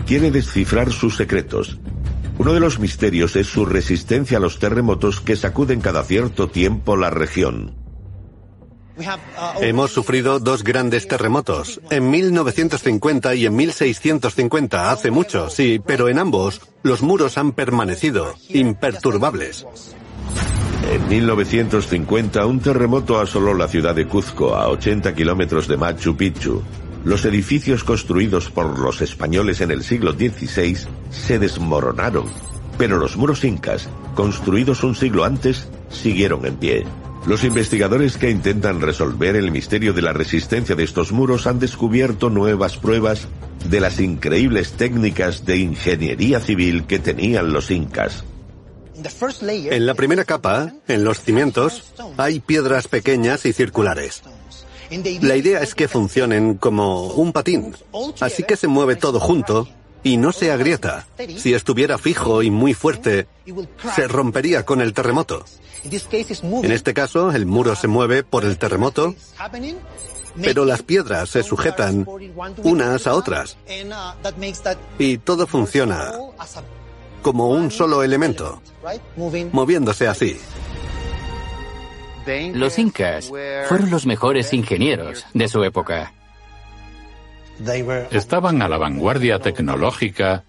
Quiere 0.06 0.30
descifrar 0.30 0.92
sus 0.92 1.16
secretos. 1.16 1.78
Uno 2.42 2.54
de 2.54 2.58
los 2.58 2.80
misterios 2.80 3.36
es 3.36 3.46
su 3.46 3.64
resistencia 3.64 4.38
a 4.38 4.40
los 4.40 4.58
terremotos 4.58 5.20
que 5.20 5.36
sacuden 5.36 5.80
cada 5.80 6.02
cierto 6.02 6.48
tiempo 6.48 6.96
la 6.96 7.08
región. 7.08 7.76
Hemos 9.60 9.92
sufrido 9.92 10.40
dos 10.40 10.64
grandes 10.64 11.06
terremotos, 11.06 11.80
en 11.88 12.10
1950 12.10 13.36
y 13.36 13.46
en 13.46 13.54
1650, 13.54 14.90
hace 14.90 15.12
mucho, 15.12 15.50
sí, 15.50 15.80
pero 15.86 16.08
en 16.08 16.18
ambos 16.18 16.60
los 16.82 17.00
muros 17.00 17.38
han 17.38 17.52
permanecido 17.52 18.34
imperturbables. 18.48 19.64
En 20.90 21.08
1950 21.08 22.44
un 22.44 22.58
terremoto 22.58 23.20
asoló 23.20 23.54
la 23.54 23.68
ciudad 23.68 23.94
de 23.94 24.08
Cuzco, 24.08 24.56
a 24.56 24.66
80 24.66 25.14
kilómetros 25.14 25.68
de 25.68 25.76
Machu 25.76 26.16
Picchu. 26.16 26.60
Los 27.04 27.24
edificios 27.24 27.82
construidos 27.82 28.50
por 28.50 28.78
los 28.78 29.02
españoles 29.02 29.60
en 29.60 29.72
el 29.72 29.82
siglo 29.82 30.12
XVI 30.12 30.76
se 31.10 31.38
desmoronaron, 31.38 32.26
pero 32.78 32.96
los 32.96 33.16
muros 33.16 33.44
incas, 33.44 33.88
construidos 34.14 34.84
un 34.84 34.94
siglo 34.94 35.24
antes, 35.24 35.68
siguieron 35.90 36.46
en 36.46 36.56
pie. 36.56 36.84
Los 37.26 37.44
investigadores 37.44 38.18
que 38.18 38.30
intentan 38.30 38.80
resolver 38.80 39.36
el 39.36 39.50
misterio 39.50 39.92
de 39.92 40.02
la 40.02 40.12
resistencia 40.12 40.74
de 40.74 40.84
estos 40.84 41.12
muros 41.12 41.46
han 41.46 41.58
descubierto 41.58 42.30
nuevas 42.30 42.76
pruebas 42.76 43.28
de 43.68 43.80
las 43.80 44.00
increíbles 44.00 44.72
técnicas 44.72 45.44
de 45.44 45.58
ingeniería 45.58 46.40
civil 46.40 46.84
que 46.86 46.98
tenían 46.98 47.52
los 47.52 47.70
incas. 47.70 48.24
En 49.44 49.86
la 49.86 49.94
primera 49.94 50.24
capa, 50.24 50.72
en 50.86 51.04
los 51.04 51.20
cimientos, 51.20 51.92
hay 52.16 52.40
piedras 52.40 52.86
pequeñas 52.86 53.46
y 53.46 53.52
circulares. 53.52 54.22
La 55.22 55.36
idea 55.36 55.60
es 55.60 55.74
que 55.74 55.88
funcionen 55.88 56.54
como 56.54 57.06
un 57.08 57.32
patín, 57.32 57.74
así 58.20 58.42
que 58.42 58.56
se 58.56 58.68
mueve 58.68 58.96
todo 58.96 59.20
junto 59.20 59.68
y 60.02 60.16
no 60.16 60.32
se 60.32 60.50
agrieta. 60.50 61.06
Si 61.36 61.54
estuviera 61.54 61.98
fijo 61.98 62.42
y 62.42 62.50
muy 62.50 62.74
fuerte, 62.74 63.26
se 63.94 64.08
rompería 64.08 64.64
con 64.64 64.80
el 64.80 64.92
terremoto. 64.92 65.44
En 65.84 66.72
este 66.72 66.94
caso, 66.94 67.32
el 67.32 67.46
muro 67.46 67.74
se 67.74 67.88
mueve 67.88 68.22
por 68.22 68.44
el 68.44 68.58
terremoto, 68.58 69.14
pero 70.40 70.64
las 70.64 70.82
piedras 70.82 71.30
se 71.30 71.42
sujetan 71.42 72.06
unas 72.62 73.06
a 73.06 73.14
otras 73.14 73.56
y 74.98 75.18
todo 75.18 75.46
funciona 75.46 76.12
como 77.22 77.50
un 77.50 77.70
solo 77.70 78.02
elemento, 78.02 78.60
moviéndose 79.52 80.08
así. 80.08 80.36
Los 82.54 82.78
incas 82.78 83.28
fueron 83.68 83.90
los 83.90 84.06
mejores 84.06 84.52
ingenieros 84.52 85.26
de 85.34 85.48
su 85.48 85.62
época. 85.64 86.12
Estaban 88.10 88.62
a 88.62 88.68
la 88.68 88.78
vanguardia 88.78 89.38
tecnológica 89.38 90.44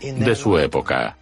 de 0.00 0.34
su 0.34 0.58
época. 0.58 1.16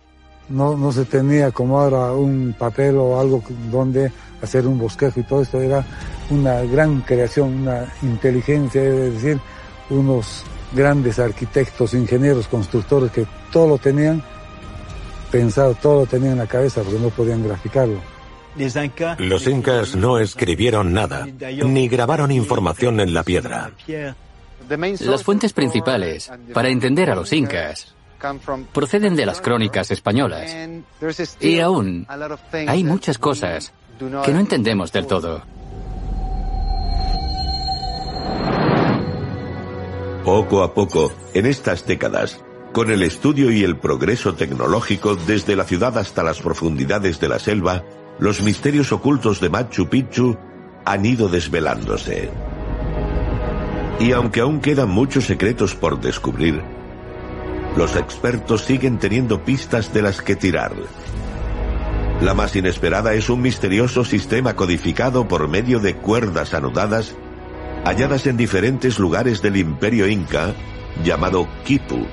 No, 0.48 0.76
no 0.76 0.92
se 0.92 1.04
tenía 1.04 1.50
como 1.50 1.80
ahora 1.80 2.12
un 2.12 2.54
papel 2.58 2.96
o 2.96 3.18
algo 3.18 3.42
donde 3.70 4.12
hacer 4.42 4.66
un 4.66 4.78
bosquejo 4.78 5.20
y 5.20 5.22
todo 5.22 5.42
esto 5.42 5.60
era 5.60 5.84
una 6.30 6.60
gran 6.62 7.00
creación, 7.02 7.62
una 7.62 7.92
inteligencia, 8.02 8.82
es 8.82 9.14
decir, 9.14 9.40
unos 9.88 10.44
grandes 10.72 11.18
arquitectos, 11.18 11.94
ingenieros, 11.94 12.48
constructores 12.48 13.10
que 13.12 13.26
todo 13.52 13.68
lo 13.68 13.78
tenían 13.78 14.22
pensado, 15.30 15.74
todo 15.74 16.00
lo 16.00 16.06
tenían 16.06 16.32
en 16.32 16.38
la 16.38 16.46
cabeza 16.46 16.82
porque 16.82 16.98
no 16.98 17.08
podían 17.10 17.44
graficarlo. 17.44 18.11
Los 19.18 19.46
incas 19.46 19.96
no 19.96 20.18
escribieron 20.18 20.92
nada, 20.92 21.26
ni 21.26 21.88
grabaron 21.88 22.30
información 22.30 23.00
en 23.00 23.14
la 23.14 23.22
piedra. 23.22 23.70
Las 25.00 25.22
fuentes 25.22 25.52
principales 25.52 26.30
para 26.52 26.68
entender 26.68 27.10
a 27.10 27.14
los 27.14 27.32
incas 27.32 27.94
proceden 28.72 29.16
de 29.16 29.26
las 29.26 29.40
crónicas 29.40 29.90
españolas. 29.90 30.54
Y 31.40 31.60
aún 31.60 32.06
hay 32.66 32.84
muchas 32.84 33.18
cosas 33.18 33.72
que 33.98 34.32
no 34.32 34.40
entendemos 34.40 34.92
del 34.92 35.06
todo. 35.06 35.42
Poco 40.24 40.62
a 40.62 40.72
poco, 40.72 41.12
en 41.34 41.46
estas 41.46 41.84
décadas, 41.84 42.40
con 42.72 42.92
el 42.92 43.02
estudio 43.02 43.50
y 43.50 43.64
el 43.64 43.76
progreso 43.76 44.34
tecnológico 44.34 45.16
desde 45.16 45.56
la 45.56 45.64
ciudad 45.64 45.98
hasta 45.98 46.22
las 46.22 46.40
profundidades 46.40 47.18
de 47.18 47.28
la 47.28 47.40
selva, 47.40 47.84
los 48.18 48.42
misterios 48.42 48.92
ocultos 48.92 49.40
de 49.40 49.48
Machu 49.48 49.88
Picchu 49.88 50.36
han 50.84 51.04
ido 51.04 51.28
desvelándose. 51.28 52.30
Y 54.00 54.12
aunque 54.12 54.40
aún 54.40 54.60
quedan 54.60 54.90
muchos 54.90 55.24
secretos 55.24 55.74
por 55.74 56.00
descubrir, 56.00 56.62
los 57.76 57.96
expertos 57.96 58.64
siguen 58.64 58.98
teniendo 58.98 59.44
pistas 59.44 59.92
de 59.92 60.02
las 60.02 60.20
que 60.20 60.36
tirar. 60.36 60.72
La 62.20 62.34
más 62.34 62.54
inesperada 62.54 63.14
es 63.14 63.28
un 63.30 63.42
misterioso 63.42 64.04
sistema 64.04 64.54
codificado 64.54 65.26
por 65.26 65.48
medio 65.48 65.80
de 65.80 65.96
cuerdas 65.96 66.54
anudadas 66.54 67.16
halladas 67.84 68.26
en 68.26 68.36
diferentes 68.36 68.98
lugares 68.98 69.42
del 69.42 69.56
imperio 69.56 70.06
inca 70.06 70.54
llamado 71.02 71.48
Kipu. 71.64 72.06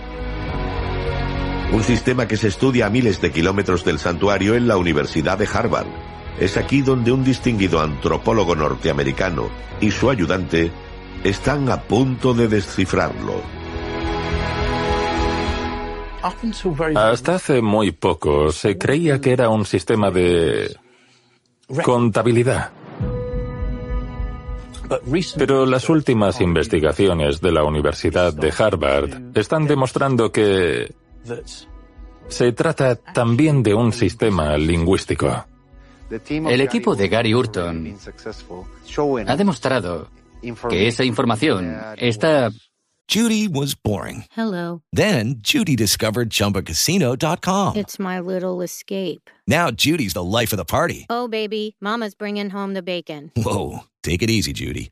Un 1.72 1.84
sistema 1.84 2.28
que 2.28 2.36
se 2.36 2.47
estudia 2.47 2.88
a 2.88 2.89
miles 2.89 3.22
de 3.22 3.32
kilómetros 3.32 3.86
del 3.86 3.99
santuario 3.99 4.55
en 4.55 4.67
la 4.67 4.78
Universidad 4.78 5.38
de 5.38 5.47
Harvard. 5.51 5.88
Es 6.39 6.57
aquí 6.57 6.82
donde 6.82 7.11
un 7.11 7.24
distinguido 7.24 7.80
antropólogo 7.80 8.55
norteamericano 8.55 9.49
y 9.80 9.91
su 9.91 10.09
ayudante 10.09 10.72
están 11.24 11.70
a 11.70 11.82
punto 11.82 12.34
de 12.34 12.47
descifrarlo. 12.47 13.43
Hasta 16.95 17.36
hace 17.36 17.61
muy 17.61 17.91
poco 17.91 18.51
se 18.51 18.78
creía 18.78 19.22
que 19.22 19.32
era 19.32 19.49
un 19.49 19.65
sistema 19.65 20.09
de 20.09 20.76
contabilidad. 21.84 22.72
Pero 25.38 25.67
las 25.67 25.88
últimas 25.88 26.41
investigaciones 26.41 27.41
de 27.41 27.51
la 27.51 27.63
Universidad 27.63 28.34
de 28.34 28.51
Harvard 28.57 29.38
están 29.38 29.67
demostrando 29.67 30.32
que 30.32 30.91
se 32.28 32.51
trata 32.51 32.95
también 32.95 33.63
de 33.63 33.74
un 33.74 33.91
sistema 33.91 34.57
lingüístico. 34.57 35.45
El 36.09 36.61
equipo 36.61 36.95
de 36.95 37.07
Gary 37.07 37.34
Hurton 37.34 37.95
ha 39.28 39.36
demostrado 39.36 40.09
que 40.70 40.88
esa 40.88 41.03
información 41.03 41.78
está 41.97 42.49
Judy 43.09 43.47
was 43.47 43.74
boring. 43.74 44.26
Hello. 44.32 44.84
Then 44.93 45.39
Judy 45.41 45.76
discovered 45.76 46.30
ChumbaCasino.com. 46.30 47.76
It's 47.76 47.97
my 47.97 48.20
little 48.20 48.61
escape. 48.61 49.32
Now 49.47 49.72
Judy's 49.72 50.13
the 50.13 50.24
life 50.24 50.53
of 50.53 50.57
the 50.57 50.65
party. 50.65 51.07
Oh, 51.09 51.28
baby, 51.28 51.76
Mama's 51.82 52.13
bringing 52.13 52.51
home 52.51 52.76
the 52.76 52.84
bacon. 52.84 53.32
Whoa, 53.36 53.80
take 54.03 54.22
it 54.22 54.30
easy, 54.30 54.53
Judy. 54.53 54.91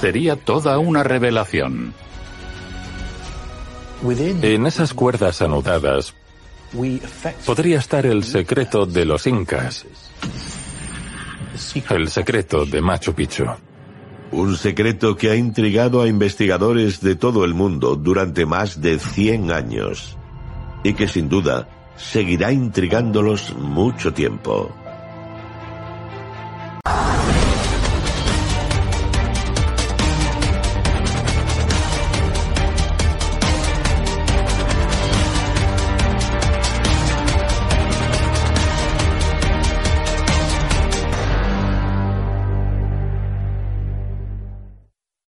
sería 0.00 0.36
toda 0.36 0.78
una 0.78 1.02
revelación. 1.02 1.94
En 4.42 4.66
esas 4.66 4.94
cuerdas 4.94 5.42
anudadas 5.42 6.14
podría 7.44 7.78
estar 7.78 8.06
el 8.06 8.24
secreto 8.24 8.86
de 8.86 9.04
los 9.04 9.26
incas, 9.26 9.86
el 11.90 12.08
secreto 12.08 12.64
de 12.64 12.80
Machu 12.80 13.12
Picchu. 13.12 13.44
Un 14.32 14.56
secreto 14.56 15.16
que 15.16 15.30
ha 15.30 15.34
intrigado 15.34 16.02
a 16.02 16.06
investigadores 16.06 17.00
de 17.00 17.16
todo 17.16 17.44
el 17.44 17.52
mundo 17.52 17.96
durante 17.96 18.46
más 18.46 18.80
de 18.80 18.98
100 18.98 19.50
años 19.50 20.16
y 20.84 20.94
que 20.94 21.08
sin 21.08 21.28
duda 21.28 21.68
seguirá 21.96 22.52
intrigándolos 22.52 23.54
mucho 23.56 24.12
tiempo. 24.12 24.72